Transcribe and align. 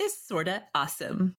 is 0.00 0.16
Sorta 0.16 0.64
Awesome. 0.74 1.36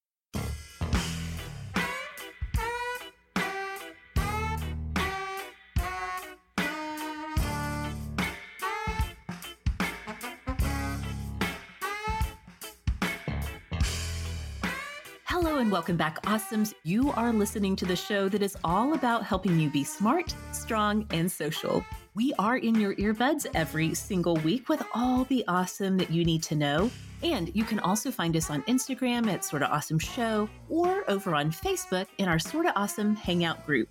And 15.62 15.72
welcome 15.72 15.96
back, 15.96 16.20
Awesomes. 16.24 16.74
You 16.82 17.12
are 17.12 17.32
listening 17.32 17.76
to 17.76 17.86
the 17.86 17.96
show 17.96 18.28
that 18.30 18.42
is 18.42 18.58
all 18.64 18.96
about 18.96 19.24
helping 19.24 19.60
you 19.60 19.70
be 19.70 19.84
smart, 19.84 20.34
strong, 20.54 21.06
and 21.12 21.32
social. 21.32 21.86
We 22.16 22.34
are 22.40 22.58
in 22.58 22.74
your 22.80 22.96
earbuds 22.96 23.46
every 23.54 23.94
single 23.94 24.38
week 24.38 24.70
with 24.70 24.82
all 24.96 25.26
the 25.26 25.46
awesome 25.48 25.98
that 25.98 26.10
you 26.10 26.26
need 26.26 26.42
to 26.44 26.56
know. 26.56 26.90
And 27.22 27.56
you 27.56 27.64
can 27.64 27.80
also 27.80 28.10
find 28.10 28.36
us 28.36 28.50
on 28.50 28.64
Instagram 28.64 29.32
at 29.32 29.46
Sorta 29.46 29.70
Awesome 29.70 30.00
Show 30.00 30.50
or 30.68 31.04
over 31.08 31.36
on 31.36 31.52
Facebook 31.52 32.08
in 32.18 32.28
our 32.28 32.40
Sorta 32.40 32.74
Awesome 32.76 33.16
Hangout 33.16 33.64
group. 33.64 33.88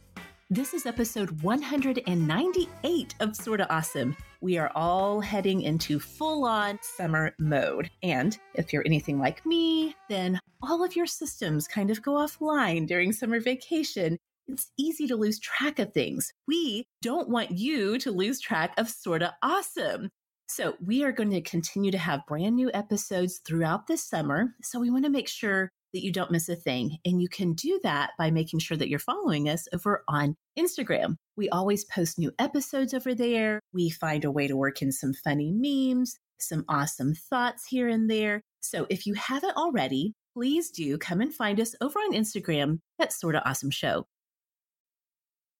This 0.51 0.75
is 0.75 0.87
episode 0.87 1.41
198 1.43 3.15
of 3.21 3.37
Sorta 3.37 3.73
Awesome. 3.73 4.17
We 4.43 4.57
are 4.57 4.73
all 4.75 5.21
heading 5.21 5.61
into 5.61 6.01
full 6.01 6.47
on 6.47 6.79
summer 6.81 7.35
mode. 7.39 7.91
And 8.03 8.39
if 8.55 8.73
you're 8.73 8.87
anything 8.87 9.19
like 9.19 9.45
me, 9.45 9.95
then 10.09 10.41
all 10.63 10.83
of 10.83 10.97
your 10.97 11.07
systems 11.07 11.69
kind 11.69 11.91
of 11.91 12.03
go 12.03 12.13
offline 12.13 12.87
during 12.87 13.13
summer 13.13 13.39
vacation. 13.39 14.17
It's 14.49 14.73
easy 14.79 15.07
to 15.09 15.17
lose 15.17 15.39
track 15.39 15.79
of 15.79 15.93
things. 15.93 16.33
We 16.49 16.87
don't 17.03 17.29
want 17.29 17.51
you 17.51 17.99
to 17.99 18.11
lose 18.11 18.41
track 18.41 18.73
of 18.79 18.89
Sorta 18.89 19.35
Awesome. 19.43 20.09
So, 20.49 20.75
we 20.85 21.05
are 21.05 21.13
going 21.13 21.31
to 21.31 21.43
continue 21.43 21.93
to 21.93 21.99
have 21.99 22.27
brand 22.27 22.57
new 22.57 22.71
episodes 22.75 23.41
throughout 23.47 23.87
this 23.87 24.03
summer. 24.03 24.55
So, 24.63 24.81
we 24.81 24.91
want 24.91 25.05
to 25.05 25.11
make 25.11 25.29
sure 25.29 25.71
that 25.93 26.05
you 26.05 26.13
don't 26.13 26.31
miss 26.31 26.49
a 26.49 26.57
thing. 26.57 26.99
And 27.05 27.21
you 27.21 27.29
can 27.29 27.55
do 27.55 27.81
that 27.83 28.11
by 28.19 28.31
making 28.31 28.61
sure 28.61 28.77
that 28.77 28.89
you're 28.89 28.99
following 28.99 29.49
us 29.49 29.67
over 29.73 30.05
on 30.09 30.37
Instagram. 30.59 31.17
We 31.37 31.49
always 31.49 31.85
post 31.85 32.19
new 32.19 32.33
episodes 32.39 32.95
over 32.95 33.15
there. 33.15 33.61
We 33.73 33.91
find 33.91 34.25
a 34.25 34.31
way 34.31 34.47
to 34.47 34.57
work 34.57 34.83
in 34.83 34.93
some 34.93 35.15
funny 35.15 35.53
memes, 35.53 36.17
some 36.39 36.65
awesome 36.69 37.15
thoughts 37.15 37.67
here 37.67 37.89
and 37.89 38.11
there. 38.11 38.43
So 38.61 38.87
if 38.91 39.07
you 39.07 39.15
haven't 39.15 39.57
already, 39.57 40.15
please 40.35 40.71
do 40.71 40.99
come 40.99 41.21
and 41.21 41.35
find 41.35 41.61
us 41.61 41.75
over 41.81 41.99
on 41.99 42.15
Instagram 42.15 42.79
at 42.99 43.13
Sorta 43.13 43.47
Awesome 43.49 43.71
Show. 43.71 44.07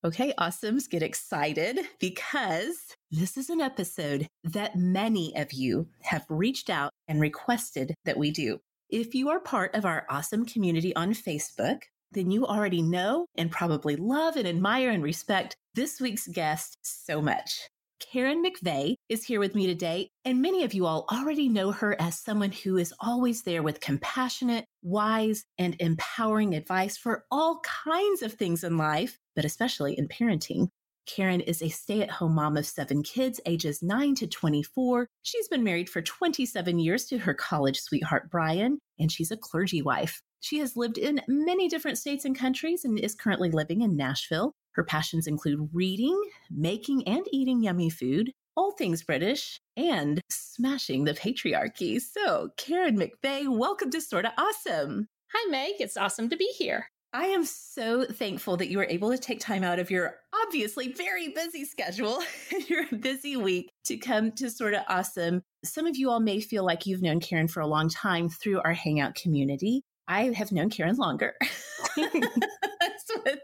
Okay, 0.03 0.33
awesomes, 0.39 0.89
get 0.89 1.03
excited 1.03 1.79
because 1.99 2.97
this 3.11 3.37
is 3.37 3.51
an 3.51 3.61
episode 3.61 4.27
that 4.45 4.75
many 4.75 5.37
of 5.37 5.53
you 5.53 5.89
have 6.01 6.25
reached 6.31 6.71
out 6.71 6.91
and 7.07 7.21
requested 7.21 7.95
that 8.07 8.17
we 8.17 8.31
do. 8.31 8.61
If 8.93 9.15
you 9.15 9.29
are 9.29 9.39
part 9.39 9.77
of 9.77 9.85
our 9.85 10.05
awesome 10.11 10.45
community 10.45 10.95
on 10.97 11.15
Facebook, 11.15 11.83
then 12.11 12.33
you 12.33 12.45
already 12.45 12.83
know 12.83 13.27
and 13.37 13.49
probably 13.49 13.95
love 13.95 14.35
and 14.35 14.49
admire 14.49 14.91
and 14.91 15.01
respect 15.01 15.55
this 15.77 16.01
week's 16.01 16.27
guest 16.27 16.77
so 16.83 17.23
much. 17.23 17.69
Karen 18.01 18.43
McVeigh 18.43 18.97
is 19.09 19.23
here 19.23 19.39
with 19.39 19.55
me 19.55 19.69
today, 19.69 20.09
and 20.25 20.43
many 20.43 20.65
of 20.65 20.75
you 20.75 20.87
all 20.87 21.07
already 21.13 21.49
know 21.49 21.71
her 21.71 21.95
as 22.01 22.19
someone 22.19 22.51
who 22.51 22.79
is 22.79 22.93
always 22.99 23.43
there 23.43 23.63
with 23.63 23.79
compassionate, 23.79 24.65
wise, 24.83 25.45
and 25.57 25.77
empowering 25.79 26.57
advice 26.57 26.97
for 26.97 27.25
all 27.31 27.61
kinds 27.61 28.23
of 28.23 28.33
things 28.33 28.65
in 28.65 28.77
life, 28.77 29.19
but 29.37 29.45
especially 29.45 29.97
in 29.97 30.09
parenting. 30.09 30.67
Karen 31.17 31.41
is 31.41 31.61
a 31.61 31.69
stay 31.69 32.03
at 32.03 32.11
home 32.11 32.37
mom 32.37 32.57
of 32.57 32.65
seven 32.65 33.03
kids, 33.03 33.41
ages 33.45 33.83
9 33.83 34.15
to 34.15 34.29
24. 34.29 35.09
She's 35.23 35.49
been 35.49 35.65
married 35.65 35.89
for 35.89 36.01
27 36.01 36.79
years 36.79 37.07
to 37.07 37.19
her 37.19 37.35
college 37.35 37.81
sweetheart, 37.81 38.31
Brian, 38.31 38.79
and 38.97 39.11
she's 39.11 39.33
a 39.33 39.37
clergy 39.37 39.83
wife. 39.83 40.23
She 40.39 40.59
has 40.59 40.77
lived 40.77 40.99
in 40.99 41.21
many 41.27 41.69
different 41.69 41.99
states 41.99 42.25
and 42.25 42.39
countries 42.39 42.85
and 42.85 42.97
is 42.97 43.17
currently 43.17 43.51
living 43.51 43.83
in 43.83 43.97
Nashville. 43.97 44.53
Her 44.73 44.85
passions 44.85 45.27
include 45.27 45.71
reading, 45.73 46.21
making 46.49 47.09
and 47.09 47.27
eating 47.33 47.65
yummy 47.65 47.91
food, 47.91 48.31
all 48.57 48.71
things 48.73 49.03
British, 49.03 49.59
and 49.77 50.21
smashing 50.31 51.05
the 51.05 51.15
patriarchy. 51.15 52.01
So, 52.01 52.51
Karen 52.57 52.97
McVeigh, 52.97 53.49
welcome 53.49 53.91
to 53.91 54.01
Sorta 54.01 54.33
Awesome. 54.39 55.09
Hi, 55.33 55.51
Meg. 55.51 55.75
It's 55.81 55.97
awesome 55.97 56.29
to 56.29 56.37
be 56.37 56.53
here. 56.57 56.90
I 57.13 57.27
am 57.27 57.45
so 57.45 58.05
thankful 58.05 58.57
that 58.59 58.69
you 58.69 58.79
were 58.79 58.87
able 58.89 59.11
to 59.11 59.19
take 59.19 59.41
time 59.41 59.65
out 59.65 59.81
of 59.81 59.91
your 59.91 60.15
obviously 60.47 60.93
very 60.93 61.29
busy 61.29 61.65
schedule, 61.65 62.23
your 62.69 62.85
busy 62.87 63.37
week 63.37 63.71
to 63.87 63.97
come 63.97 64.31
to 64.33 64.49
Sorta 64.49 64.85
Awesome. 64.89 65.43
Some 65.65 65.87
of 65.87 65.97
you 65.97 66.09
all 66.11 66.21
may 66.21 66.41
feel 66.41 66.65
like 66.65 66.87
you've 66.87 67.03
known 67.03 67.19
Karen 67.19 67.49
for 67.49 67.61
a 67.61 67.67
long 67.67 67.89
time 67.89 68.29
through 68.29 68.61
our 68.63 68.73
Hangout 68.73 69.17
community. 69.17 69.83
I 70.07 70.31
have 70.31 70.53
known 70.53 70.71
Karen 70.71 70.97
longer. 70.97 71.35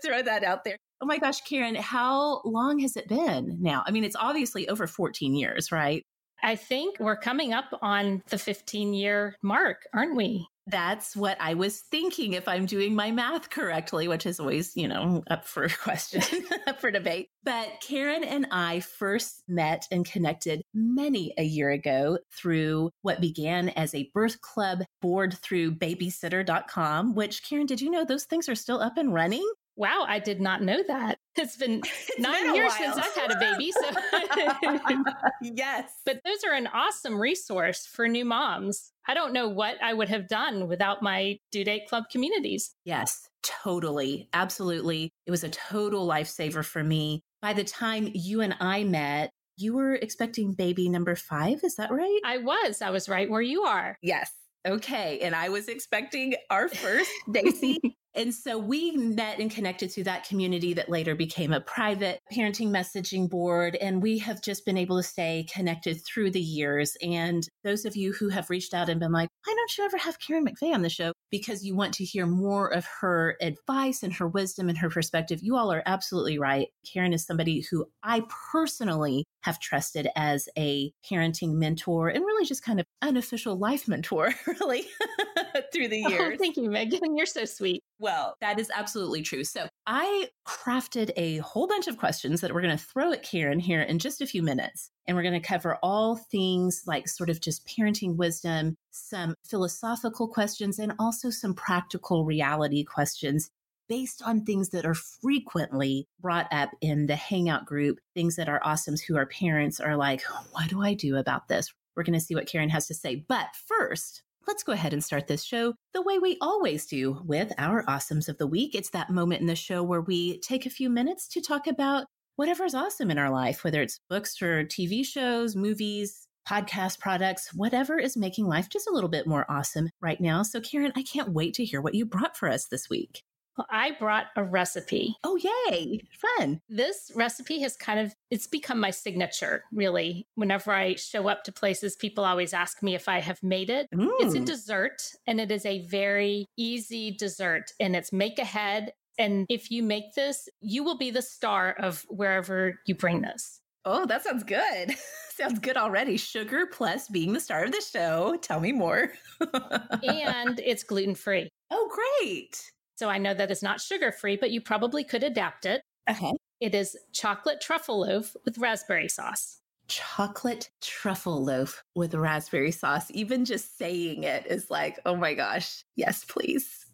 throw 0.04 0.22
that 0.22 0.44
out 0.44 0.65
there. 0.65 0.77
Oh 1.00 1.06
my 1.06 1.19
gosh, 1.19 1.41
Karen, 1.43 1.75
how 1.75 2.41
long 2.44 2.78
has 2.81 2.97
it 2.97 3.09
been 3.09 3.59
now? 3.60 3.83
I 3.87 3.91
mean, 3.91 4.04
it's 4.04 4.16
obviously 4.19 4.69
over 4.69 4.87
14 4.87 5.34
years, 5.34 5.71
right? 5.72 6.03
I 6.43 6.56
think 6.56 6.98
we're 7.00 7.16
coming 7.16 7.53
up 7.53 7.66
on 7.83 8.22
the 8.28 8.38
15 8.38 8.94
year 8.94 9.37
mark, 9.43 9.83
aren't 9.93 10.16
we? 10.16 10.47
That's 10.66 11.15
what 11.15 11.37
I 11.41 11.54
was 11.54 11.82
thinking 11.91 12.32
if 12.32 12.49
I'm 12.49 12.66
doing 12.66 12.94
my 12.94 13.12
math 13.12 13.50
correctly, 13.50 14.09
which 14.09 14.27
is 14.27 14.41
always, 14.41 14.77
you 14.77 14.88
know, 14.88 15.22
up 15.31 15.44
for 15.47 15.69
question, 15.69 16.22
up 16.66 16.81
for 16.81 16.91
debate. 16.91 17.28
But 17.44 17.69
Karen 17.81 18.25
and 18.25 18.47
I 18.50 18.81
first 18.81 19.44
met 19.47 19.87
and 19.93 20.04
connected 20.04 20.62
many 20.75 21.32
a 21.38 21.44
year 21.44 21.71
ago 21.71 22.19
through 22.32 22.91
what 23.03 23.21
began 23.21 23.69
as 23.71 23.94
a 23.94 24.10
birth 24.12 24.41
club 24.41 24.82
board 25.00 25.38
through 25.38 25.77
babycenter.com, 25.77 27.15
which 27.15 27.48
Karen, 27.48 27.66
did 27.66 27.81
you 27.81 27.91
know 27.91 28.04
those 28.04 28.25
things 28.25 28.48
are 28.48 28.56
still 28.56 28.81
up 28.81 28.97
and 28.97 29.15
running? 29.15 29.48
Wow, 29.76 30.06
I 30.09 30.19
did 30.19 30.41
not 30.41 30.62
know 30.62 30.82
that. 30.87 31.19
It's 31.38 31.54
been 31.54 31.82
it's 32.09 32.19
nine 32.19 32.44
been 32.44 32.54
years 32.54 32.72
since 32.78 32.97
I've 32.97 33.14
had 33.14 33.31
a 33.31 33.38
baby. 33.38 33.70
So 33.70 35.04
yes. 35.42 35.92
But 36.06 36.22
those 36.25 36.42
are 36.48 36.54
an 36.54 36.66
awesome 36.66 37.20
resource 37.20 37.84
for 37.84 38.09
new 38.09 38.25
moms. 38.25 38.91
I 39.06 39.12
don't 39.12 39.34
know 39.34 39.47
what 39.47 39.76
I 39.82 39.92
would 39.92 40.09
have 40.09 40.28
done 40.28 40.66
without 40.66 41.03
my 41.03 41.38
due 41.53 41.62
date 41.62 41.88
club 41.91 42.04
communities. 42.10 42.75
Yes, 42.86 43.28
totally. 43.42 44.31
Absolutely. 44.32 45.10
It 45.26 45.31
was 45.31 45.44
a 45.44 45.50
total 45.50 46.09
lifesaver 46.09 46.65
for 46.65 46.82
me. 46.82 47.20
By 47.42 47.53
the 47.53 47.65
time 47.65 48.09
you 48.15 48.41
and 48.41 48.56
I 48.59 48.84
met, 48.84 49.28
you 49.59 49.75
were 49.75 49.94
expecting 49.94 50.54
baby 50.54 50.88
number 50.88 51.15
five. 51.16 51.62
Is 51.65 51.76
that 51.76 51.91
right? 51.91 52.20
I 52.25 52.38
was. 52.38 52.81
I 52.81 52.88
was 52.88 53.10
right 53.10 53.28
where 53.28 53.42
you 53.42 53.65
are. 53.65 53.98
Yes. 54.00 54.32
Okay. 54.66 55.20
And 55.20 55.34
I 55.34 55.50
was 55.50 55.69
expecting 55.69 56.34
our 56.48 56.69
first 56.70 57.10
Daisy 57.31 57.78
and 58.16 58.34
so 58.34 58.59
we 58.59 58.93
met 58.93 59.38
and 59.38 59.50
connected 59.50 59.93
through 59.93 60.04
that 60.04 60.27
community 60.27 60.72
that 60.75 60.88
later 60.88 61.15
became 61.15 61.53
a 61.53 61.60
private 61.60 62.21
parenting 62.32 62.71
messaging 62.71 63.28
board. 63.28 63.77
And 63.77 64.03
we 64.03 64.19
have 64.19 64.43
just 64.43 64.65
been 64.65 64.78
able 64.78 64.97
to 64.97 65.03
stay 65.03 65.47
connected 65.53 66.00
through 66.04 66.31
the 66.31 66.41
years. 66.41 66.97
And 67.03 67.47
those 67.62 67.84
of 67.84 67.94
you 67.94 68.15
who 68.15 68.31
have 68.31 68.49
reached 68.49 68.72
out 68.72 68.88
and 68.88 68.99
been 68.99 69.12
like, 69.12 69.28
why 69.44 69.54
don't 69.54 69.78
you 69.78 69.84
ever 69.84 69.99
have 69.99 70.19
Karen 70.19 70.47
McVeigh 70.47 70.75
on 70.75 70.82
the 70.82 70.88
show? 70.88 71.12
Because 71.30 71.65
you 71.65 71.77
want 71.77 71.92
to 71.95 72.04
hear 72.04 72.27
more 72.27 72.68
of 72.68 72.86
her 73.01 73.36
advice 73.41 74.03
and 74.03 74.15
her 74.15 74.27
wisdom 74.27 74.68
and 74.68 74.78
her 74.78 74.89
perspective. 74.89 75.41
You 75.42 75.57
all 75.57 75.72
are 75.72 75.83
absolutely 75.84 76.39
right. 76.39 76.68
Karen 76.91 77.13
is 77.13 77.27
somebody 77.27 77.66
who 77.71 77.86
I 78.03 78.22
personally 78.53 79.24
have 79.42 79.60
trusted 79.60 80.09
as 80.16 80.48
a 80.59 80.91
parenting 81.09 81.54
mentor 81.54 82.09
and 82.09 82.24
really 82.24 82.47
just 82.47 82.65
kind 82.65 82.80
of 82.80 82.86
unofficial 83.01 83.57
life 83.57 83.86
mentor, 83.86 84.34
really, 84.60 84.84
through 85.72 85.89
the 85.89 86.04
oh, 86.04 86.09
years. 86.09 86.33
Oh, 86.34 86.36
thank 86.39 86.57
you, 86.57 86.68
Megan. 86.68 87.16
You're 87.16 87.27
so 87.27 87.45
sweet. 87.45 87.83
Well, 87.98 88.37
that 88.41 88.59
is 88.59 88.71
absolutely 88.75 89.22
true. 89.22 89.45
So 89.45 89.69
I 89.87 90.28
crafted 90.47 91.10
a 91.16 91.39
whole 91.39 91.66
bunch 91.66 91.87
of 91.87 91.97
questions 91.97 92.41
that 92.41 92.53
we're 92.53 92.60
going 92.60 92.77
to 92.77 92.84
throw 92.84 93.13
at 93.13 93.22
Karen 93.22 93.59
here 93.59 93.81
in 93.81 93.98
just 93.98 94.21
a 94.21 94.27
few 94.27 94.43
minutes. 94.43 94.91
And 95.07 95.16
we're 95.16 95.22
going 95.22 95.41
to 95.41 95.48
cover 95.48 95.78
all 95.83 96.16
things 96.16 96.83
like 96.87 97.09
sort 97.09 97.31
of 97.31 97.41
just 97.41 97.66
parenting 97.66 98.16
wisdom, 98.16 98.77
some 98.91 99.34
philosophical 99.48 100.28
questions, 100.28 100.78
and 100.78 100.93
also 100.98 101.31
some 101.31 101.54
practical 101.54 102.25
reality 102.25 102.84
questions 102.84 103.51
based 103.89 104.22
on 104.22 104.45
things 104.45 104.71
that 104.71 104.84
are 104.84 104.95
frequently 104.95 106.09
brought 106.21 106.49
up 106.53 106.71
in 106.81 107.07
the 107.07 107.16
Hangout 107.16 107.65
group, 107.65 107.99
things 108.15 108.37
that 108.37 108.49
our 108.49 108.60
awesomes 108.60 109.01
who 109.01 109.16
are 109.16 109.27
parents 109.27 109.81
are 109.81 109.97
like, 109.97 110.22
what 110.51 110.69
do 110.69 110.83
I 110.83 110.95
do 110.95 111.16
about 111.16 111.49
this? 111.49 111.72
We're 111.95 112.03
going 112.03 112.19
to 112.19 112.25
see 112.25 112.34
what 112.34 112.49
Karen 112.49 112.69
has 112.69 112.89
to 112.89 112.95
say. 112.95 113.25
But 113.28 113.47
first, 113.66 114.22
let's 114.47 114.63
go 114.63 114.72
ahead 114.72 114.93
and 114.93 115.03
start 115.03 115.27
this 115.27 115.43
show 115.43 115.75
the 115.93 116.03
way 116.03 116.19
we 116.19 116.39
always 116.41 116.87
do 116.87 117.21
with 117.25 117.53
our 117.59 117.84
awesomes 117.84 118.28
of 118.28 118.39
the 118.39 118.47
week. 118.47 118.75
It's 118.75 118.91
that 118.91 119.10
moment 119.10 119.41
in 119.41 119.47
the 119.47 119.57
show 119.57 119.83
where 119.83 120.01
we 120.01 120.39
take 120.41 120.66
a 120.66 120.71
few 120.71 120.89
minutes 120.89 121.28
to 121.28 121.41
talk 121.41 121.66
about 121.66 122.07
whatever's 122.37 122.75
awesome 122.75 123.10
in 123.10 123.19
our 123.19 123.31
life, 123.31 123.65
whether 123.65 123.83
it's 123.83 124.01
books 124.09 124.41
or 124.41 124.65
TV 124.65 125.04
shows, 125.04 125.57
movies, 125.57 126.28
podcast 126.48 127.01
products, 127.01 127.53
whatever 127.53 127.98
is 127.98 128.16
making 128.16 128.47
life 128.47 128.69
just 128.69 128.89
a 128.89 128.93
little 128.93 129.10
bit 129.10 129.27
more 129.27 129.45
awesome 129.51 129.89
right 130.01 130.21
now. 130.21 130.43
So, 130.43 130.60
Karen, 130.60 130.92
I 130.95 131.03
can't 131.03 131.33
wait 131.33 131.54
to 131.54 131.65
hear 131.65 131.81
what 131.81 131.95
you 131.95 132.07
brought 132.07 132.37
for 132.37 132.49
us 132.49 132.66
this 132.66 132.89
week. 132.89 133.22
Well, 133.56 133.66
I 133.70 133.92
brought 133.92 134.26
a 134.36 134.44
recipe. 134.44 135.16
Oh, 135.24 135.36
yay. 135.36 136.03
Fun. 136.38 136.60
This 136.68 137.10
recipe 137.14 137.60
has 137.60 137.76
kind 137.76 138.00
of 138.00 138.14
it's 138.30 138.47
become 138.47 138.78
my 138.78 138.91
signature, 138.91 139.64
really. 139.72 140.26
Whenever 140.34 140.72
I 140.72 140.97
show 140.97 141.28
up 141.28 141.44
to 141.44 141.53
places, 141.53 141.97
people 141.97 142.24
always 142.24 142.53
ask 142.53 142.82
me 142.82 142.94
if 142.94 143.08
I 143.08 143.20
have 143.20 143.42
made 143.42 143.70
it. 143.70 143.88
Mm. 143.94 144.10
It's 144.20 144.34
a 144.34 144.41
dessert 144.41 145.03
and 145.26 145.41
it 145.41 145.50
is 145.50 145.64
a 145.64 145.86
very 145.86 146.47
easy 146.56 147.12
dessert 147.12 147.72
and 147.80 147.97
it's 147.97 148.12
make 148.12 148.38
ahead 148.38 148.92
and 149.18 149.47
if 149.48 149.70
you 149.70 149.82
make 149.82 150.14
this, 150.14 150.48
you 150.60 150.84
will 150.84 150.98
be 150.98 151.10
the 151.10 151.22
star 151.22 151.74
of 151.78 152.04
wherever 152.08 152.78
you 152.86 152.94
bring 152.94 153.22
this. 153.22 153.60
Oh, 153.84 154.04
that 154.06 154.24
sounds 154.24 154.42
good. 154.42 154.94
sounds 155.36 155.60
good 155.60 155.76
already. 155.76 156.16
Sugar 156.16 156.66
plus 156.66 157.08
being 157.08 157.32
the 157.32 157.41
star 157.41 157.64
of 157.64 157.72
the 157.72 157.80
show. 157.80 158.36
Tell 158.42 158.60
me 158.60 158.72
more. 158.72 159.12
and 159.41 160.60
it's 160.60 160.82
gluten 160.82 161.14
free. 161.14 161.48
Oh, 161.70 161.91
great. 162.20 162.60
So 162.97 163.09
I 163.09 163.19
know 163.19 163.34
that 163.34 163.51
it's 163.51 163.63
not 163.63 163.81
sugar 163.81 164.10
free, 164.10 164.37
but 164.37 164.51
you 164.51 164.60
probably 164.60 165.04
could 165.04 165.22
adapt 165.22 165.66
it. 165.66 165.83
Okay. 166.10 166.33
It 166.60 166.75
is 166.75 166.97
chocolate 167.13 167.60
truffle 167.60 168.01
loaf 168.01 168.34
with 168.45 168.59
raspberry 168.59 169.09
sauce. 169.09 169.60
Chocolate 169.89 170.71
truffle 170.81 171.45
loaf 171.45 171.84
with 171.95 172.15
raspberry 172.15 172.72
sauce. 172.72 173.10
Even 173.10 173.45
just 173.45 173.77
saying 173.78 174.25
it 174.25 174.47
is 174.47 174.71
like, 174.71 174.98
oh 175.04 175.15
my 175.15 175.34
gosh, 175.34 175.84
yes, 175.95 176.25
please. 176.25 176.87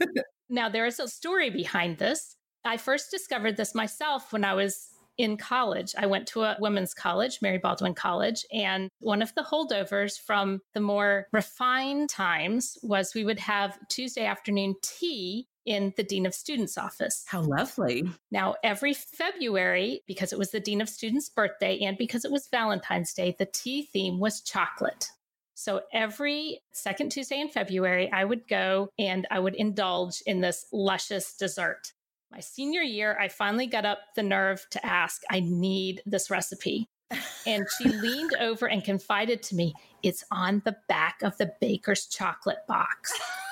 now, 0.48 0.68
there 0.68 0.86
is 0.86 0.98
a 0.98 1.06
story 1.06 1.50
behind 1.50 1.98
this. 1.98 2.36
I 2.64 2.76
first 2.76 3.10
discovered 3.10 3.56
this 3.56 3.74
myself 3.74 4.32
when 4.32 4.44
I 4.44 4.54
was 4.54 4.88
in 5.18 5.36
college. 5.36 5.94
I 5.98 6.06
went 6.06 6.26
to 6.28 6.42
a 6.42 6.56
women's 6.60 6.94
college, 6.94 7.40
Mary 7.42 7.58
Baldwin 7.58 7.94
College, 7.94 8.44
and 8.52 8.88
one 9.00 9.20
of 9.20 9.34
the 9.34 9.42
holdovers 9.42 10.18
from 10.18 10.60
the 10.72 10.80
more 10.80 11.26
refined 11.32 12.08
times 12.08 12.78
was 12.82 13.14
we 13.14 13.24
would 13.24 13.38
have 13.40 13.78
Tuesday 13.88 14.24
afternoon 14.24 14.76
tea 14.82 15.46
in 15.66 15.92
the 15.96 16.02
Dean 16.02 16.26
of 16.26 16.34
Students 16.34 16.78
office. 16.78 17.24
How 17.26 17.42
lovely. 17.42 18.04
Now, 18.30 18.54
every 18.62 18.94
February, 18.94 20.02
because 20.06 20.32
it 20.32 20.38
was 20.38 20.50
the 20.50 20.60
Dean 20.60 20.80
of 20.80 20.88
Students' 20.88 21.28
birthday 21.28 21.78
and 21.80 21.98
because 21.98 22.24
it 22.24 22.30
was 22.30 22.48
Valentine's 22.48 23.12
Day, 23.12 23.34
the 23.38 23.46
tea 23.46 23.82
theme 23.82 24.18
was 24.18 24.40
chocolate. 24.40 25.08
So 25.54 25.82
every 25.92 26.60
second 26.72 27.10
Tuesday 27.12 27.38
in 27.38 27.50
February, 27.50 28.10
I 28.10 28.24
would 28.24 28.48
go 28.48 28.88
and 28.98 29.26
I 29.30 29.38
would 29.40 29.54
indulge 29.54 30.22
in 30.24 30.40
this 30.40 30.66
luscious 30.72 31.36
dessert. 31.36 31.92
My 32.32 32.40
senior 32.40 32.80
year, 32.80 33.18
I 33.20 33.28
finally 33.28 33.66
got 33.66 33.84
up 33.84 33.98
the 34.16 34.22
nerve 34.22 34.64
to 34.70 34.86
ask, 34.86 35.20
I 35.30 35.40
need 35.40 36.02
this 36.06 36.30
recipe. 36.30 36.88
And 37.46 37.66
she 37.76 37.88
leaned 37.88 38.34
over 38.38 38.66
and 38.68 38.84
confided 38.84 39.42
to 39.44 39.56
me, 39.56 39.74
It's 40.02 40.24
on 40.30 40.62
the 40.64 40.76
back 40.88 41.22
of 41.22 41.36
the 41.38 41.52
baker's 41.60 42.06
chocolate 42.06 42.66
box. 42.68 43.12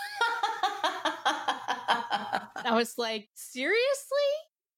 I 2.68 2.74
was 2.74 2.98
like, 2.98 3.28
seriously? 3.34 3.76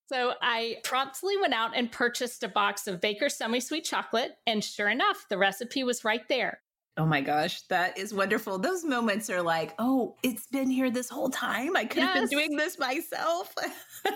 So 0.08 0.34
I 0.42 0.78
promptly 0.82 1.37
went 1.37 1.54
out 1.54 1.70
and 1.76 1.90
purchased 1.90 2.42
a 2.42 2.48
box 2.48 2.87
of 2.87 3.00
Baker's 3.00 3.37
semi 3.37 3.60
sweet 3.60 3.84
chocolate. 3.84 4.32
And 4.46 4.62
sure 4.62 4.88
enough, 4.88 5.26
the 5.28 5.38
recipe 5.38 5.84
was 5.84 6.04
right 6.04 6.26
there. 6.28 6.60
Oh 6.96 7.06
my 7.06 7.20
gosh, 7.20 7.62
that 7.69 7.96
is 7.96 8.12
wonderful. 8.12 8.58
Those 8.58 8.84
moments 8.84 9.31
are 9.31 9.40
like, 9.40 9.75
oh, 9.78 10.16
it's 10.22 10.46
been 10.48 10.69
here 10.69 10.90
this 10.90 11.08
whole 11.08 11.31
time. 11.31 11.76
I 11.76 11.84
could 11.84 12.02
yes. 12.02 12.14
have 12.14 12.28
been 12.28 12.38
doing 12.38 12.56
this 12.56 12.78
myself. 12.78 13.54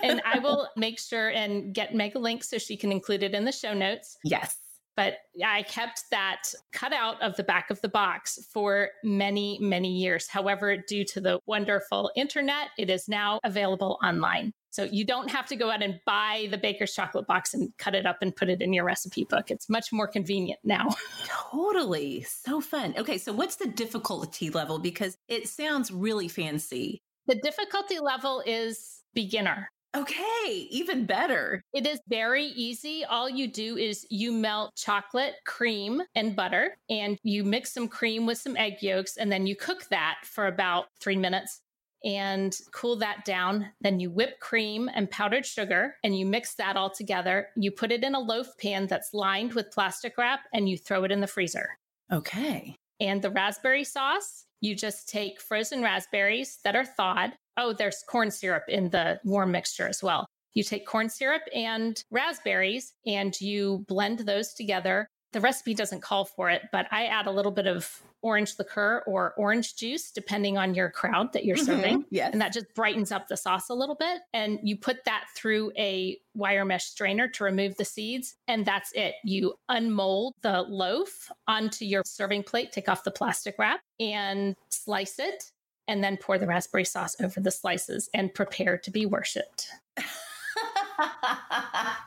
and 0.03 0.21
I 0.25 0.39
will 0.43 0.67
make 0.75 0.99
sure 0.99 1.29
and 1.29 1.73
get 1.73 1.95
make 1.95 2.15
a 2.15 2.19
link 2.19 2.43
so 2.43 2.57
she 2.57 2.75
can 2.77 2.91
include 2.91 3.23
it 3.23 3.33
in 3.33 3.45
the 3.45 3.51
show 3.51 3.73
notes. 3.73 4.17
Yes. 4.23 4.57
But 4.95 5.17
I 5.45 5.63
kept 5.63 6.03
that 6.11 6.43
cut 6.71 6.93
out 6.93 7.21
of 7.21 7.35
the 7.35 7.43
back 7.43 7.69
of 7.69 7.81
the 7.81 7.89
box 7.89 8.39
for 8.51 8.89
many, 9.03 9.57
many 9.61 9.91
years. 9.91 10.27
However, 10.27 10.77
due 10.77 11.03
to 11.05 11.21
the 11.21 11.39
wonderful 11.45 12.11
internet, 12.15 12.69
it 12.77 12.89
is 12.89 13.09
now 13.09 13.39
available 13.43 13.99
online. 14.03 14.53
So 14.75 14.83
you 14.83 15.05
don't 15.05 15.31
have 15.31 15.45
to 15.47 15.55
go 15.55 15.71
out 15.71 15.81
and 15.81 16.01
buy 16.05 16.47
the 16.51 16.57
baker's 16.57 16.93
chocolate 16.93 17.27
box 17.27 17.53
and 17.53 17.71
cut 17.77 17.95
it 17.95 18.05
up 18.05 18.17
and 18.21 18.35
put 18.35 18.49
it 18.49 18.61
in 18.61 18.73
your 18.73 18.83
recipe 18.83 19.23
book. 19.23 19.49
It's 19.49 19.69
much 19.69 19.93
more 19.93 20.05
convenient 20.05 20.59
now. 20.65 20.89
totally. 21.25 22.23
So 22.23 22.59
fun. 22.59 22.93
Okay. 22.97 23.17
So 23.17 23.31
what's 23.31 23.55
the 23.55 23.67
difficulty 23.67 24.49
level? 24.49 24.77
Because 24.77 25.17
it 25.29 25.47
sounds 25.47 25.91
really 25.91 26.27
fancy. 26.27 27.01
The 27.27 27.35
difficulty 27.35 27.99
level 27.99 28.43
is 28.45 29.01
beginner. 29.13 29.69
Okay, 29.95 30.67
even 30.71 31.05
better. 31.05 31.63
It 31.73 31.87
is 31.87 32.01
very 32.09 32.45
easy. 32.47 33.05
All 33.05 33.29
you 33.29 33.47
do 33.47 33.77
is 33.77 34.05
you 34.09 34.33
melt 34.33 34.75
chocolate, 34.75 35.35
cream, 35.45 36.01
and 36.15 36.35
butter, 36.35 36.75
and 36.89 37.17
you 37.23 37.45
mix 37.45 37.71
some 37.71 37.87
cream 37.87 38.25
with 38.25 38.37
some 38.37 38.57
egg 38.57 38.81
yolks, 38.81 39.15
and 39.15 39.31
then 39.31 39.47
you 39.47 39.55
cook 39.55 39.87
that 39.89 40.17
for 40.23 40.47
about 40.47 40.87
three 40.99 41.15
minutes 41.15 41.61
and 42.03 42.59
cool 42.71 42.95
that 42.97 43.25
down. 43.25 43.67
Then 43.81 43.99
you 43.99 44.09
whip 44.09 44.39
cream 44.39 44.89
and 44.93 45.09
powdered 45.09 45.45
sugar 45.45 45.95
and 46.03 46.17
you 46.17 46.25
mix 46.25 46.53
that 46.55 46.77
all 46.77 46.91
together. 46.91 47.47
You 47.55 47.71
put 47.71 47.91
it 47.91 48.03
in 48.03 48.13
a 48.13 48.19
loaf 48.19 48.47
pan 48.59 48.85
that's 48.87 49.13
lined 49.13 49.53
with 49.53 49.71
plastic 49.71 50.17
wrap 50.17 50.41
and 50.53 50.69
you 50.69 50.77
throw 50.77 51.03
it 51.03 51.11
in 51.11 51.19
the 51.19 51.27
freezer. 51.27 51.79
Okay. 52.13 52.75
And 52.99 53.21
the 53.21 53.31
raspberry 53.31 53.83
sauce, 53.83 54.45
you 54.61 54.75
just 54.75 55.09
take 55.09 55.41
frozen 55.41 55.81
raspberries 55.81 56.59
that 56.63 56.75
are 56.75 56.85
thawed, 56.85 57.33
Oh, 57.57 57.73
there's 57.73 58.03
corn 58.07 58.31
syrup 58.31 58.63
in 58.67 58.89
the 58.89 59.19
warm 59.23 59.51
mixture 59.51 59.87
as 59.87 60.03
well. 60.03 60.27
You 60.53 60.63
take 60.63 60.85
corn 60.85 61.09
syrup 61.09 61.43
and 61.53 62.01
raspberries 62.11 62.93
and 63.05 63.39
you 63.39 63.85
blend 63.87 64.19
those 64.19 64.53
together. 64.53 65.09
The 65.33 65.41
recipe 65.41 65.73
doesn't 65.73 66.01
call 66.01 66.23
for 66.23 66.49
it, 66.49 66.63
but 66.71 66.87
I 66.91 67.07
add 67.07 67.27
a 67.27 67.31
little 67.31 67.51
bit 67.51 67.67
of 67.67 68.01
orange 68.21 68.55
liqueur 68.57 69.03
or 69.05 69.33
orange 69.37 69.75
juice, 69.75 70.11
depending 70.11 70.57
on 70.57 70.73
your 70.73 70.89
crowd 70.89 71.33
that 71.33 71.43
you're 71.43 71.57
mm-hmm. 71.57 71.65
serving. 71.65 72.05
Yes. 72.09 72.31
And 72.31 72.41
that 72.41 72.53
just 72.53 72.73
brightens 72.73 73.11
up 73.11 73.27
the 73.27 73.35
sauce 73.35 73.69
a 73.69 73.73
little 73.73 73.95
bit. 73.95 74.21
And 74.33 74.59
you 74.63 74.77
put 74.77 75.03
that 75.03 75.25
through 75.35 75.73
a 75.77 76.17
wire 76.33 76.63
mesh 76.63 76.85
strainer 76.85 77.27
to 77.27 77.43
remove 77.43 77.75
the 77.75 77.85
seeds. 77.85 78.35
And 78.47 78.65
that's 78.65 78.93
it. 78.93 79.15
You 79.25 79.55
unmold 79.67 80.33
the 80.41 80.61
loaf 80.63 81.29
onto 81.47 81.83
your 81.83 82.01
serving 82.05 82.43
plate, 82.43 82.71
take 82.71 82.87
off 82.87 83.03
the 83.03 83.11
plastic 83.11 83.55
wrap 83.59 83.81
and 83.99 84.55
slice 84.69 85.19
it 85.19 85.51
and 85.87 86.03
then 86.03 86.17
pour 86.17 86.37
the 86.37 86.47
raspberry 86.47 86.85
sauce 86.85 87.15
over 87.21 87.39
the 87.39 87.51
slices 87.51 88.09
and 88.13 88.33
prepare 88.33 88.77
to 88.77 88.91
be 88.91 89.05
worshiped. 89.05 89.67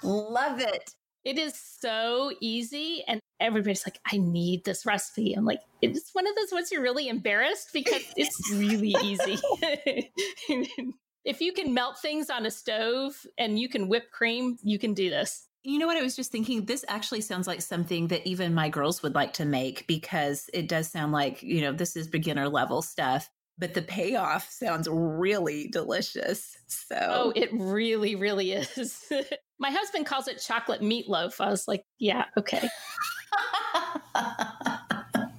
Love 0.03 0.61
it. 0.61 0.95
It 1.25 1.39
is 1.39 1.55
so 1.55 2.33
easy. 2.41 3.05
And 3.07 3.21
everybody's 3.41 3.87
like, 3.87 3.99
I 4.11 4.17
need 4.17 4.65
this 4.65 4.87
recipe. 4.87 5.35
I'm 5.35 5.45
like, 5.45 5.61
it's 5.83 6.11
one 6.15 6.27
of 6.27 6.35
those 6.37 6.53
ones 6.53 6.73
you're 6.73 6.83
really 6.83 7.09
embarrassed 7.09 7.71
because 7.73 8.03
it's 8.17 8.51
really 8.53 8.95
easy. 9.03 9.39
if 11.25 11.41
you 11.41 11.53
can 11.53 11.75
melt 11.75 11.99
things 12.01 12.31
on 12.31 12.47
a 12.47 12.51
stove 12.51 13.27
and 13.37 13.59
you 13.59 13.69
can 13.69 13.89
whip 13.89 14.11
cream, 14.11 14.57
you 14.63 14.79
can 14.79 14.95
do 14.95 15.11
this. 15.11 15.47
You 15.65 15.79
know 15.79 15.87
what? 15.87 15.99
I 15.99 16.03
was 16.03 16.17
just 16.17 16.33
thinking 16.33 16.65
this 16.65 16.85
actually 16.89 17.21
sounds 17.21 17.47
like 17.47 17.61
something 17.61 18.09
that 18.09 18.27
even 18.27 18.55
my 18.55 18.69
girls 18.71 19.03
would 19.03 19.15
like 19.15 19.35
to 19.35 19.45
make 19.45 19.87
because 19.87 20.49
it 20.55 20.69
does 20.69 20.89
sound 20.89 21.13
like, 21.13 21.43
you 21.43 21.61
know, 21.61 21.73
this 21.73 21.97
is 21.97 22.07
beginner 22.07 22.49
level 22.49 22.81
stuff 22.81 23.29
but 23.59 23.75
the 23.75 23.83
payoff 23.83 24.51
sounds 24.51 24.89
really 24.91 25.69
delicious. 25.69 26.57
Oh, 26.57 26.63
so, 26.69 26.97
oh, 27.01 27.33
it 27.35 27.51
really, 27.53 28.15
really 28.15 28.53
is. 28.53 29.11
My 29.59 29.71
husband 29.71 30.07
calls 30.07 30.29
it 30.29 30.39
chocolate 30.39 30.81
meatloaf. 30.81 31.41
I 31.41 31.51
was 31.51 31.67
like, 31.67 31.85
yeah, 31.99 32.27
okay. 32.37 32.69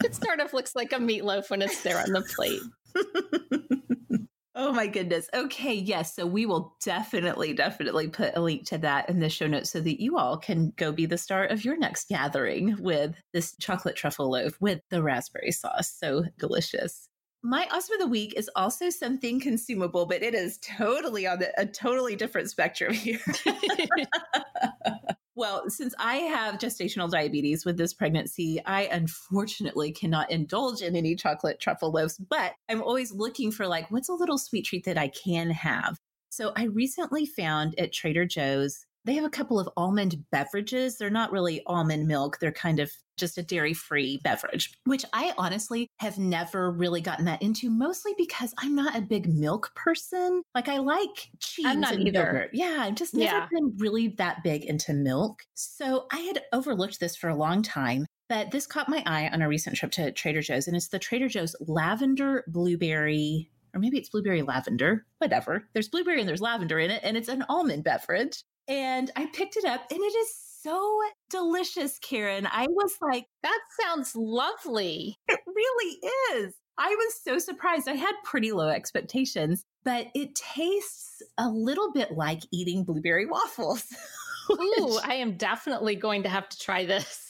it 0.04 0.16
sort 0.24 0.42
of 0.42 0.54
looks 0.54 0.76
like 0.76 0.92
a 0.92 0.98
meatloaf 0.98 1.50
when 1.50 1.62
it's 1.62 1.82
there 1.84 2.00
on 2.00 2.12
the 2.12 2.22
plate. 2.22 2.62
oh 4.56 4.74
my 4.74 4.88
goodness. 4.88 5.30
Okay, 5.34 5.74
yes. 5.74 6.16
So 6.16 6.26
we 6.26 6.46
will 6.46 6.76
definitely, 6.84 7.54
definitely 7.54 8.10
put 8.10 8.36
a 8.36 8.42
link 8.42 8.66
to 8.68 8.78
that 8.80 9.10
in 9.10 9.20
the 9.20 9.30
show 9.30 9.48
notes 9.48 9.70
so 9.70 9.80
that 9.80 10.02
you 10.02 10.18
all 10.18 10.36
can 10.38 10.74
go 10.76 10.92
be 10.92 11.06
the 11.06 11.18
star 11.18 11.46
of 11.46 11.64
your 11.64 11.78
next 11.78 12.10
gathering 12.10 12.76
with 12.82 13.16
this 13.32 13.56
chocolate 13.62 13.96
truffle 13.96 14.30
loaf 14.30 14.60
with 14.60 14.82
the 14.90 15.02
raspberry 15.02 15.52
sauce. 15.52 15.96
So 15.98 16.26
delicious. 16.38 17.09
My 17.42 17.68
awesome 17.72 17.94
of 17.94 18.00
the 18.02 18.08
week 18.08 18.34
is 18.36 18.50
also 18.56 18.90
something 18.90 19.40
consumable, 19.40 20.06
but 20.06 20.22
it 20.22 20.36
is 20.36 20.58
totally 20.58 21.26
on 21.26 21.40
the, 21.40 21.54
a 21.58 21.66
totally 21.66 22.18
different 22.18 22.50
spectrum 22.50 22.94
here. 22.94 23.20
well, 25.36 25.70
since 25.70 25.96
I 25.98 26.16
have 26.18 26.60
gestational 26.60 27.10
diabetes 27.10 27.64
with 27.64 27.78
this 27.78 27.94
pregnancy, 27.94 28.62
I 28.66 28.90
unfortunately 28.92 29.94
cannot 29.94 30.30
indulge 30.32 30.82
in 30.82 30.98
any 30.98 31.16
chocolate 31.16 31.62
truffle 31.62 31.92
loaves, 31.92 32.18
but 32.18 32.56
I'm 32.68 32.82
always 32.82 33.14
looking 33.14 33.52
for 33.52 33.68
like, 33.68 33.90
what's 33.90 34.10
a 34.10 34.14
little 34.14 34.38
sweet 34.38 34.66
treat 34.66 34.84
that 34.84 34.98
I 34.98 35.08
can 35.08 35.50
have? 35.52 35.98
So 36.30 36.52
I 36.58 36.66
recently 36.66 37.26
found 37.26 37.80
at 37.80 37.94
Trader 37.94 38.26
Joe's 38.26 38.86
They 39.06 39.14
have 39.16 39.26
a 39.26 39.30
couple 39.30 39.60
of 39.60 39.70
almond 39.78 40.24
beverages. 40.32 40.98
They're 40.98 41.10
not 41.10 41.32
really 41.32 41.62
almond 41.66 42.08
milk, 42.08 42.40
they're 42.40 42.52
kind 42.52 42.80
of 42.80 42.92
just 43.18 43.38
a 43.38 43.44
dairy 43.44 43.74
free 43.74 44.20
beverage, 44.24 44.74
which 44.86 45.04
I 45.12 45.34
honestly 45.38 45.90
have 46.00 46.18
never 46.18 46.72
really 46.72 47.02
gotten 47.02 47.26
that 47.26 47.42
into, 47.42 47.70
mostly 47.70 48.14
because 48.18 48.54
I'm 48.60 48.76
not 48.76 48.96
a 48.98 49.02
big 49.02 49.28
milk 49.28 49.74
person. 49.76 50.42
Like 50.56 50.70
I 50.70 50.78
like 50.78 51.30
cheese 51.40 51.66
I'm 51.66 51.82
not 51.82 51.96
and 51.96 52.08
either. 52.08 52.20
yogurt. 52.20 52.50
Yeah, 52.54 52.78
I've 52.80 52.96
just 52.96 53.14
never 53.14 53.36
Yeah. 53.38 53.48
been 53.52 53.76
really 53.78 54.10
that 54.20 54.42
big 54.44 54.64
into 54.64 54.94
milk. 54.94 55.44
So 55.54 56.06
I 56.14 56.20
had 56.20 56.44
overlooked 56.54 57.02
this 57.02 57.16
for 57.18 57.30
a 57.30 57.36
long 57.36 57.62
time. 57.62 58.06
But 58.30 58.52
this 58.52 58.68
caught 58.68 58.88
my 58.88 59.04
eye 59.06 59.28
on 59.34 59.42
a 59.42 59.50
recent 59.50 59.76
trip 59.76 59.92
to 59.94 60.12
Trader 60.12 60.42
Joe's, 60.42 60.68
and 60.68 60.78
it's 60.78 60.90
the 60.90 61.00
Trader 61.00 61.28
Joe's 61.28 61.56
lavender 61.60 62.44
blueberry, 62.48 63.50
or 63.74 63.80
maybe 63.80 63.98
it's 63.98 64.10
blueberry 64.10 64.44
lavender, 64.44 65.06
whatever. 65.18 65.68
There's 65.74 65.90
blueberry 65.90 66.20
and 66.20 66.30
there's 66.30 66.40
lavender 66.42 66.80
in 66.80 66.92
it, 66.92 67.02
and 67.04 67.18
it's 67.18 67.28
an 67.28 67.44
almond 67.50 67.84
beverage. 67.84 68.44
And 68.70 69.12
I 69.16 69.26
picked 69.34 69.58
it 69.58 69.66
up, 69.66 69.82
and 69.90 70.00
it 70.00 70.16
is 70.16 70.30
so 70.62 71.00
delicious, 71.30 71.98
Karen. 72.00 72.48
I 72.52 72.68
was 72.70 72.96
like, 73.02 73.26
That 73.44 73.60
sounds 73.82 74.14
lovely. 74.16 75.18
it 75.28 75.40
really 75.48 76.00
is. 76.34 76.54
I 76.78 76.96
was 76.96 77.22
so 77.22 77.40
surprised. 77.40 77.90
I 77.90 77.96
had 77.96 78.14
pretty 78.24 78.52
low 78.54 78.70
expectations, 78.70 79.66
but 79.84 80.08
it 80.16 80.34
tastes 80.36 81.22
a 81.38 81.50
little 81.50 81.92
bit 81.92 82.12
like 82.14 82.40
eating 82.54 82.86
blueberry 82.86 83.26
waffles. 83.26 83.86
Ooh, 84.52 84.98
I 85.04 85.16
am 85.16 85.36
definitely 85.36 85.96
going 85.96 86.24
to 86.24 86.30
have 86.30 86.48
to 86.48 86.58
try 86.58 86.86
this. 86.86 87.26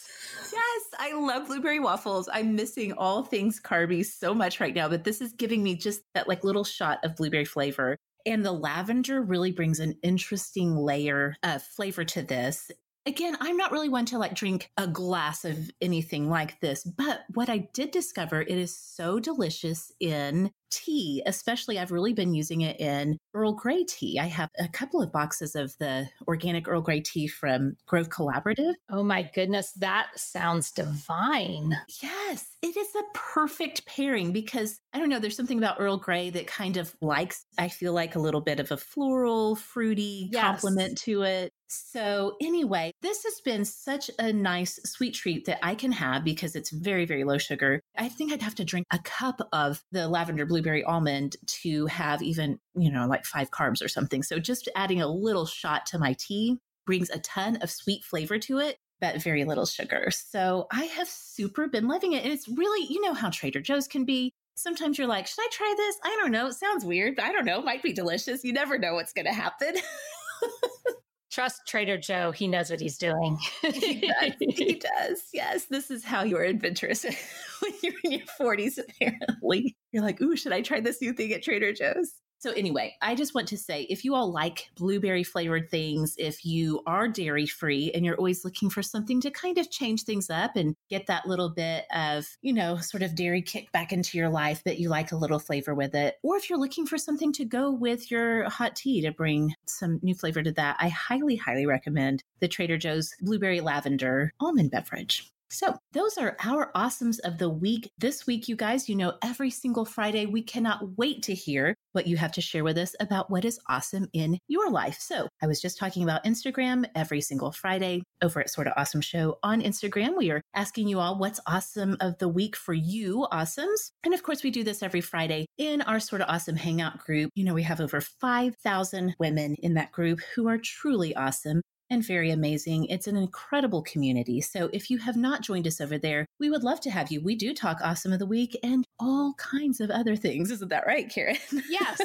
Yes, 0.51 0.81
I 0.99 1.13
love 1.13 1.47
blueberry 1.47 1.79
waffles. 1.79 2.29
I'm 2.31 2.55
missing 2.55 2.93
all 2.93 3.23
things 3.23 3.59
carby 3.59 4.05
so 4.05 4.33
much 4.33 4.59
right 4.59 4.73
now, 4.73 4.87
but 4.87 5.03
this 5.03 5.19
is 5.21 5.33
giving 5.33 5.63
me 5.63 5.75
just 5.75 6.01
that 6.13 6.27
like 6.27 6.43
little 6.43 6.63
shot 6.63 6.99
of 7.03 7.15
blueberry 7.15 7.45
flavor. 7.45 7.97
And 8.25 8.45
the 8.45 8.51
lavender 8.51 9.21
really 9.21 9.51
brings 9.51 9.79
an 9.79 9.95
interesting 10.03 10.75
layer 10.75 11.35
of 11.43 11.63
flavor 11.63 12.03
to 12.05 12.21
this. 12.21 12.71
Again, 13.05 13.37
I'm 13.39 13.57
not 13.57 13.71
really 13.71 13.89
one 13.89 14.05
to 14.05 14.19
like 14.19 14.35
drink 14.35 14.71
a 14.77 14.85
glass 14.85 15.45
of 15.45 15.71
anything 15.81 16.29
like 16.29 16.59
this, 16.59 16.83
but 16.83 17.21
what 17.33 17.49
I 17.49 17.69
did 17.73 17.91
discover, 17.91 18.41
it 18.41 18.49
is 18.49 18.77
so 18.77 19.19
delicious 19.19 19.91
in 19.99 20.51
tea, 20.71 21.21
especially 21.25 21.79
I've 21.79 21.91
really 21.91 22.13
been 22.13 22.33
using 22.33 22.61
it 22.61 22.79
in 22.79 23.17
Earl 23.33 23.53
Grey 23.53 23.83
tea. 23.83 24.19
I 24.19 24.25
have 24.27 24.49
a 24.59 24.67
couple 24.67 25.01
of 25.01 25.11
boxes 25.11 25.55
of 25.55 25.77
the 25.79 26.09
organic 26.27 26.67
Earl 26.67 26.81
Grey 26.81 27.01
tea 27.01 27.27
from 27.27 27.75
Grove 27.85 28.09
Collaborative. 28.09 28.73
Oh 28.89 29.03
my 29.03 29.23
goodness, 29.23 29.71
that 29.73 30.07
sounds 30.15 30.71
divine. 30.71 31.75
Yes, 32.01 32.57
it 32.61 32.75
is 32.75 32.95
a 32.95 33.03
perfect 33.13 33.85
pairing 33.85 34.31
because 34.31 34.79
I 34.93 34.99
don't 34.99 35.09
know, 35.09 35.19
there's 35.19 35.35
something 35.35 35.57
about 35.57 35.77
Earl 35.79 35.97
Grey 35.97 36.29
that 36.31 36.47
kind 36.47 36.77
of 36.77 36.95
likes, 37.01 37.45
I 37.57 37.67
feel 37.67 37.93
like, 37.93 38.15
a 38.15 38.19
little 38.19 38.41
bit 38.41 38.59
of 38.59 38.71
a 38.71 38.77
floral, 38.77 39.55
fruity 39.55 40.29
Yes. 40.31 40.61
complement 40.61 40.97
to 40.99 41.23
it. 41.23 41.51
So, 41.71 42.35
anyway, 42.41 42.91
this 43.03 43.23
has 43.23 43.41
been 43.45 43.63
such 43.63 44.09
a 44.17 44.33
nice 44.33 44.79
sweet 44.85 45.13
treat 45.13 45.45
that 45.45 45.63
I 45.63 45.75
can 45.75 45.91
have 45.91 46.23
because 46.23 46.55
it's 46.55 46.71
very, 46.71 47.05
very 47.05 47.23
low 47.23 47.37
sugar. 47.37 47.79
I 47.95 48.09
think 48.09 48.31
I'd 48.33 48.41
have 48.41 48.55
to 48.55 48.65
drink 48.65 48.87
a 48.91 48.97
cup 48.99 49.39
of 49.53 49.83
the 49.91 50.07
lavender 50.07 50.47
blueberry 50.61 50.83
almond 50.83 51.37
to 51.45 51.85
have 51.87 52.21
even, 52.21 52.59
you 52.75 52.91
know, 52.91 53.07
like 53.07 53.25
five 53.25 53.51
carbs 53.51 53.83
or 53.83 53.87
something. 53.87 54.23
So, 54.23 54.39
just 54.39 54.69
adding 54.75 55.01
a 55.01 55.07
little 55.07 55.45
shot 55.45 55.85
to 55.87 55.99
my 55.99 56.13
tea 56.19 56.59
brings 56.85 57.09
a 57.09 57.19
ton 57.19 57.57
of 57.57 57.71
sweet 57.71 58.03
flavor 58.03 58.37
to 58.39 58.59
it 58.59 58.77
but 59.01 59.21
very 59.21 59.45
little 59.45 59.65
sugar. 59.65 60.11
So 60.11 60.67
I 60.71 60.83
have 60.85 61.07
super 61.07 61.67
been 61.67 61.87
loving 61.87 62.13
it. 62.13 62.23
And 62.23 62.33
it's 62.33 62.47
really, 62.49 62.85
you 62.91 63.01
know 63.01 63.13
how 63.13 63.29
Trader 63.29 63.61
Joe's 63.61 63.87
can 63.87 64.05
be. 64.05 64.33
Sometimes 64.55 64.97
you're 64.97 65.07
like, 65.07 65.25
should 65.25 65.41
I 65.41 65.47
try 65.51 65.73
this? 65.77 65.95
I 66.03 66.17
don't 66.19 66.31
know. 66.31 66.47
It 66.47 66.53
sounds 66.53 66.83
weird. 66.83 67.17
I 67.17 67.31
don't 67.31 67.45
know. 67.45 67.59
It 67.59 67.65
might 67.65 67.81
be 67.81 67.93
delicious. 67.93 68.43
You 68.43 68.51
never 68.51 68.77
know 68.77 68.95
what's 68.95 69.13
going 69.13 69.25
to 69.27 69.31
happen. 69.31 69.75
Trust 71.31 71.61
Trader 71.67 71.97
Joe. 71.97 72.31
He 72.31 72.47
knows 72.47 72.69
what 72.69 72.81
he's 72.81 72.97
doing. 72.97 73.37
he 73.61 74.01
does. 74.01 74.33
He 74.39 74.73
does. 74.97 75.23
Yes. 75.31 75.65
This 75.65 75.91
is 75.91 76.03
how 76.03 76.23
you're 76.23 76.43
adventurous 76.43 77.03
when 77.61 77.71
you're 77.81 77.93
in 78.03 78.11
your 78.11 78.27
40s, 78.39 78.79
apparently. 78.79 79.77
You're 79.91 80.03
like, 80.03 80.21
ooh, 80.21 80.35
should 80.35 80.53
I 80.53 80.61
try 80.61 80.79
this 80.79 81.01
new 81.01 81.13
thing 81.13 81.33
at 81.33 81.43
Trader 81.43 81.73
Joe's? 81.73 82.13
So, 82.41 82.51
anyway, 82.51 82.95
I 83.01 83.15
just 83.15 83.35
want 83.35 83.49
to 83.49 83.57
say 83.57 83.81
if 83.89 84.05
you 84.05 84.15
all 84.15 84.31
like 84.31 84.69
blueberry 84.77 85.25
flavored 85.25 85.69
things, 85.69 86.15
if 86.17 86.45
you 86.45 86.81
are 86.87 87.05
dairy 87.05 87.45
free 87.45 87.91
and 87.93 88.05
you're 88.05 88.15
always 88.15 88.45
looking 88.45 88.69
for 88.69 88.81
something 88.81 89.19
to 89.19 89.29
kind 89.29 89.57
of 89.57 89.69
change 89.69 90.03
things 90.03 90.29
up 90.29 90.55
and 90.55 90.73
get 90.89 91.07
that 91.07 91.27
little 91.27 91.49
bit 91.49 91.83
of, 91.93 92.25
you 92.41 92.53
know, 92.53 92.77
sort 92.77 93.03
of 93.03 93.13
dairy 93.13 93.41
kick 93.41 93.69
back 93.73 93.91
into 93.91 94.17
your 94.17 94.29
life, 94.29 94.61
but 94.63 94.79
you 94.79 94.87
like 94.87 95.11
a 95.11 95.17
little 95.17 95.37
flavor 95.37 95.75
with 95.75 95.93
it, 95.93 96.15
or 96.23 96.37
if 96.37 96.49
you're 96.49 96.59
looking 96.59 96.85
for 96.85 96.97
something 96.97 97.33
to 97.33 97.43
go 97.43 97.71
with 97.71 98.09
your 98.09 98.49
hot 98.49 98.73
tea 98.73 99.01
to 99.01 99.11
bring 99.11 99.53
some 99.67 99.99
new 100.01 100.15
flavor 100.15 100.41
to 100.41 100.53
that, 100.53 100.77
I 100.79 100.87
highly, 100.87 101.35
highly 101.35 101.65
recommend 101.65 102.23
the 102.39 102.47
Trader 102.47 102.77
Joe's 102.77 103.13
Blueberry 103.19 103.59
Lavender 103.59 104.31
Almond 104.39 104.71
Beverage. 104.71 105.29
So, 105.51 105.75
those 105.93 106.19
are 106.19 106.37
our 106.43 106.71
awesomes 106.73 107.17
of 107.23 107.39
the 107.39 107.49
week. 107.49 107.89
This 107.97 108.27
week, 108.27 108.47
you 108.47 108.55
guys, 108.55 108.87
you 108.87 108.95
know, 108.95 109.13
every 109.23 109.49
single 109.49 109.83
Friday, 109.83 110.27
we 110.27 110.43
cannot 110.43 110.95
wait 110.95 111.23
to 111.23 111.33
hear 111.33 111.73
what 111.93 112.05
you 112.05 112.17
have 112.17 112.31
to 112.33 112.41
share 112.41 112.63
with 112.63 112.77
us 112.77 112.95
about 112.99 113.31
what 113.31 113.45
is 113.45 113.59
awesome 113.67 114.07
in 114.13 114.37
your 114.47 114.69
life. 114.69 114.97
So, 114.99 115.27
I 115.41 115.47
was 115.47 115.59
just 115.59 115.79
talking 115.79 116.03
about 116.03 116.23
Instagram 116.23 116.85
every 116.93 117.19
single 117.19 117.51
Friday 117.51 118.03
over 118.21 118.39
at 118.39 118.51
Sorta 118.51 118.79
Awesome 118.79 119.01
Show 119.01 119.39
on 119.41 119.63
Instagram. 119.63 120.15
We 120.15 120.29
are 120.29 120.41
asking 120.53 120.87
you 120.87 120.99
all 120.99 121.17
what's 121.17 121.39
awesome 121.47 121.97
of 121.99 122.19
the 122.19 122.29
week 122.29 122.55
for 122.55 122.75
you, 122.75 123.25
awesomes. 123.31 123.89
And 124.03 124.13
of 124.13 124.21
course, 124.21 124.43
we 124.43 124.51
do 124.51 124.63
this 124.63 124.83
every 124.83 125.01
Friday 125.01 125.47
in 125.57 125.81
our 125.81 125.99
Sorta 125.99 126.31
Awesome 126.31 126.57
Hangout 126.57 126.99
group. 126.99 127.31
You 127.33 127.45
know, 127.45 127.55
we 127.55 127.63
have 127.63 127.81
over 127.81 128.01
5,000 128.01 129.15
women 129.19 129.55
in 129.55 129.73
that 129.73 129.91
group 129.91 130.19
who 130.35 130.47
are 130.47 130.59
truly 130.59 131.15
awesome 131.15 131.63
and 131.89 132.05
very 132.05 132.31
amazing. 132.31 132.85
It's 132.85 133.07
an 133.07 133.17
incredible 133.17 133.81
community. 133.81 134.41
So 134.41 134.69
if 134.73 134.89
you 134.89 134.97
have 134.99 135.17
not 135.17 135.41
joined 135.41 135.67
us 135.67 135.81
over 135.81 135.97
there, 135.97 136.25
we 136.39 136.49
would 136.49 136.63
love 136.63 136.79
to 136.81 136.91
have 136.91 137.11
you. 137.11 137.21
We 137.21 137.35
do 137.35 137.53
talk 137.53 137.79
awesome 137.83 138.13
of 138.13 138.19
the 138.19 138.25
week 138.25 138.57
and 138.63 138.85
all 138.99 139.33
kinds 139.37 139.79
of 139.79 139.89
other 139.89 140.15
things. 140.15 140.51
Isn't 140.51 140.69
that 140.69 140.87
right, 140.87 141.09
Karen? 141.09 141.37
yes. 141.69 142.01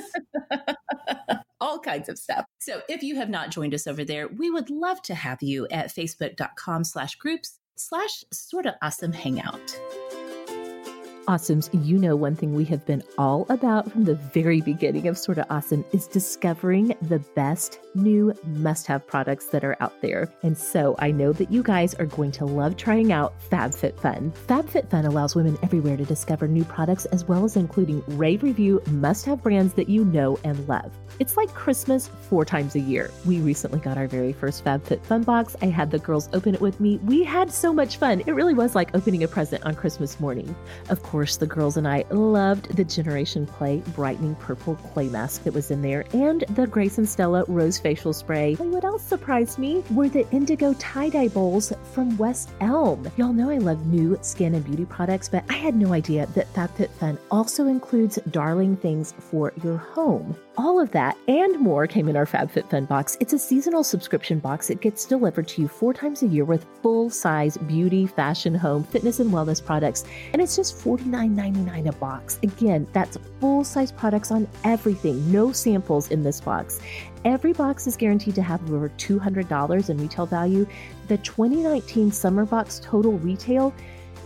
all 1.61 1.79
kinds 1.79 2.09
of 2.09 2.19
stuff. 2.19 2.45
So 2.61 2.83
if 2.89 3.03
you 3.03 3.17
have 3.17 3.31
not 3.31 3.51
joined 3.51 3.75
us 3.75 3.87
over 3.87 4.05
there, 4.05 4.29
we 4.29 4.51
would 4.51 4.71
love 4.71 5.01
to 5.03 5.15
have 5.15 5.43
you 5.43 5.67
at 5.71 5.95
facebook.com 5.95 6.85
slash 6.85 7.17
groups 7.17 7.59
slash 7.77 8.25
sorta 8.33 8.77
awesome 8.83 9.13
hangout. 9.13 9.79
Awesomes, 11.27 11.71
you 11.87 11.97
know 11.97 12.17
one 12.17 12.37
thing 12.37 12.55
we 12.55 12.65
have 12.67 12.85
been 12.85 13.03
all 13.17 13.47
about 13.49 13.91
from 13.91 14.05
the 14.05 14.15
very 14.15 14.61
beginning 14.61 15.09
of 15.09 15.17
Sorta 15.17 15.47
Awesome 15.49 15.83
is 15.93 16.07
discovering 16.07 16.95
the 17.01 17.19
best 17.35 17.81
new 17.95 18.35
must 18.45 18.87
have 18.87 19.07
products 19.07 19.47
that 19.47 19.65
are 19.65 19.77
out 19.81 20.03
there. 20.03 20.31
And 20.43 20.57
so 20.59 20.95
I 20.99 21.13
know 21.13 21.33
that 21.33 21.51
you 21.51 21.63
guys 21.63 21.95
are 21.95 22.05
going 22.05 22.31
to 22.33 22.45
love 22.45 22.77
trying 22.77 23.11
out 23.11 23.41
FabFitFun. 23.49 24.33
FabFitFun 24.33 25.07
allows 25.07 25.35
women 25.35 25.57
everywhere 25.63 25.97
to 25.97 26.05
discover 26.05 26.47
new 26.47 26.65
products 26.65 27.07
as 27.07 27.25
well 27.25 27.45
as 27.45 27.57
including 27.57 28.03
rave 28.19 28.43
review 28.43 28.83
must 28.91 29.25
have 29.25 29.43
brands 29.43 29.73
that 29.75 29.89
you 29.89 30.05
know 30.05 30.39
and 30.45 30.69
love. 30.69 30.93
It's 31.21 31.39
like 31.39 31.49
Christmas 31.55 32.09
four 32.29 32.45
times 32.45 32.75
a 32.75 32.81
year. 32.81 33.11
We 33.25 33.39
recently 33.39 33.79
got 33.79 33.97
our 33.97 34.09
very 34.09 34.35
first 34.35 34.63
FabFitFun 34.65 35.25
box. 35.25 35.57
I 35.63 35.67
had 35.67 35.91
the 35.91 36.01
girls 36.01 36.29
open 36.35 36.55
it 36.55 36.61
with 36.61 36.81
me. 36.81 36.99
We 36.99 37.25
had 37.25 37.51
so 37.51 37.73
much 37.73 37.97
fun. 37.97 38.23
It 38.27 38.33
really 38.33 38.55
was 38.55 38.75
like 38.75 38.95
opening 38.95 39.23
a 39.23 39.29
present 39.29 39.65
on 39.65 39.75
Christmas 39.75 40.21
morning. 40.21 40.55
Of 40.91 41.03
course, 41.03 41.14
the 41.15 41.47
girls 41.47 41.77
and 41.77 41.87
I 41.87 42.05
loved 42.11 42.75
the 42.75 42.83
Generation 42.83 43.47
Clay 43.47 43.85
brightening 43.95 44.35
purple 44.35 44.75
clay 44.75 45.09
mask 45.09 45.45
that 45.45 45.55
was 45.55 45.71
in 45.71 45.81
there 45.81 46.05
and 46.13 46.43
the 46.57 46.67
Grace 46.67 46.99
and 46.99 47.09
Stella 47.09 47.45
rose 47.47 47.79
facial 47.79 48.13
spray. 48.13 48.57
And 48.59 48.73
what 48.73 48.83
else 48.83 49.05
surprised 49.05 49.57
me 49.57 49.85
were 49.93 50.09
the 50.09 50.29
indigo 50.33 50.75
tie-dye 50.75 51.29
bowls 51.29 51.73
from 51.93 52.17
West 52.17 52.51
Elm. 52.61 53.09
Y'all 53.17 53.33
know 53.33 53.49
I 53.49 53.59
love 53.59 53.87
new 53.87 54.19
skin 54.23 54.57
and 54.57 54.65
beauty 54.65 54.87
products, 54.87 55.29
but 55.29 55.45
I 55.49 55.55
had 55.55 55.77
no 55.77 55.93
idea 55.93 56.27
that 56.35 56.53
FabFitFun 56.53 57.17
also 57.31 57.69
includes 57.69 58.19
darling 58.33 58.77
things 58.77 59.15
for 59.17 59.53
your 59.63 59.77
home. 59.77 60.37
All 60.57 60.79
of 60.79 60.93
that 60.93 61.19
and 61.27 61.59
more 61.59 61.89
came 61.89 62.09
in 62.09 62.17
our 62.17 62.27
FabFitFun 62.27 62.87
box. 62.87 63.17
It's 63.19 63.33
a 63.33 63.39
seasonal 63.41 63.83
subscription 63.83 64.39
box. 64.39 64.71
It 64.71 64.81
gets 64.81 65.05
delivered 65.05 65.49
to 65.49 65.63
you 65.63 65.67
four 65.67 65.93
times 65.93 66.23
a 66.23 66.29
year 66.29 66.45
with 66.45 66.65
full-size 66.81 67.57
beauty, 67.57 68.07
fashion, 68.07 68.55
home, 68.55 68.85
fitness, 68.85 69.19
and 69.19 69.33
wellness 69.33 69.65
products. 69.65 70.05
And 70.33 70.41
it's 70.41 70.55
just 70.55 70.79
$49.99 70.79 71.89
a 71.89 71.93
box. 71.95 72.39
Again, 72.45 72.87
that's 72.93 73.19
full-size 73.41 73.91
products 73.91 74.31
on 74.31 74.47
everything. 74.63 75.33
No 75.33 75.51
samples 75.51 76.13
in 76.13 76.23
this 76.23 76.41
box. 76.41 76.79
Every 77.25 77.53
box 77.53 77.89
is 77.89 77.97
guaranteed 77.97 78.37
to 78.37 78.43
have 78.43 78.63
over 78.71 78.91
$200 78.91 79.91
in 79.91 79.99
retail 79.99 80.27
value. 80.27 80.69
The 81.09 81.19
2019 81.19 82.13
summer 82.13 82.47
box 82.47 82.81
total 82.81 83.19
retail 83.19 83.75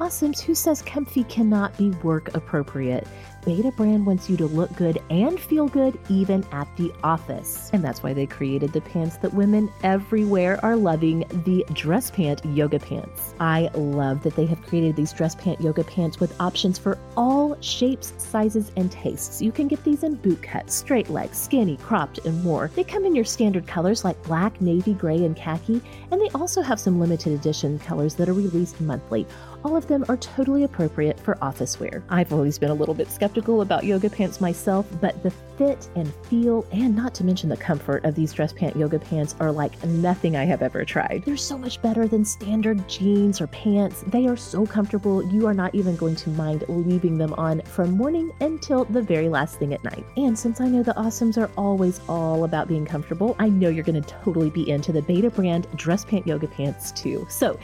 Awesomes, 0.00 0.40
who 0.40 0.54
says 0.54 0.80
comfy 0.80 1.24
cannot 1.24 1.76
be 1.76 1.90
work 2.02 2.32
appropriate? 2.34 3.06
Betabrand 3.42 4.04
wants 4.04 4.28
you 4.28 4.36
to 4.36 4.46
look 4.46 4.74
good 4.76 4.98
and 5.10 5.40
feel 5.40 5.68
good 5.68 5.98
even 6.08 6.44
at 6.52 6.68
the 6.76 6.92
office. 7.02 7.70
And 7.72 7.82
that's 7.82 8.02
why 8.02 8.12
they 8.12 8.26
created 8.26 8.72
the 8.72 8.80
pants 8.80 9.16
that 9.18 9.32
women 9.32 9.72
everywhere 9.82 10.62
are 10.64 10.76
loving 10.76 11.24
the 11.44 11.64
dress 11.72 12.10
pant 12.10 12.44
yoga 12.44 12.78
pants. 12.78 13.34
I 13.40 13.70
love 13.74 14.22
that 14.24 14.36
they 14.36 14.44
have 14.46 14.60
created 14.62 14.96
these 14.96 15.12
dress 15.12 15.34
pant 15.34 15.60
yoga 15.60 15.82
pants 15.82 16.20
with 16.20 16.38
options 16.40 16.78
for 16.78 16.98
all 17.16 17.60
shapes, 17.60 18.12
sizes, 18.18 18.70
and 18.76 18.92
tastes. 18.92 19.40
You 19.40 19.50
can 19.50 19.66
get 19.66 19.82
these 19.82 20.02
in 20.02 20.16
boot 20.16 20.42
cut, 20.42 20.70
straight 20.70 21.08
leg, 21.08 21.34
skinny, 21.34 21.76
cropped, 21.78 22.18
and 22.26 22.44
more. 22.44 22.70
They 22.74 22.84
come 22.84 23.04
in 23.04 23.14
your 23.14 23.24
standard 23.24 23.66
colors 23.66 24.04
like 24.04 24.22
black, 24.24 24.60
navy, 24.60 24.94
gray, 24.94 25.24
and 25.24 25.36
khaki, 25.36 25.80
and 26.10 26.20
they 26.20 26.28
also 26.30 26.60
have 26.60 26.78
some 26.78 27.00
limited 27.00 27.32
edition 27.32 27.78
colors 27.78 28.14
that 28.16 28.28
are 28.28 28.34
released 28.34 28.80
monthly. 28.80 29.26
All 29.68 29.76
of 29.76 29.86
them 29.86 30.02
are 30.08 30.16
totally 30.16 30.64
appropriate 30.64 31.20
for 31.20 31.36
office 31.44 31.78
wear. 31.78 32.02
I've 32.08 32.32
always 32.32 32.58
been 32.58 32.70
a 32.70 32.74
little 32.74 32.94
bit 32.94 33.10
skeptical 33.10 33.60
about 33.60 33.84
yoga 33.84 34.08
pants 34.08 34.40
myself, 34.40 34.86
but 34.98 35.22
the 35.22 35.30
fit 35.58 35.90
and 35.94 36.10
feel, 36.30 36.64
and 36.72 36.96
not 36.96 37.12
to 37.16 37.24
mention 37.24 37.50
the 37.50 37.56
comfort 37.56 38.02
of 38.06 38.14
these 38.14 38.32
dress 38.32 38.50
pant 38.50 38.76
yoga 38.76 38.98
pants 38.98 39.34
are 39.40 39.52
like 39.52 39.84
nothing 39.84 40.36
I 40.36 40.44
have 40.44 40.62
ever 40.62 40.86
tried. 40.86 41.22
They're 41.26 41.36
so 41.36 41.58
much 41.58 41.82
better 41.82 42.08
than 42.08 42.24
standard 42.24 42.88
jeans 42.88 43.42
or 43.42 43.46
pants. 43.48 44.04
They 44.06 44.26
are 44.26 44.38
so 44.38 44.64
comfortable, 44.64 45.22
you 45.30 45.46
are 45.46 45.52
not 45.52 45.74
even 45.74 45.96
going 45.96 46.16
to 46.16 46.30
mind 46.30 46.64
leaving 46.68 47.18
them 47.18 47.34
on 47.34 47.60
from 47.62 47.90
morning 47.90 48.32
until 48.40 48.86
the 48.86 49.02
very 49.02 49.28
last 49.28 49.58
thing 49.58 49.74
at 49.74 49.84
night. 49.84 50.06
And 50.16 50.38
since 50.38 50.62
I 50.62 50.68
know 50.68 50.82
the 50.82 50.94
Awesomes 50.94 51.36
are 51.36 51.50
always 51.58 52.00
all 52.08 52.44
about 52.44 52.68
being 52.68 52.86
comfortable, 52.86 53.36
I 53.38 53.50
know 53.50 53.68
you're 53.68 53.84
going 53.84 54.02
to 54.02 54.08
totally 54.08 54.48
be 54.48 54.70
into 54.70 54.92
the 54.92 55.02
Betabrand 55.02 55.76
dress 55.76 56.06
pant 56.06 56.26
yoga 56.26 56.46
pants 56.46 56.90
too. 56.92 57.26
So 57.28 57.58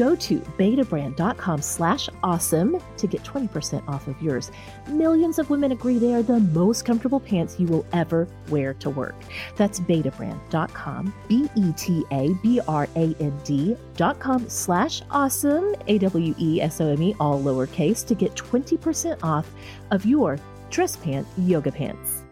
Go 0.00 0.16
to 0.16 0.38
betabrand.com 0.58 1.60
slash 1.60 2.08
awesome 2.22 2.80
to 2.96 3.06
get 3.06 3.22
20% 3.22 3.86
off 3.86 4.08
of 4.08 4.18
yours. 4.22 4.50
Millions 4.88 5.38
of 5.38 5.50
women 5.50 5.72
agree 5.72 5.98
they 5.98 6.14
are 6.14 6.22
the 6.22 6.40
most 6.40 6.86
comfortable 6.86 7.20
pants 7.20 7.60
you 7.60 7.66
will 7.66 7.84
ever 7.92 8.26
wear 8.48 8.72
to 8.72 8.88
work. 8.88 9.14
That's 9.56 9.78
betabrand.com, 9.78 11.12
B 11.28 11.50
E 11.54 11.72
T 11.76 12.02
A 12.12 12.32
B 12.42 12.60
R 12.66 12.88
A 12.96 13.14
N 13.20 13.38
D.com 13.44 14.48
slash 14.48 15.02
awesome, 15.10 15.74
A 15.86 15.98
W 15.98 16.34
E 16.38 16.62
S 16.62 16.80
O 16.80 16.88
M 16.88 17.02
E, 17.02 17.14
all 17.20 17.38
lowercase, 17.42 18.06
to 18.06 18.14
get 18.14 18.34
20% 18.34 19.22
off 19.22 19.50
of 19.90 20.06
your 20.06 20.38
dress 20.70 20.96
pant 20.96 21.26
yoga 21.36 21.72
pants. 21.72 22.22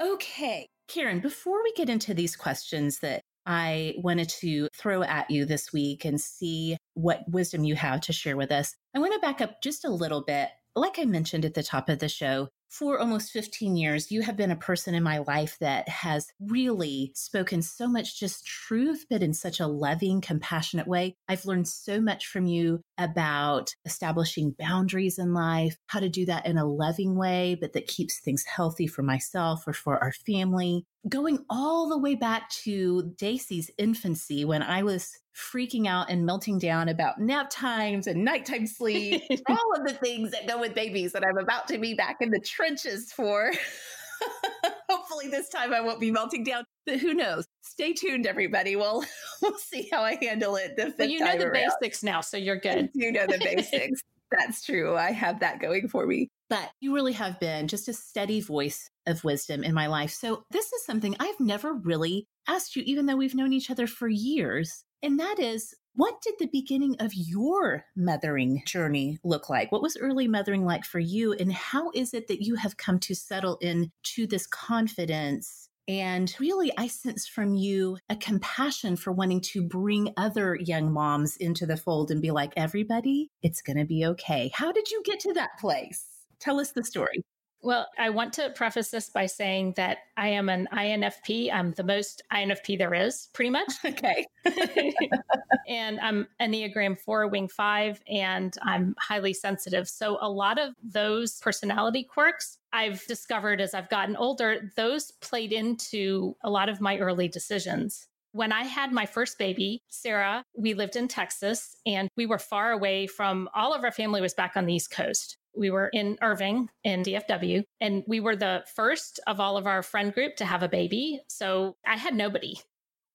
Okay. 0.00 0.66
Karen, 0.88 1.20
before 1.20 1.62
we 1.62 1.72
get 1.74 1.88
into 1.88 2.12
these 2.12 2.34
questions 2.34 2.98
that 3.00 3.22
I 3.48 3.94
wanted 3.96 4.28
to 4.40 4.68
throw 4.76 5.02
at 5.02 5.30
you 5.30 5.46
this 5.46 5.72
week 5.72 6.04
and 6.04 6.20
see 6.20 6.76
what 6.92 7.24
wisdom 7.26 7.64
you 7.64 7.74
have 7.76 8.02
to 8.02 8.12
share 8.12 8.36
with 8.36 8.52
us. 8.52 8.76
I 8.94 8.98
want 8.98 9.14
to 9.14 9.20
back 9.20 9.40
up 9.40 9.62
just 9.62 9.86
a 9.86 9.90
little 9.90 10.22
bit. 10.22 10.50
Like 10.76 10.98
I 10.98 11.06
mentioned 11.06 11.46
at 11.46 11.54
the 11.54 11.62
top 11.62 11.88
of 11.88 11.98
the 11.98 12.10
show, 12.10 12.48
for 12.68 12.98
almost 13.00 13.32
15 13.32 13.76
years, 13.76 14.10
you 14.12 14.22
have 14.22 14.36
been 14.36 14.50
a 14.50 14.56
person 14.56 14.94
in 14.94 15.02
my 15.02 15.18
life 15.18 15.56
that 15.60 15.88
has 15.88 16.26
really 16.38 17.12
spoken 17.14 17.62
so 17.62 17.88
much 17.88 18.20
just 18.20 18.46
truth, 18.46 19.06
but 19.08 19.22
in 19.22 19.32
such 19.32 19.58
a 19.58 19.66
loving, 19.66 20.20
compassionate 20.20 20.86
way. 20.86 21.16
I've 21.28 21.46
learned 21.46 21.66
so 21.66 22.00
much 22.00 22.26
from 22.26 22.46
you 22.46 22.82
about 22.98 23.74
establishing 23.86 24.54
boundaries 24.58 25.18
in 25.18 25.32
life, 25.32 25.78
how 25.86 26.00
to 26.00 26.10
do 26.10 26.26
that 26.26 26.46
in 26.46 26.58
a 26.58 26.66
loving 26.66 27.16
way, 27.16 27.56
but 27.58 27.72
that 27.72 27.86
keeps 27.86 28.20
things 28.20 28.44
healthy 28.44 28.86
for 28.86 29.02
myself 29.02 29.66
or 29.66 29.72
for 29.72 30.02
our 30.02 30.12
family. 30.12 30.84
Going 31.08 31.44
all 31.48 31.88
the 31.88 31.98
way 31.98 32.14
back 32.14 32.48
to 32.64 33.14
Daisy's 33.16 33.70
infancy 33.78 34.44
when 34.44 34.62
I 34.62 34.82
was 34.82 35.12
freaking 35.34 35.86
out 35.86 36.10
and 36.10 36.26
melting 36.26 36.58
down 36.58 36.88
about 36.88 37.20
nap 37.20 37.48
times 37.50 38.06
and 38.06 38.24
nighttime 38.24 38.66
sleep, 38.66 39.22
all 39.48 39.74
of 39.76 39.86
the 39.86 39.94
things 39.94 40.32
that 40.32 40.48
go 40.48 40.58
with 40.58 40.74
babies 40.74 41.12
that 41.12 41.24
I'm 41.24 41.38
about 41.38 41.68
to 41.68 41.78
be 41.78 41.94
back 41.94 42.16
in 42.20 42.30
the 42.30 42.40
trenches 42.40 43.12
for. 43.12 43.52
Hopefully 44.90 45.28
this 45.28 45.48
time 45.48 45.72
I 45.72 45.80
won't 45.80 46.00
be 46.00 46.10
melting 46.10 46.42
down, 46.42 46.64
but 46.86 46.98
who 46.98 47.14
knows? 47.14 47.46
Stay 47.62 47.92
tuned, 47.92 48.26
everybody. 48.26 48.74
We'll 48.74 49.04
we'll 49.42 49.58
see 49.58 49.88
how 49.92 50.02
I 50.02 50.18
handle 50.20 50.56
it. 50.56 50.76
The 50.76 50.94
well, 50.98 51.08
you 51.08 51.20
know 51.20 51.38
the 51.38 51.46
around. 51.46 51.72
basics 51.80 52.02
now, 52.02 52.20
so 52.20 52.36
you're 52.36 52.58
good. 52.58 52.90
You 52.94 53.12
know 53.12 53.26
the 53.26 53.38
basics. 53.38 54.02
That's 54.30 54.64
true. 54.64 54.96
I 54.96 55.12
have 55.12 55.40
that 55.40 55.60
going 55.60 55.88
for 55.88 56.06
me. 56.06 56.28
But 56.50 56.70
you 56.80 56.94
really 56.94 57.12
have 57.12 57.38
been 57.40 57.68
just 57.68 57.88
a 57.88 57.92
steady 57.92 58.40
voice 58.40 58.90
of 59.06 59.24
wisdom 59.24 59.62
in 59.62 59.74
my 59.74 59.86
life. 59.86 60.10
So 60.10 60.44
this 60.50 60.72
is 60.72 60.84
something 60.84 61.14
I've 61.18 61.40
never 61.40 61.74
really 61.74 62.26
asked 62.46 62.76
you, 62.76 62.82
even 62.86 63.06
though 63.06 63.16
we've 63.16 63.34
known 63.34 63.52
each 63.52 63.70
other 63.70 63.86
for 63.86 64.08
years. 64.08 64.84
And 65.02 65.20
that 65.20 65.38
is, 65.38 65.74
what 65.94 66.20
did 66.22 66.34
the 66.38 66.48
beginning 66.52 66.96
of 67.00 67.12
your 67.14 67.84
mothering 67.96 68.62
journey 68.66 69.18
look 69.24 69.50
like? 69.50 69.70
What 69.72 69.82
was 69.82 69.96
early 69.96 70.28
mothering 70.28 70.64
like 70.64 70.84
for 70.84 70.98
you? 70.98 71.32
And 71.32 71.52
how 71.52 71.90
is 71.94 72.14
it 72.14 72.28
that 72.28 72.42
you 72.42 72.54
have 72.56 72.76
come 72.76 72.98
to 73.00 73.14
settle 73.14 73.56
into 73.56 74.26
this 74.26 74.46
confidence? 74.46 75.67
And 75.88 76.34
really, 76.38 76.70
I 76.76 76.86
sense 76.86 77.26
from 77.26 77.54
you 77.54 77.96
a 78.10 78.16
compassion 78.16 78.94
for 78.94 79.10
wanting 79.10 79.40
to 79.52 79.62
bring 79.62 80.12
other 80.18 80.54
young 80.54 80.92
moms 80.92 81.36
into 81.38 81.64
the 81.64 81.78
fold 81.78 82.10
and 82.10 82.20
be 82.20 82.30
like, 82.30 82.52
everybody, 82.56 83.30
it's 83.42 83.62
going 83.62 83.78
to 83.78 83.86
be 83.86 84.04
okay. 84.04 84.50
How 84.52 84.70
did 84.70 84.90
you 84.90 85.02
get 85.02 85.18
to 85.20 85.32
that 85.32 85.58
place? 85.58 86.04
Tell 86.40 86.60
us 86.60 86.72
the 86.72 86.84
story. 86.84 87.24
Well, 87.60 87.88
I 87.98 88.10
want 88.10 88.32
to 88.34 88.50
preface 88.50 88.90
this 88.90 89.10
by 89.10 89.26
saying 89.26 89.74
that 89.76 89.98
I 90.16 90.28
am 90.28 90.48
an 90.48 90.68
INFP. 90.72 91.52
I'm 91.52 91.72
the 91.72 91.82
most 91.82 92.22
INFP 92.32 92.78
there 92.78 92.94
is, 92.94 93.28
pretty 93.32 93.50
much. 93.50 93.72
Okay. 93.84 94.26
and 95.68 95.98
I'm 96.00 96.28
Enneagram 96.40 96.98
4, 96.98 97.28
Wing 97.28 97.48
5, 97.48 98.00
and 98.08 98.54
I'm 98.62 98.94
highly 98.98 99.32
sensitive. 99.32 99.88
So 99.88 100.18
a 100.20 100.30
lot 100.30 100.58
of 100.58 100.74
those 100.82 101.40
personality 101.40 102.04
quirks 102.04 102.58
I've 102.72 103.04
discovered 103.06 103.60
as 103.60 103.74
I've 103.74 103.88
gotten 103.88 104.16
older, 104.16 104.70
those 104.76 105.10
played 105.20 105.52
into 105.52 106.36
a 106.42 106.50
lot 106.50 106.68
of 106.68 106.80
my 106.80 106.98
early 106.98 107.28
decisions. 107.28 108.06
When 108.32 108.52
I 108.52 108.64
had 108.64 108.92
my 108.92 109.06
first 109.06 109.38
baby, 109.38 109.82
Sarah, 109.88 110.44
we 110.56 110.74
lived 110.74 110.96
in 110.96 111.08
Texas 111.08 111.76
and 111.86 112.08
we 112.16 112.26
were 112.26 112.38
far 112.38 112.72
away 112.72 113.06
from 113.06 113.48
all 113.54 113.74
of 113.74 113.84
our 113.84 113.90
family 113.90 114.20
was 114.20 114.34
back 114.34 114.52
on 114.54 114.66
the 114.66 114.74
East 114.74 114.90
Coast. 114.90 115.38
We 115.58 115.70
were 115.70 115.88
in 115.88 116.16
Irving 116.22 116.70
in 116.84 117.02
DFW, 117.02 117.64
and 117.80 118.04
we 118.06 118.20
were 118.20 118.36
the 118.36 118.64
first 118.74 119.20
of 119.26 119.40
all 119.40 119.56
of 119.56 119.66
our 119.66 119.82
friend 119.82 120.14
group 120.14 120.36
to 120.36 120.44
have 120.44 120.62
a 120.62 120.68
baby. 120.68 121.20
So 121.28 121.76
I 121.86 121.96
had 121.96 122.14
nobody. 122.14 122.60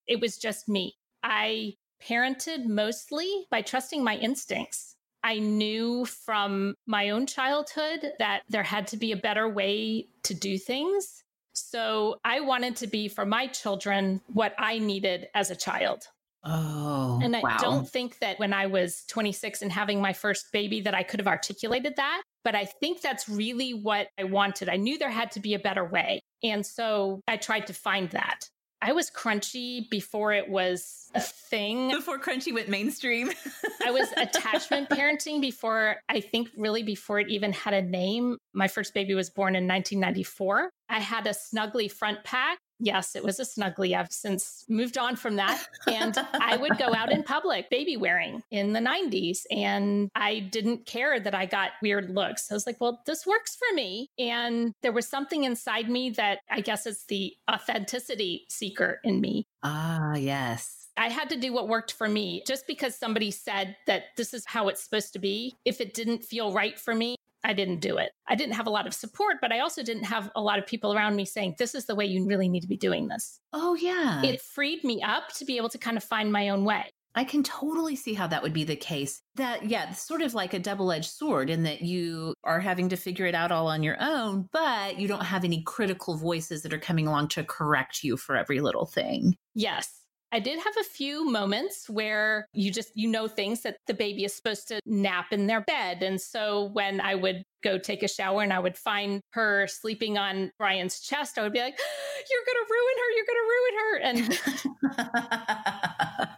It 0.06 0.20
was 0.20 0.36
just 0.36 0.68
me. 0.68 0.94
I 1.22 1.74
parented 2.06 2.66
mostly 2.66 3.46
by 3.50 3.62
trusting 3.62 4.04
my 4.04 4.16
instincts. 4.16 4.96
I 5.22 5.38
knew 5.38 6.04
from 6.04 6.74
my 6.86 7.10
own 7.10 7.26
childhood 7.26 8.12
that 8.18 8.42
there 8.50 8.62
had 8.62 8.86
to 8.88 8.98
be 8.98 9.12
a 9.12 9.16
better 9.16 9.48
way 9.48 10.08
to 10.24 10.34
do 10.34 10.58
things. 10.58 11.24
So 11.54 12.20
I 12.24 12.40
wanted 12.40 12.76
to 12.76 12.86
be 12.86 13.08
for 13.08 13.24
my 13.24 13.46
children 13.46 14.20
what 14.26 14.54
I 14.58 14.78
needed 14.78 15.28
as 15.34 15.50
a 15.50 15.56
child. 15.56 16.08
Oh, 16.44 17.20
and 17.22 17.34
I 17.34 17.40
wow. 17.40 17.56
don't 17.58 17.88
think 17.88 18.18
that 18.18 18.38
when 18.38 18.52
I 18.52 18.66
was 18.66 19.04
26 19.08 19.62
and 19.62 19.72
having 19.72 20.02
my 20.02 20.12
first 20.12 20.52
baby 20.52 20.82
that 20.82 20.94
I 20.94 21.02
could 21.02 21.20
have 21.20 21.26
articulated 21.26 21.96
that, 21.96 22.20
but 22.44 22.54
I 22.54 22.66
think 22.66 23.00
that's 23.00 23.28
really 23.28 23.72
what 23.72 24.08
I 24.18 24.24
wanted. 24.24 24.68
I 24.68 24.76
knew 24.76 24.98
there 24.98 25.10
had 25.10 25.32
to 25.32 25.40
be 25.40 25.54
a 25.54 25.58
better 25.58 25.84
way. 25.84 26.20
And 26.42 26.64
so 26.64 27.20
I 27.26 27.38
tried 27.38 27.66
to 27.68 27.72
find 27.72 28.10
that. 28.10 28.48
I 28.82 28.92
was 28.92 29.10
crunchy 29.10 29.88
before 29.88 30.34
it 30.34 30.50
was 30.50 31.08
a 31.14 31.20
thing. 31.20 31.88
Before 31.90 32.18
crunchy 32.18 32.52
went 32.52 32.68
mainstream. 32.68 33.30
I 33.86 33.90
was 33.90 34.12
attachment 34.18 34.90
parenting 34.90 35.40
before, 35.40 35.96
I 36.10 36.20
think, 36.20 36.50
really 36.54 36.82
before 36.82 37.18
it 37.18 37.30
even 37.30 37.54
had 37.54 37.72
a 37.72 37.80
name. 37.80 38.36
My 38.52 38.68
first 38.68 38.92
baby 38.92 39.14
was 39.14 39.30
born 39.30 39.56
in 39.56 39.66
1994. 39.66 40.70
I 40.90 41.00
had 41.00 41.26
a 41.26 41.30
snuggly 41.30 41.90
front 41.90 42.24
pack 42.24 42.58
Yes, 42.84 43.16
it 43.16 43.24
was 43.24 43.40
a 43.40 43.44
snuggly. 43.44 43.96
I've 43.96 44.12
since 44.12 44.66
moved 44.68 44.98
on 44.98 45.16
from 45.16 45.36
that. 45.36 45.66
And 45.86 46.16
I 46.34 46.58
would 46.58 46.76
go 46.76 46.94
out 46.94 47.10
in 47.10 47.22
public 47.24 47.70
baby 47.70 47.96
wearing 47.96 48.42
in 48.50 48.74
the 48.74 48.80
90s. 48.80 49.38
And 49.50 50.10
I 50.14 50.40
didn't 50.40 50.84
care 50.84 51.18
that 51.18 51.34
I 51.34 51.46
got 51.46 51.70
weird 51.80 52.10
looks. 52.10 52.50
I 52.50 52.54
was 52.54 52.66
like, 52.66 52.76
well, 52.80 53.00
this 53.06 53.26
works 53.26 53.56
for 53.56 53.74
me. 53.74 54.10
And 54.18 54.74
there 54.82 54.92
was 54.92 55.08
something 55.08 55.44
inside 55.44 55.88
me 55.88 56.10
that 56.10 56.40
I 56.50 56.60
guess 56.60 56.84
it's 56.84 57.06
the 57.06 57.32
authenticity 57.50 58.44
seeker 58.50 59.00
in 59.02 59.18
me. 59.18 59.46
Ah, 59.62 60.14
yes. 60.16 60.88
I 60.96 61.08
had 61.08 61.30
to 61.30 61.36
do 61.36 61.54
what 61.54 61.68
worked 61.68 61.92
for 61.92 62.08
me. 62.08 62.42
Just 62.46 62.66
because 62.66 62.94
somebody 62.94 63.30
said 63.30 63.76
that 63.86 64.04
this 64.18 64.34
is 64.34 64.44
how 64.46 64.68
it's 64.68 64.84
supposed 64.84 65.14
to 65.14 65.18
be, 65.18 65.54
if 65.64 65.80
it 65.80 65.94
didn't 65.94 66.22
feel 66.22 66.52
right 66.52 66.78
for 66.78 66.94
me, 66.94 67.16
I 67.44 67.52
didn't 67.52 67.80
do 67.80 67.98
it. 67.98 68.10
I 68.26 68.34
didn't 68.34 68.54
have 68.54 68.66
a 68.66 68.70
lot 68.70 68.86
of 68.86 68.94
support, 68.94 69.36
but 69.40 69.52
I 69.52 69.60
also 69.60 69.82
didn't 69.82 70.04
have 70.04 70.30
a 70.34 70.40
lot 70.40 70.58
of 70.58 70.66
people 70.66 70.94
around 70.94 71.14
me 71.14 71.26
saying, 71.26 71.56
this 71.58 71.74
is 71.74 71.84
the 71.84 71.94
way 71.94 72.06
you 72.06 72.26
really 72.26 72.48
need 72.48 72.62
to 72.62 72.68
be 72.68 72.76
doing 72.76 73.08
this. 73.08 73.38
Oh, 73.52 73.74
yeah. 73.74 74.22
It 74.22 74.40
freed 74.40 74.82
me 74.82 75.02
up 75.02 75.28
to 75.34 75.44
be 75.44 75.58
able 75.58 75.68
to 75.68 75.78
kind 75.78 75.96
of 75.96 76.02
find 76.02 76.32
my 76.32 76.48
own 76.48 76.64
way. 76.64 76.90
I 77.14 77.22
can 77.22 77.44
totally 77.44 77.94
see 77.94 78.14
how 78.14 78.26
that 78.26 78.42
would 78.42 78.52
be 78.52 78.64
the 78.64 78.74
case. 78.74 79.20
That, 79.36 79.68
yeah, 79.68 79.92
sort 79.92 80.20
of 80.20 80.34
like 80.34 80.52
a 80.52 80.58
double 80.58 80.90
edged 80.90 81.10
sword 81.10 81.48
in 81.48 81.62
that 81.62 81.82
you 81.82 82.34
are 82.42 82.58
having 82.58 82.88
to 82.88 82.96
figure 82.96 83.26
it 83.26 83.36
out 83.36 83.52
all 83.52 83.68
on 83.68 83.84
your 83.84 83.96
own, 84.00 84.48
but 84.52 84.98
you 84.98 85.06
don't 85.06 85.24
have 85.24 85.44
any 85.44 85.62
critical 85.62 86.16
voices 86.16 86.62
that 86.62 86.72
are 86.72 86.78
coming 86.78 87.06
along 87.06 87.28
to 87.28 87.44
correct 87.44 88.02
you 88.02 88.16
for 88.16 88.36
every 88.36 88.60
little 88.60 88.86
thing. 88.86 89.36
Yes. 89.54 90.03
I 90.34 90.40
did 90.40 90.58
have 90.58 90.76
a 90.80 90.82
few 90.82 91.30
moments 91.30 91.88
where 91.88 92.48
you 92.52 92.72
just, 92.72 92.90
you 92.96 93.06
know, 93.08 93.28
things 93.28 93.60
that 93.60 93.76
the 93.86 93.94
baby 93.94 94.24
is 94.24 94.34
supposed 94.34 94.66
to 94.66 94.80
nap 94.84 95.26
in 95.32 95.46
their 95.46 95.60
bed. 95.60 96.02
And 96.02 96.20
so 96.20 96.70
when 96.72 97.00
I 97.00 97.14
would 97.14 97.44
go 97.62 97.78
take 97.78 98.02
a 98.02 98.08
shower 98.08 98.42
and 98.42 98.52
I 98.52 98.58
would 98.58 98.76
find 98.76 99.20
her 99.34 99.68
sleeping 99.68 100.18
on 100.18 100.50
Brian's 100.58 100.98
chest, 100.98 101.38
I 101.38 101.42
would 101.42 101.52
be 101.52 101.60
like, 101.60 101.78
you're 102.30 102.44
going 102.46 102.58
to 102.58 102.72
ruin 102.74 102.96
her. 102.98 103.10
You're 103.14 103.26
going 103.30 103.38
to 103.38 103.50
ruin 103.54 103.74
her. 103.78 103.98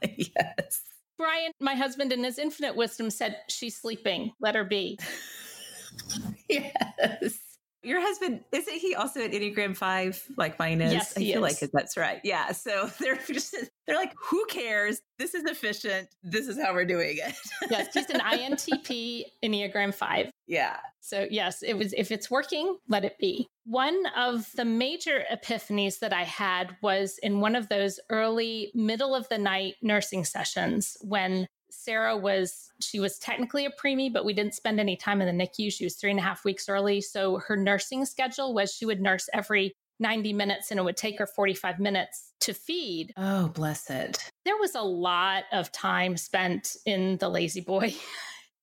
And 0.05 0.19
yes. 0.37 0.83
Brian, 1.17 1.53
my 1.59 1.75
husband, 1.75 2.13
in 2.13 2.23
his 2.23 2.39
infinite 2.39 2.77
wisdom 2.77 3.09
said, 3.09 3.39
she's 3.49 3.81
sleeping. 3.81 4.33
Let 4.41 4.57
her 4.57 4.65
be. 4.65 4.99
yes. 6.51 7.39
Your 7.83 8.01
husband 8.01 8.41
isn't 8.53 8.75
he 8.75 8.95
also 8.95 9.21
an 9.21 9.31
Enneagram 9.31 9.77
Five 9.77 10.25
like 10.37 10.59
mine 10.59 10.81
is? 10.81 10.93
Yes, 10.93 11.13
I 11.17 11.21
feel 11.21 11.45
is. 11.45 11.63
like 11.63 11.71
that's 11.73 11.97
right. 11.97 12.21
Yeah. 12.25 12.53
So 12.53 12.91
they're 13.01 13.17
just 13.17 13.55
they're 13.87 13.97
like, 13.97 14.13
who 14.19 14.45
cares? 14.47 15.01
This 15.19 15.35
is 15.35 15.45
efficient. 15.45 16.09
This 16.23 16.49
is 16.49 16.61
how 16.61 16.75
we're 16.75 16.85
doing 16.85 17.19
it. 17.19 17.35
yes, 17.71 17.89
he's 17.95 18.11
an 18.11 18.21
INTP 18.21 19.23
Enneagram 19.45 19.95
Five. 19.95 20.31
Yeah. 20.47 20.79
So 21.01 21.27
yes, 21.31 21.63
it 21.63 21.75
was 21.75 21.93
if 21.93 22.11
it's 22.11 22.31
working, 22.31 22.79
let 22.89 23.05
it 23.05 23.19
be. 23.19 23.49
One 23.65 24.07
of 24.17 24.49
the 24.57 24.65
major 24.65 25.25
epiphanies 25.33 26.01
that 26.01 26.13
I 26.13 26.25
had 26.25 26.77
was 26.83 27.19
in 27.23 27.41
one 27.41 27.55
of 27.57 27.69
those 27.69 28.01
early 28.11 28.73
middle 28.75 29.15
of 29.15 29.29
the 29.29 29.39
night 29.39 29.75
nursing 29.83 30.25
sessions 30.25 30.97
when 31.01 31.47
Sarah 31.77 32.17
was, 32.17 32.71
she 32.81 33.01
was 33.01 33.19
technically 33.19 33.67
a 33.67 33.71
preemie, 33.71 34.13
but 34.13 34.25
we 34.25 34.33
didn't 34.33 34.55
spend 34.55 34.81
any 34.81 34.97
time 34.97 35.21
in 35.21 35.37
the 35.37 35.45
NICU. 35.45 35.73
She 35.73 35.85
was 35.85 35.97
three 35.97 36.11
and 36.11 36.21
a 36.21 36.23
half 36.23 36.45
weeks 36.45 36.69
early. 36.69 37.01
So 37.01 37.39
her 37.47 37.57
nursing 37.57 38.05
schedule 38.05 38.55
was 38.55 38.73
she 38.73 38.87
would 38.87 39.01
nurse 39.01 39.29
every 39.33 39.75
90 39.99 40.33
minutes 40.33 40.71
and 40.71 40.79
it 40.79 40.83
would 40.83 40.97
take 40.97 41.19
her 41.19 41.27
45 41.27 41.79
minutes 41.79 42.33
to 42.41 42.53
feed. 42.53 43.13
Oh, 43.17 43.49
bless 43.49 43.91
it. 43.91 44.31
There 44.45 44.57
was 44.59 44.75
a 44.75 44.83
lot 44.83 45.45
of 45.53 45.73
time 45.73 46.17
spent 46.17 46.77
in 46.85 47.17
the 47.19 47.29
La-Z-Boy. 47.29 47.95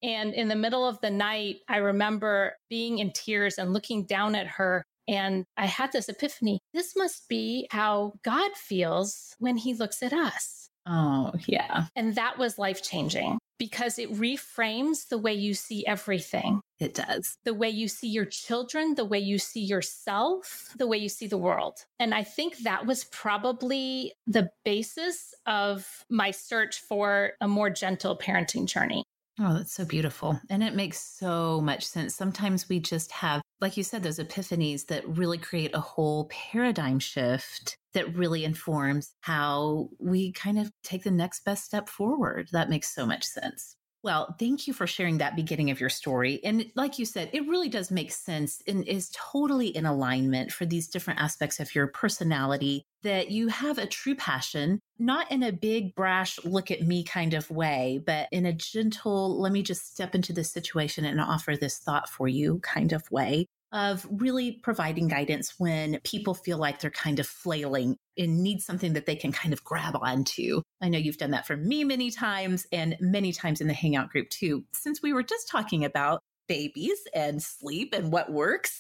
And 0.04 0.34
in 0.34 0.50
the 0.50 0.56
middle 0.56 0.86
of 0.86 1.00
the 1.00 1.10
night, 1.10 1.60
I 1.70 1.78
remember 1.78 2.58
being 2.70 3.00
in 3.00 3.14
tears 3.14 3.58
and 3.58 3.72
looking 3.72 4.06
down 4.06 4.36
at 4.36 4.48
her. 4.48 4.84
And 5.08 5.46
I 5.56 5.66
had 5.66 5.94
this 5.94 6.10
epiphany. 6.10 6.60
This 6.74 6.94
must 6.96 7.28
be 7.30 7.68
how 7.72 8.14
God 8.24 8.52
feels 8.56 9.34
when 9.40 9.56
he 9.56 9.74
looks 9.74 10.04
at 10.04 10.12
us. 10.12 10.63
Oh, 10.86 11.32
yeah. 11.48 11.86
And 11.96 12.16
that 12.16 12.38
was 12.38 12.58
life 12.58 12.84
changing 12.84 13.40
because 13.58 13.98
it 13.98 14.12
reframes 14.12 15.08
the 15.08 15.18
way 15.18 15.34
you 15.34 15.54
see 15.54 15.86
everything. 15.86 16.60
It 16.80 16.94
does. 16.94 17.38
The 17.46 17.54
way 17.54 17.70
you 17.70 17.88
see 17.88 18.10
your 18.10 18.26
children, 18.26 18.96
the 18.96 19.06
way 19.06 19.20
you 19.20 19.38
see 19.38 19.64
yourself, 19.64 20.74
the 20.78 20.88
way 20.88 20.98
you 20.98 21.08
see 21.08 21.28
the 21.28 21.38
world. 21.38 21.86
And 22.00 22.14
I 22.14 22.24
think 22.24 22.58
that 22.60 22.86
was 22.86 23.06
probably 23.06 24.14
the 24.28 24.50
basis 24.66 25.34
of 25.46 26.04
my 26.10 26.32
search 26.32 26.80
for 26.80 27.32
a 27.40 27.48
more 27.48 27.70
gentle 27.70 28.18
parenting 28.18 28.66
journey. 28.66 29.04
Oh, 29.40 29.54
that's 29.54 29.74
so 29.74 29.86
beautiful. 29.86 30.40
And 30.50 30.62
it 30.62 30.76
makes 30.76 31.00
so 31.00 31.60
much 31.62 31.86
sense. 31.86 32.14
Sometimes 32.14 32.70
we 32.70 32.80
just 32.80 33.12
have, 33.14 33.42
like 33.62 33.78
you 33.78 33.84
said, 33.84 34.04
those 34.04 34.20
epiphanies 34.20 34.88
that 34.88 35.08
really 35.08 35.40
create 35.40 35.74
a 35.74 35.80
whole 35.80 36.26
paradigm 36.26 37.00
shift 37.00 37.78
that 37.94 38.16
really 38.16 38.44
informs 38.44 39.14
how 39.22 39.90
we 40.00 40.32
kind 40.32 40.60
of 40.60 40.72
take 40.84 41.04
the 41.04 41.12
next 41.12 41.46
best 41.46 41.66
step 41.66 41.90
forward. 41.90 42.50
That 42.52 42.70
makes 42.70 42.94
so 42.94 43.06
much 43.06 43.24
sense. 43.24 43.76
Well, 44.04 44.36
thank 44.38 44.68
you 44.68 44.74
for 44.74 44.86
sharing 44.86 45.20
that 45.20 45.38
beginning 45.38 45.72
of 45.72 45.80
your 45.80 45.90
story. 45.90 46.42
And 46.44 46.66
like 46.76 47.00
you 47.00 47.06
said, 47.06 47.30
it 47.32 47.48
really 47.48 47.70
does 47.70 47.90
make 47.90 48.12
sense 48.12 48.62
and 48.68 48.86
is 48.86 49.10
totally 49.16 49.68
in 49.68 49.86
alignment 49.86 50.52
for 50.52 50.66
these 50.66 50.90
different 50.90 51.22
aspects 51.22 51.62
of 51.62 51.74
your 51.74 51.88
personality 51.88 52.84
that 53.04 53.32
you 53.32 53.48
have 53.48 53.78
a 53.78 53.88
true 53.88 54.16
passion, 54.16 54.82
not 55.00 55.32
in 55.32 55.42
a 55.42 55.54
big, 55.54 55.96
brash, 55.96 56.38
look 56.44 56.70
at 56.70 56.82
me 56.82 57.06
kind 57.06 57.34
of 57.34 57.50
way, 57.50 58.02
but 58.06 58.28
in 58.34 58.46
a 58.46 58.52
gentle, 58.52 59.40
let 59.40 59.54
me 59.54 59.64
just 59.64 59.94
step 59.94 60.14
into 60.16 60.34
this 60.34 60.52
situation 60.52 61.06
and 61.06 61.22
offer 61.22 61.56
this 61.56 61.80
thought 61.80 62.10
for 62.10 62.28
you 62.28 62.60
kind 62.60 62.92
of 62.92 63.10
way 63.10 63.48
of 63.74 64.08
really 64.10 64.52
providing 64.52 65.08
guidance 65.08 65.56
when 65.58 66.00
people 66.04 66.36
feel 66.36 66.60
like 66.60 66.80
they're 66.80 66.92
kind 66.92 67.20
of 67.20 67.28
flailing 67.28 67.98
and 68.18 68.44
need 68.44 68.62
something 68.62 68.94
that 68.94 69.08
they 69.08 69.16
can 69.16 69.32
kind 69.32 69.52
of 69.52 69.64
grab 69.64 69.96
onto. 70.00 70.62
I 70.82 70.90
know 70.90 71.00
you've 71.00 71.18
done 71.18 71.32
that 71.32 71.48
for 71.48 71.58
me 71.58 71.84
many 71.84 72.12
times 72.12 72.68
and 72.72 72.96
many 73.02 73.34
times 73.34 73.62
in 73.62 73.68
the 73.68 73.74
Hangout 73.74 74.10
group 74.10 74.30
too. 74.30 74.64
Since 74.74 75.02
we 75.02 75.12
were 75.12 75.24
just 75.24 75.50
talking 75.50 75.84
about 75.84 76.22
babies 76.48 77.00
and 77.16 77.42
sleep 77.42 77.94
and 77.98 78.12
what 78.12 78.32
works, 78.32 78.80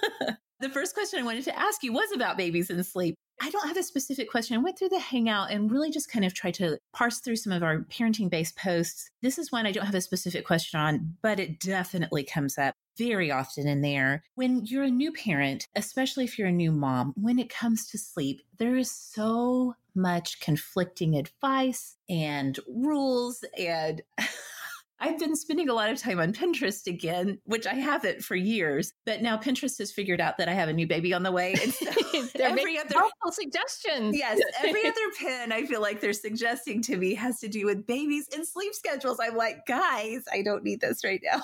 the 0.60 0.68
first 0.68 0.94
question 0.94 1.18
I 1.18 1.24
wanted 1.24 1.44
to 1.44 1.58
ask 1.58 1.82
you 1.82 1.92
was 1.92 2.12
about 2.14 2.36
babies 2.36 2.70
and 2.70 2.84
sleep. 2.86 3.16
I 3.42 3.50
don't 3.50 3.66
have 3.66 3.78
a 3.78 3.82
specific 3.82 4.30
question. 4.30 4.54
I 4.56 4.60
went 4.60 4.78
through 4.78 4.90
the 4.90 5.00
Hangout 5.00 5.50
and 5.50 5.72
really 5.72 5.90
just 5.90 6.12
kind 6.12 6.26
of 6.26 6.34
tried 6.34 6.54
to 6.54 6.78
parse 6.92 7.20
through 7.20 7.36
some 7.36 7.54
of 7.54 7.62
our 7.62 7.80
parenting 7.84 8.30
based 8.30 8.56
posts. 8.56 9.10
This 9.22 9.38
is 9.38 9.50
one 9.50 9.66
I 9.66 9.72
don't 9.72 9.86
have 9.86 9.94
a 9.94 10.00
specific 10.02 10.44
question 10.44 10.78
on, 10.78 11.16
but 11.22 11.40
it 11.40 11.58
definitely 11.58 12.22
comes 12.22 12.58
up 12.58 12.74
very 13.00 13.30
often 13.30 13.66
in 13.66 13.80
there. 13.80 14.22
When 14.34 14.66
you're 14.66 14.84
a 14.84 14.90
new 14.90 15.10
parent, 15.12 15.66
especially 15.74 16.24
if 16.24 16.38
you're 16.38 16.48
a 16.48 16.52
new 16.52 16.70
mom, 16.70 17.14
when 17.16 17.38
it 17.38 17.48
comes 17.48 17.86
to 17.88 17.98
sleep, 17.98 18.42
there 18.58 18.76
is 18.76 18.90
so 18.90 19.74
much 19.94 20.38
conflicting 20.40 21.16
advice 21.16 21.96
and 22.08 22.58
rules 22.68 23.42
and 23.58 24.02
I've 25.00 25.18
been 25.18 25.34
spending 25.34 25.68
a 25.68 25.74
lot 25.74 25.90
of 25.90 25.98
time 25.98 26.20
on 26.20 26.32
Pinterest 26.32 26.86
again, 26.86 27.38
which 27.44 27.66
I 27.66 27.74
haven't 27.74 28.22
for 28.22 28.36
years. 28.36 28.92
But 29.06 29.22
now 29.22 29.38
Pinterest 29.38 29.78
has 29.78 29.90
figured 29.90 30.20
out 30.20 30.36
that 30.38 30.48
I 30.48 30.52
have 30.52 30.68
a 30.68 30.72
new 30.72 30.86
baby 30.86 31.14
on 31.14 31.22
the 31.22 31.32
way. 31.32 31.54
And 31.60 31.72
so 31.72 31.86
every 32.40 32.78
other 32.78 32.94
helpful 32.94 33.32
suggestions. 33.32 34.16
Yes, 34.16 34.38
every 34.62 34.86
other 34.86 35.00
pin 35.18 35.52
I 35.52 35.64
feel 35.64 35.80
like 35.80 36.00
they're 36.00 36.12
suggesting 36.12 36.82
to 36.82 36.96
me 36.96 37.14
has 37.14 37.40
to 37.40 37.48
do 37.48 37.64
with 37.64 37.86
babies 37.86 38.28
and 38.34 38.46
sleep 38.46 38.74
schedules. 38.74 39.18
I'm 39.20 39.36
like, 39.36 39.66
guys, 39.66 40.24
I 40.32 40.42
don't 40.42 40.62
need 40.62 40.80
this 40.80 41.02
right 41.02 41.20
now. 41.24 41.42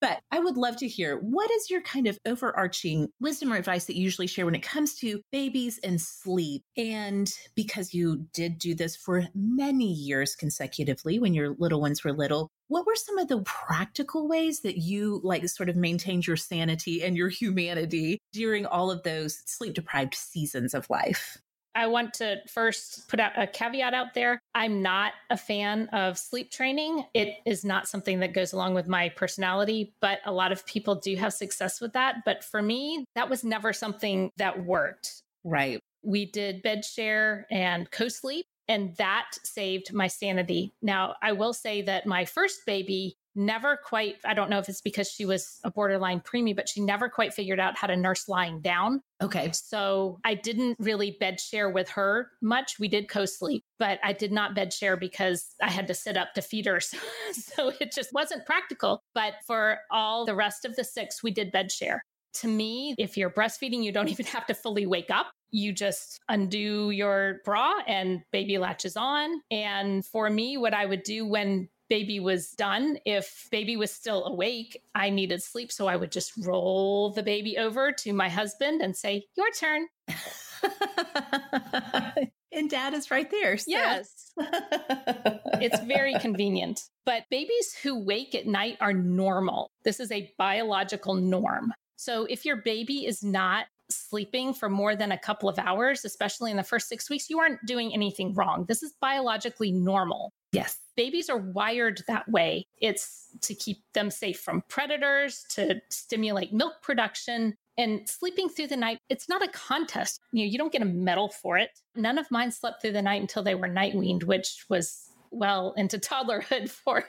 but 0.00 0.20
I 0.30 0.40
would 0.40 0.56
love 0.56 0.76
to 0.78 0.88
hear 0.88 1.16
what 1.18 1.50
is 1.52 1.70
your 1.70 1.80
kind 1.82 2.06
of 2.06 2.18
overarching 2.26 3.08
wisdom 3.20 3.52
or 3.52 3.56
advice 3.56 3.86
that 3.86 3.96
you 3.96 4.02
usually 4.02 4.26
share 4.26 4.44
when 4.44 4.54
it 4.54 4.62
comes 4.62 4.94
to 4.96 5.20
babies 5.30 5.78
and 5.82 6.00
sleep? 6.00 6.62
And 6.76 7.32
because 7.54 7.94
you 7.94 8.26
did 8.34 8.58
do 8.58 8.74
this 8.74 8.96
for 8.96 9.24
many 9.34 9.90
years 9.90 10.34
consecutively 10.34 11.18
when 11.18 11.34
your 11.34 11.54
little 11.58 11.80
ones 11.80 12.04
were 12.04 12.12
little, 12.12 12.41
what 12.68 12.86
were 12.86 12.96
some 12.96 13.18
of 13.18 13.28
the 13.28 13.42
practical 13.42 14.28
ways 14.28 14.60
that 14.60 14.78
you 14.78 15.20
like 15.22 15.46
sort 15.48 15.68
of 15.68 15.76
maintained 15.76 16.26
your 16.26 16.36
sanity 16.36 17.02
and 17.02 17.16
your 17.16 17.28
humanity 17.28 18.18
during 18.32 18.64
all 18.64 18.90
of 18.90 19.02
those 19.02 19.42
sleep 19.46 19.74
deprived 19.74 20.14
seasons 20.14 20.72
of 20.72 20.88
life? 20.88 21.38
I 21.74 21.86
want 21.86 22.14
to 22.14 22.36
first 22.48 23.08
put 23.08 23.20
out 23.20 23.32
a 23.36 23.46
caveat 23.46 23.94
out 23.94 24.14
there. 24.14 24.38
I'm 24.54 24.82
not 24.82 25.12
a 25.30 25.36
fan 25.36 25.88
of 25.88 26.18
sleep 26.18 26.50
training. 26.50 27.04
It 27.14 27.36
is 27.46 27.64
not 27.64 27.88
something 27.88 28.20
that 28.20 28.34
goes 28.34 28.52
along 28.52 28.74
with 28.74 28.86
my 28.86 29.08
personality, 29.10 29.94
but 30.00 30.20
a 30.24 30.32
lot 30.32 30.52
of 30.52 30.66
people 30.66 30.96
do 30.96 31.16
have 31.16 31.32
success 31.32 31.80
with 31.80 31.94
that. 31.94 32.16
But 32.24 32.44
for 32.44 32.60
me, 32.60 33.04
that 33.14 33.30
was 33.30 33.42
never 33.42 33.72
something 33.72 34.30
that 34.36 34.64
worked. 34.64 35.22
Right. 35.44 35.80
We 36.02 36.26
did 36.26 36.62
bed 36.62 36.84
share 36.84 37.46
and 37.50 37.90
co 37.90 38.08
sleep, 38.08 38.46
and 38.72 38.96
that 38.96 39.32
saved 39.44 39.92
my 39.92 40.06
sanity. 40.06 40.72
Now, 40.80 41.16
I 41.20 41.32
will 41.32 41.52
say 41.52 41.82
that 41.82 42.06
my 42.06 42.24
first 42.24 42.64
baby 42.64 43.18
never 43.34 43.78
quite, 43.84 44.16
I 44.24 44.32
don't 44.32 44.48
know 44.48 44.58
if 44.58 44.68
it's 44.68 44.80
because 44.80 45.10
she 45.10 45.26
was 45.26 45.60
a 45.62 45.70
borderline 45.70 46.20
preemie, 46.20 46.56
but 46.56 46.70
she 46.70 46.80
never 46.80 47.10
quite 47.10 47.34
figured 47.34 47.60
out 47.60 47.76
how 47.76 47.86
to 47.86 47.96
nurse 47.96 48.30
lying 48.30 48.60
down. 48.60 49.02
Okay. 49.22 49.50
So 49.52 50.20
I 50.24 50.34
didn't 50.34 50.78
really 50.78 51.18
bed 51.20 51.38
share 51.38 51.68
with 51.68 51.90
her 51.90 52.30
much. 52.40 52.78
We 52.78 52.88
did 52.88 53.10
co 53.10 53.26
sleep, 53.26 53.62
but 53.78 53.98
I 54.02 54.14
did 54.14 54.32
not 54.32 54.54
bed 54.54 54.72
share 54.72 54.96
because 54.96 55.54
I 55.62 55.70
had 55.70 55.86
to 55.88 55.94
sit 55.94 56.16
up 56.16 56.32
to 56.34 56.42
feed 56.42 56.66
her. 56.66 56.80
So, 56.92 56.98
so 57.32 57.72
it 57.78 57.92
just 57.92 58.12
wasn't 58.14 58.46
practical. 58.46 59.02
But 59.14 59.34
for 59.46 59.80
all 59.90 60.24
the 60.24 60.34
rest 60.34 60.64
of 60.64 60.76
the 60.76 60.84
six, 60.84 61.22
we 61.22 61.30
did 61.30 61.52
bed 61.52 61.70
share. 61.70 62.04
To 62.34 62.48
me, 62.48 62.94
if 62.98 63.18
you're 63.18 63.30
breastfeeding, 63.30 63.82
you 63.84 63.92
don't 63.92 64.08
even 64.10 64.26
have 64.26 64.46
to 64.46 64.54
fully 64.54 64.86
wake 64.86 65.10
up. 65.10 65.30
You 65.52 65.72
just 65.72 66.20
undo 66.28 66.90
your 66.90 67.40
bra 67.44 67.74
and 67.86 68.22
baby 68.32 68.58
latches 68.58 68.96
on. 68.96 69.40
And 69.50 70.04
for 70.04 70.28
me, 70.28 70.56
what 70.56 70.74
I 70.74 70.86
would 70.86 71.02
do 71.02 71.26
when 71.26 71.68
baby 71.92 72.20
was 72.20 72.52
done. 72.52 72.96
If 73.04 73.48
baby 73.50 73.76
was 73.76 73.90
still 73.90 74.24
awake, 74.24 74.80
I 74.94 75.10
needed 75.10 75.42
sleep. 75.42 75.70
So 75.70 75.88
I 75.88 75.96
would 75.96 76.10
just 76.10 76.32
roll 76.42 77.12
the 77.12 77.22
baby 77.22 77.58
over 77.58 77.92
to 77.92 78.14
my 78.14 78.30
husband 78.30 78.80
and 78.80 78.96
say, 78.96 79.26
Your 79.36 79.50
turn. 79.50 79.88
and 82.50 82.70
dad 82.70 82.94
is 82.94 83.10
right 83.10 83.30
there. 83.30 83.58
So. 83.58 83.70
Yes. 83.70 84.32
it's 84.38 85.80
very 85.80 86.14
convenient. 86.14 86.80
But 87.04 87.24
babies 87.30 87.76
who 87.82 88.02
wake 88.02 88.34
at 88.34 88.46
night 88.46 88.78
are 88.80 88.94
normal. 88.94 89.70
This 89.84 90.00
is 90.00 90.10
a 90.10 90.32
biological 90.38 91.14
norm. 91.14 91.74
So 91.96 92.24
if 92.24 92.46
your 92.46 92.56
baby 92.56 93.06
is 93.06 93.22
not 93.22 93.66
sleeping 93.94 94.54
for 94.54 94.68
more 94.68 94.96
than 94.96 95.12
a 95.12 95.18
couple 95.18 95.48
of 95.48 95.58
hours, 95.58 96.04
especially 96.04 96.50
in 96.50 96.56
the 96.56 96.62
first 96.62 96.88
six 96.88 97.08
weeks, 97.08 97.30
you 97.30 97.38
aren't 97.38 97.64
doing 97.66 97.92
anything 97.92 98.34
wrong. 98.34 98.64
This 98.68 98.82
is 98.82 98.92
biologically 99.00 99.72
normal. 99.72 100.32
Yes. 100.52 100.78
Babies 100.96 101.30
are 101.30 101.38
wired 101.38 102.02
that 102.08 102.28
way. 102.28 102.66
It's 102.80 103.28
to 103.40 103.54
keep 103.54 103.78
them 103.94 104.10
safe 104.10 104.40
from 104.40 104.62
predators, 104.68 105.44
to 105.50 105.80
stimulate 105.90 106.52
milk 106.52 106.74
production. 106.82 107.54
And 107.78 108.06
sleeping 108.06 108.50
through 108.50 108.66
the 108.66 108.76
night, 108.76 108.98
it's 109.08 109.28
not 109.28 109.42
a 109.42 109.48
contest. 109.48 110.20
You 110.32 110.44
know, 110.44 110.50
you 110.50 110.58
don't 110.58 110.72
get 110.72 110.82
a 110.82 110.86
medal 110.86 111.30
for 111.30 111.56
it. 111.56 111.70
None 111.96 112.18
of 112.18 112.30
mine 112.30 112.50
slept 112.50 112.82
through 112.82 112.92
the 112.92 113.00
night 113.00 113.22
until 113.22 113.42
they 113.42 113.54
were 113.54 113.68
night 113.68 113.94
weaned, 113.94 114.24
which 114.24 114.66
was 114.68 115.08
well 115.30 115.72
into 115.78 115.98
toddlerhood 115.98 116.68
for 116.84 117.04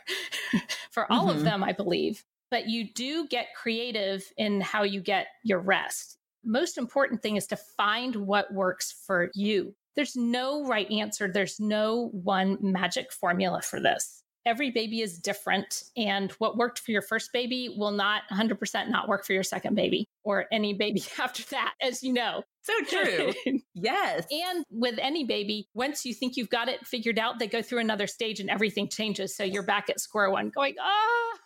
for 0.91 1.11
all 1.11 1.27
mm-hmm. 1.27 1.37
of 1.37 1.43
them, 1.43 1.63
I 1.63 1.73
believe. 1.73 2.23
But 2.49 2.69
you 2.69 2.93
do 2.93 3.27
get 3.27 3.47
creative 3.55 4.23
in 4.37 4.61
how 4.61 4.83
you 4.83 5.01
get 5.01 5.27
your 5.43 5.59
rest. 5.59 6.17
Most 6.43 6.77
important 6.77 7.21
thing 7.21 7.35
is 7.35 7.47
to 7.47 7.55
find 7.55 8.15
what 8.15 8.53
works 8.53 8.93
for 9.05 9.29
you. 9.33 9.75
There's 9.95 10.15
no 10.15 10.65
right 10.65 10.89
answer. 10.91 11.31
There's 11.31 11.59
no 11.59 12.09
one 12.13 12.57
magic 12.61 13.11
formula 13.11 13.61
for 13.61 13.79
this. 13.79 14.23
Every 14.45 14.71
baby 14.71 14.99
is 14.99 15.19
different. 15.19 15.83
And 15.95 16.31
what 16.33 16.57
worked 16.57 16.79
for 16.79 16.91
your 16.91 17.01
first 17.01 17.31
baby 17.31 17.73
will 17.77 17.91
not 17.91 18.23
100% 18.29 18.89
not 18.89 19.07
work 19.07 19.25
for 19.25 19.31
your 19.31 19.43
second 19.43 19.75
baby 19.75 20.09
or 20.23 20.47
any 20.51 20.73
baby 20.73 21.03
after 21.19 21.43
that, 21.51 21.73
as 21.81 22.03
you 22.03 22.11
know. 22.11 22.43
So 22.63 22.73
true. 22.89 23.33
yes. 23.73 24.25
And 24.31 24.65
with 24.69 24.95
any 24.99 25.23
baby, 25.23 25.69
once 25.73 26.05
you 26.05 26.13
think 26.13 26.35
you've 26.35 26.49
got 26.49 26.67
it 26.67 26.85
figured 26.85 27.19
out, 27.19 27.39
they 27.39 27.47
go 27.47 27.61
through 27.61 27.79
another 27.79 28.07
stage 28.07 28.39
and 28.39 28.49
everything 28.49 28.89
changes. 28.89 29.35
So 29.35 29.43
you're 29.43 29.63
back 29.63 29.89
at 29.89 29.99
square 29.99 30.29
one 30.29 30.49
going, 30.49 30.75
ah. 30.81 31.37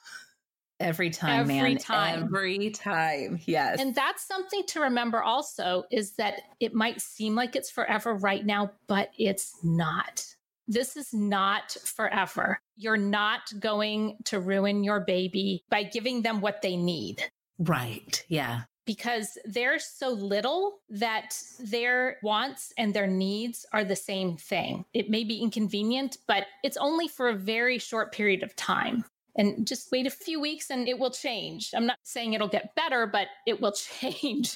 Every 0.79 1.09
time, 1.09 1.41
every 1.41 1.73
man. 1.73 1.77
time. 1.77 2.23
Every 2.23 2.69
time. 2.69 3.39
Yes. 3.45 3.79
And 3.81 3.95
that's 3.95 4.27
something 4.27 4.63
to 4.67 4.81
remember 4.81 5.23
also 5.23 5.85
is 5.91 6.11
that 6.13 6.41
it 6.59 6.73
might 6.73 7.01
seem 7.01 7.33
like 7.33 7.55
it's 7.55 7.71
forever 7.71 8.13
right 8.13 8.45
now, 8.45 8.71
but 8.87 9.09
it's 9.17 9.55
not. 9.63 10.23
This 10.67 10.95
is 10.95 11.13
not 11.13 11.71
forever. 11.83 12.59
You're 12.75 12.97
not 12.97 13.41
going 13.59 14.17
to 14.25 14.39
ruin 14.39 14.83
your 14.83 14.99
baby 14.99 15.63
by 15.69 15.83
giving 15.83 16.21
them 16.21 16.41
what 16.41 16.61
they 16.61 16.75
need. 16.75 17.23
Right. 17.57 18.23
Yeah. 18.27 18.63
Because 18.85 19.37
they're 19.45 19.79
so 19.79 20.09
little 20.09 20.79
that 20.89 21.41
their 21.59 22.17
wants 22.21 22.71
and 22.77 22.93
their 22.93 23.07
needs 23.07 23.65
are 23.73 23.83
the 23.83 23.95
same 23.95 24.37
thing. 24.37 24.85
It 24.93 25.09
may 25.09 25.23
be 25.23 25.41
inconvenient, 25.41 26.19
but 26.27 26.45
it's 26.63 26.77
only 26.77 27.07
for 27.07 27.29
a 27.29 27.35
very 27.35 27.79
short 27.79 28.11
period 28.11 28.43
of 28.43 28.55
time 28.55 29.05
and 29.37 29.67
just 29.67 29.89
wait 29.91 30.07
a 30.07 30.11
few 30.11 30.39
weeks 30.39 30.69
and 30.69 30.87
it 30.87 30.99
will 30.99 31.11
change. 31.11 31.71
I'm 31.75 31.85
not 31.85 31.99
saying 32.03 32.33
it'll 32.33 32.47
get 32.47 32.75
better, 32.75 33.07
but 33.07 33.27
it 33.45 33.61
will 33.61 33.71
change. 33.99 34.55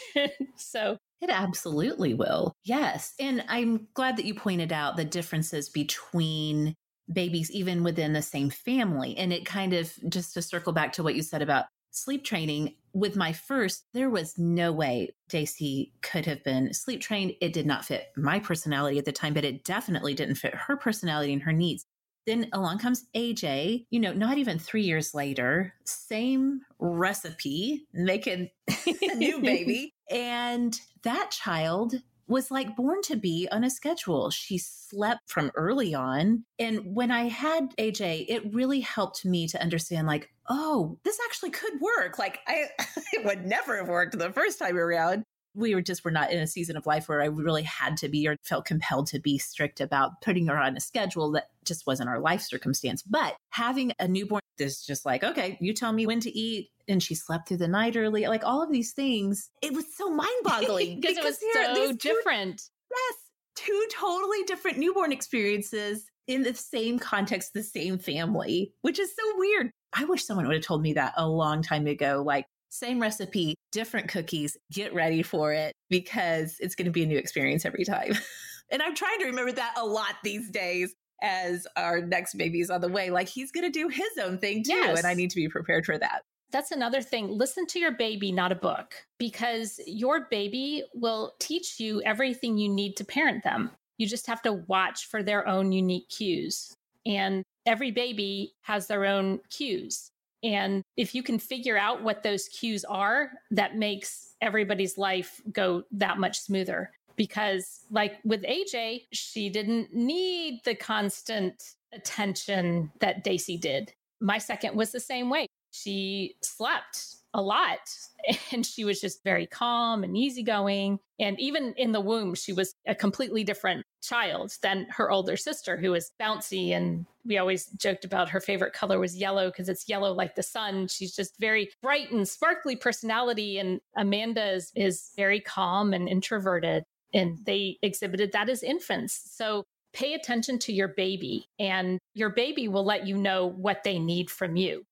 so 0.56 0.98
it 1.22 1.30
absolutely 1.30 2.14
will. 2.14 2.54
Yes. 2.64 3.14
And 3.20 3.44
I'm 3.48 3.88
glad 3.94 4.18
that 4.18 4.26
you 4.26 4.34
pointed 4.34 4.74
out 4.74 4.98
the 4.98 5.06
differences 5.06 5.70
between 5.70 6.74
babies, 7.12 7.52
even 7.52 7.84
within 7.84 8.14
the 8.14 8.22
same 8.22 8.50
family. 8.50 9.16
And 9.18 9.32
it 9.32 9.46
kind 9.46 9.74
of, 9.74 9.94
just 10.10 10.34
to 10.34 10.42
circle 10.42 10.74
back 10.74 10.94
to 10.94 11.04
what 11.04 11.16
you 11.16 11.22
said 11.22 11.42
about 11.42 11.66
sleep 11.92 12.24
training, 12.24 12.76
with 12.94 13.16
my 13.16 13.34
first, 13.34 13.86
there 13.94 14.10
was 14.10 14.38
no 14.38 14.72
way 14.72 15.10
Daisy 15.30 15.94
could 16.02 16.26
have 16.26 16.44
been 16.44 16.74
sleep 16.74 17.02
trained. 17.02 17.34
It 17.40 17.54
did 17.54 17.66
not 17.66 17.86
fit 17.86 18.08
my 18.18 18.40
personality 18.40 18.98
at 18.98 19.06
the 19.06 19.12
time, 19.12 19.34
but 19.34 19.46
it 19.46 19.64
definitely 19.64 20.14
didn't 20.14 20.36
fit 20.36 20.56
her 20.56 20.76
personality 20.76 21.34
and 21.34 21.44
her 21.44 21.54
needs. 21.54 21.86
Then 22.28 22.48
along 22.54 22.80
comes 22.80 23.06
AJ, 23.16 23.86
you 23.90 24.00
know, 24.00 24.14
not 24.14 24.38
even 24.38 24.60
three 24.60 24.84
years 24.84 25.14
later, 25.14 25.74
same 25.86 26.62
recipe, 26.80 27.88
making 27.94 28.50
a 28.68 29.16
new 29.16 29.42
baby. 29.42 29.94
And 30.12 30.78
that 31.04 31.32
child 31.32 31.94
was 32.32 32.50
like 32.50 32.76
born 32.76 33.02
to 33.04 33.16
be 33.16 33.48
on 33.52 33.64
a 33.64 33.70
schedule. 33.70 34.30
She 34.30 34.58
slept 34.58 35.30
from 35.30 35.52
early 35.56 35.94
on. 35.94 36.46
And 36.58 36.96
when 36.96 37.12
I 37.12 37.30
had 37.30 37.76
AJ, 37.78 38.26
it 38.30 38.54
really 38.54 38.80
helped 38.80 39.26
me 39.26 39.48
to 39.50 39.62
understand, 39.62 40.08
like, 40.08 40.30
oh, 40.50 40.98
this 41.04 41.20
actually 41.26 41.52
could 41.52 41.80
work. 41.82 42.18
Like, 42.18 42.40
I 42.48 42.66
it 43.14 43.26
would 43.26 43.46
never 43.46 43.78
have 43.78 43.90
worked 43.90 44.18
the 44.18 44.32
first 44.32 44.60
time 44.60 44.78
around 44.78 45.24
we 45.54 45.76
were 45.76 45.82
just 45.82 46.04
were 46.04 46.12
not 46.12 46.32
in 46.32 46.40
a 46.40 46.48
season 46.48 46.78
of 46.78 46.86
life 46.86 47.10
where 47.10 47.22
I 47.22 47.26
really 47.26 47.64
had 47.64 47.98
to 47.98 48.10
be 48.10 48.28
or 48.28 48.38
felt 48.44 48.66
compelled 48.66 49.08
to 49.08 49.20
be 49.20 49.38
strict 49.38 49.82
about 49.82 50.22
putting 50.22 50.48
her 50.48 50.58
on 50.58 50.78
a 50.78 50.80
schedule 50.80 51.32
that 51.32 51.48
just 51.66 51.86
wasn't 51.86 52.10
our 52.10 52.20
life 52.20 52.42
circumstance. 52.42 53.02
But 53.02 53.36
having 53.50 53.94
a 54.00 54.08
newborn 54.08 54.42
is 54.58 54.86
just 54.86 55.06
like, 55.06 55.24
okay, 55.24 55.58
you 55.60 55.74
tell 55.74 55.92
me 55.92 56.06
when 56.06 56.20
to 56.22 56.38
eat. 56.38 56.70
And 56.88 57.02
she 57.02 57.16
slept 57.16 57.48
through 57.48 57.58
the 57.58 57.68
night 57.68 57.96
early, 57.96 58.28
like 58.28 58.44
all 58.44 58.62
of 58.62 58.72
these 58.72 58.94
things. 58.94 59.50
It 59.62 59.74
was 59.74 59.86
so 59.96 60.10
mind 60.10 60.30
boggling 60.44 61.00
because 61.02 61.18
it 61.18 61.24
was 61.24 61.40
so 61.54 61.94
different. 61.94 62.58
Two, 62.58 62.64
yes, 62.92 63.16
two 63.56 63.88
totally 63.92 64.44
different 64.44 64.78
newborn 64.78 65.12
experiences 65.12 66.06
in 66.28 66.44
the 66.44 66.54
same 66.54 67.00
context, 67.00 67.54
the 67.54 67.64
same 67.64 67.98
family, 67.98 68.74
which 68.82 69.00
is 69.00 69.10
so 69.16 69.38
weird. 69.38 69.72
I 69.94 70.06
wish 70.06 70.24
someone 70.26 70.48
would 70.48 70.56
have 70.56 70.64
told 70.64 70.82
me 70.82 70.94
that 70.94 71.14
a 71.18 71.28
long 71.28 71.62
time 71.62 71.88
ago. 71.88 72.24
Like, 72.26 72.46
same 72.72 73.00
recipe, 73.00 73.56
different 73.72 74.08
cookies. 74.08 74.58
Get 74.72 74.94
ready 74.94 75.22
for 75.22 75.54
it 75.54 75.74
because 75.90 76.56
it's 76.60 76.74
going 76.74 76.86
to 76.86 76.92
be 76.92 77.04
a 77.04 77.06
new 77.06 77.18
experience 77.18 77.66
every 77.66 77.84
time. 77.84 78.14
and 78.72 78.82
I'm 78.82 78.96
trying 78.96 79.20
to 79.20 79.26
remember 79.26 79.52
that 79.52 79.76
a 79.78 79.86
lot 79.86 80.16
these 80.24 80.50
days 80.50 80.96
as 81.22 81.68
our 81.76 82.02
next 82.02 82.36
baby's 82.36 82.70
on 82.70 82.82
the 82.82 82.88
way. 82.88 83.12
Like 83.12 83.28
he's 83.28 83.52
going 83.52 83.72
to 83.72 83.80
do 83.80 83.90
his 83.90 84.10
own 84.22 84.40
thing 84.40 84.64
too. 84.64 84.72
Yes. 84.72 84.98
And 84.98 85.06
I 85.06 85.14
need 85.14 85.30
to 85.30 85.36
be 85.36 85.48
prepared 85.48 85.86
for 85.86 85.98
that. 85.98 86.24
That's 86.52 86.72
another 86.72 87.02
thing. 87.02 87.30
Listen 87.30 87.66
to 87.68 87.80
your 87.80 87.92
baby, 87.92 88.32
not 88.32 88.52
a 88.52 88.56
book, 88.56 88.96
because 89.18 89.80
your 89.86 90.28
baby 90.30 90.84
will 90.94 91.34
teach 91.40 91.80
you 91.80 92.02
everything 92.02 92.58
you 92.58 92.68
need 92.68 92.98
to 92.98 93.06
parent 93.06 93.44
them. 93.44 93.72
You 93.98 94.08
just 94.08 94.28
have 94.28 94.42
to 94.42 94.54
watch 94.54 95.08
for 95.08 95.24
their 95.24 95.48
own 95.48 95.72
unique 95.72 96.10
cues. 96.10 96.76
And 97.06 97.44
every 97.66 97.92
baby 97.92 98.54
has 98.64 98.88
their 98.88 99.06
own 99.06 99.40
cues. 99.50 100.11
And 100.44 100.84
if 100.98 101.14
you 101.14 101.24
can 101.24 101.40
figure 101.40 101.78
out 101.78 102.04
what 102.04 102.24
those 102.24 102.48
cues 102.48 102.84
are, 102.86 103.32
that 103.52 103.76
makes 103.76 104.34
everybody's 104.42 104.98
life 104.98 105.42
go 105.52 105.84
that 105.92 106.18
much 106.18 106.40
smoother. 106.40 106.92
Because, 107.16 107.82
like 107.92 108.18
with 108.24 108.44
AJ, 108.44 109.04
she 109.12 109.50
didn't 109.50 109.94
need 109.94 110.62
the 110.64 110.74
constant 110.74 111.76
attention 111.94 112.92
that 113.00 113.24
Daisy 113.24 113.58
did. 113.58 113.94
My 114.20 114.38
second 114.38 114.76
was 114.76 114.92
the 114.92 115.00
same 115.00 115.30
way. 115.30 115.48
She 115.72 116.36
slept 116.42 117.16
a 117.34 117.42
lot 117.42 117.80
and 118.52 118.66
she 118.66 118.84
was 118.84 119.00
just 119.00 119.24
very 119.24 119.48
calm 119.48 120.04
and 120.04 120.18
easygoing. 120.18 121.00
And 121.20 121.40
even 121.40 121.74
in 121.78 121.92
the 121.92 122.02
womb, 122.02 122.36
she 122.36 122.54
was 122.54 122.74
a 122.88 122.96
completely 122.96 123.44
different 123.44 123.86
child 124.04 124.54
than 124.62 124.88
her 124.90 125.10
older 125.10 125.38
sister, 125.38 125.78
who 125.78 125.92
was 125.92 126.12
bouncy. 126.22 126.72
And 126.72 127.06
we 127.26 127.38
always 127.38 127.68
joked 127.68 128.06
about 128.06 128.30
her 128.30 128.42
favorite 128.42 128.74
color 128.74 129.00
was 129.00 129.16
yellow 129.16 129.50
because 129.50 129.70
it's 129.70 129.88
yellow 129.88 130.14
like 130.14 130.36
the 130.36 130.44
sun. 130.44 130.88
She's 130.88 131.16
just 131.16 131.40
very 131.40 131.70
bright 131.82 132.12
and 132.12 132.28
sparkly 132.28 132.76
personality. 132.76 133.58
And 133.58 133.80
Amanda 133.96 134.54
is, 134.54 134.72
is 134.76 135.12
very 135.16 135.40
calm 135.40 135.94
and 135.94 136.10
introverted. 136.10 136.84
And 137.14 137.38
they 137.46 137.78
exhibited 137.82 138.32
that 138.34 138.50
as 138.50 138.64
infants. 138.64 139.22
So 139.32 139.64
pay 139.94 140.14
attention 140.14 140.58
to 140.60 140.74
your 140.74 140.88
baby, 140.88 141.46
and 141.60 142.00
your 142.14 142.30
baby 142.30 142.68
will 142.70 142.86
let 142.86 143.06
you 143.06 143.18
know 143.18 143.48
what 143.48 143.84
they 143.84 144.00
need 144.00 144.30
from 144.30 144.56
you. 144.56 144.86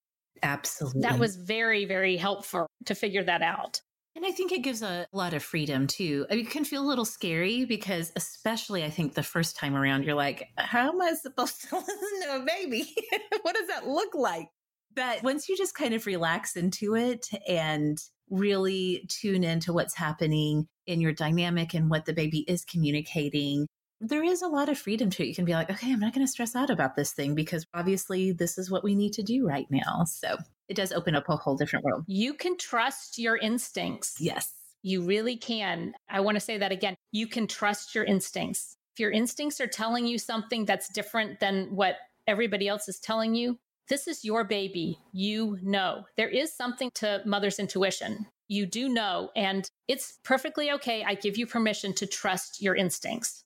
Absolutely. 0.44 1.02
That 1.02 1.20
was 1.20 1.36
very, 1.36 1.86
very 1.86 2.18
helpful 2.18 2.68
to 2.86 2.96
figure 2.96 3.24
that 3.24 3.42
out. 3.42 3.82
And 4.16 4.26
I 4.26 4.32
think 4.32 4.52
it 4.52 4.64
gives 4.64 4.82
a 4.82 5.08
lot 5.14 5.34
of 5.34 5.44
freedom 5.44 5.88
too. 5.88 6.26
I 6.30 6.36
mean, 6.36 6.46
it 6.46 6.52
can 6.52 6.66
feel 6.66 6.84
a 6.84 6.88
little 6.88 7.06
scary 7.06 7.66
because, 7.66 8.12
especially, 8.16 8.84
I 8.84 8.90
think 8.90 9.14
the 9.14 9.24
first 9.24 9.56
time 9.56 9.76
around, 9.76 10.04
you're 10.04 10.16
like, 10.16 10.50
how 10.58 10.90
am 10.90 11.02
I 11.02 11.14
supposed 11.14 11.70
to 11.70 11.76
listen 11.78 12.22
to 12.24 12.36
a 12.38 12.46
baby? 12.46 12.94
what 13.44 13.56
does 13.56 13.68
that 13.68 13.88
look 13.88 14.16
like? 14.16 14.48
But 14.96 15.24
once 15.24 15.48
you 15.48 15.56
just 15.56 15.76
kind 15.76 15.94
of 15.94 16.06
relax 16.06 16.56
into 16.56 16.96
it 16.96 17.28
and 17.48 17.98
really 18.30 19.06
tune 19.08 19.44
into 19.44 19.72
what's 19.72 19.96
happening 19.96 20.68
in 20.88 21.00
your 21.00 21.14
dynamic 21.14 21.74
and 21.74 21.90
what 21.90 22.06
the 22.06 22.14
baby 22.14 22.40
is 22.40 22.66
communicating, 22.66 23.68
there 24.02 24.24
is 24.24 24.42
a 24.42 24.48
lot 24.48 24.70
of 24.70 24.78
freedom 24.78 25.10
to 25.10 25.24
it. 25.24 25.28
You 25.28 25.36
can 25.36 25.46
be 25.46 25.54
like, 25.54 25.70
okay, 25.70 25.92
I'm 25.92 26.00
not 26.00 26.14
going 26.14 26.26
to 26.26 26.32
stress 26.32 26.56
out 26.56 26.70
about 26.70 26.96
this 26.96 27.12
thing 27.12 27.36
because 27.36 27.66
obviously 27.74 28.32
this 28.32 28.58
is 28.58 28.72
what 28.72 28.84
we 28.84 28.96
need 28.96 29.14
to 29.14 29.24
do 29.24 29.48
right 29.48 29.68
now. 29.70 30.06
So 30.06 30.38
it 30.68 30.76
does 30.76 30.92
open 30.92 31.16
up 31.16 31.28
a 31.28 31.36
whole 31.36 31.58
different 31.58 31.84
world. 31.84 32.06
You 32.08 32.34
can 32.34 32.58
trust 32.58 33.18
your 33.18 33.38
instincts. 33.38 34.16
Yes. 34.20 34.54
You 34.82 35.02
really 35.02 35.36
can. 35.36 35.94
I 36.10 36.22
want 36.22 36.36
to 36.36 36.42
say 36.42 36.58
that 36.58 36.72
again. 36.72 36.96
You 37.12 37.28
can 37.28 37.48
trust 37.48 37.94
your 37.94 38.06
instincts. 38.06 38.78
If 38.94 39.02
your 39.02 39.12
instincts 39.12 39.60
are 39.60 39.68
telling 39.68 40.08
you 40.08 40.18
something 40.18 40.66
that's 40.66 40.90
different 40.90 41.42
than 41.42 41.76
what 41.76 41.96
everybody 42.28 42.68
else 42.68 42.88
is 42.88 43.00
telling 43.00 43.36
you, 43.36 43.58
this 43.90 44.08
is 44.08 44.24
your 44.24 44.46
baby. 44.46 44.98
You 45.12 45.58
know. 45.62 46.06
There 46.16 46.30
is 46.30 46.56
something 46.56 46.92
to 46.96 47.22
mother's 47.26 47.60
intuition. 47.60 48.28
You 48.48 48.66
do 48.66 48.88
know, 48.90 49.30
and 49.36 49.70
it's 49.88 50.18
perfectly 50.24 50.72
okay. 50.72 51.04
I 51.04 51.16
give 51.16 51.38
you 51.38 51.46
permission 51.46 51.94
to 51.96 52.08
trust 52.08 52.62
your 52.62 52.76
instincts 52.76 53.44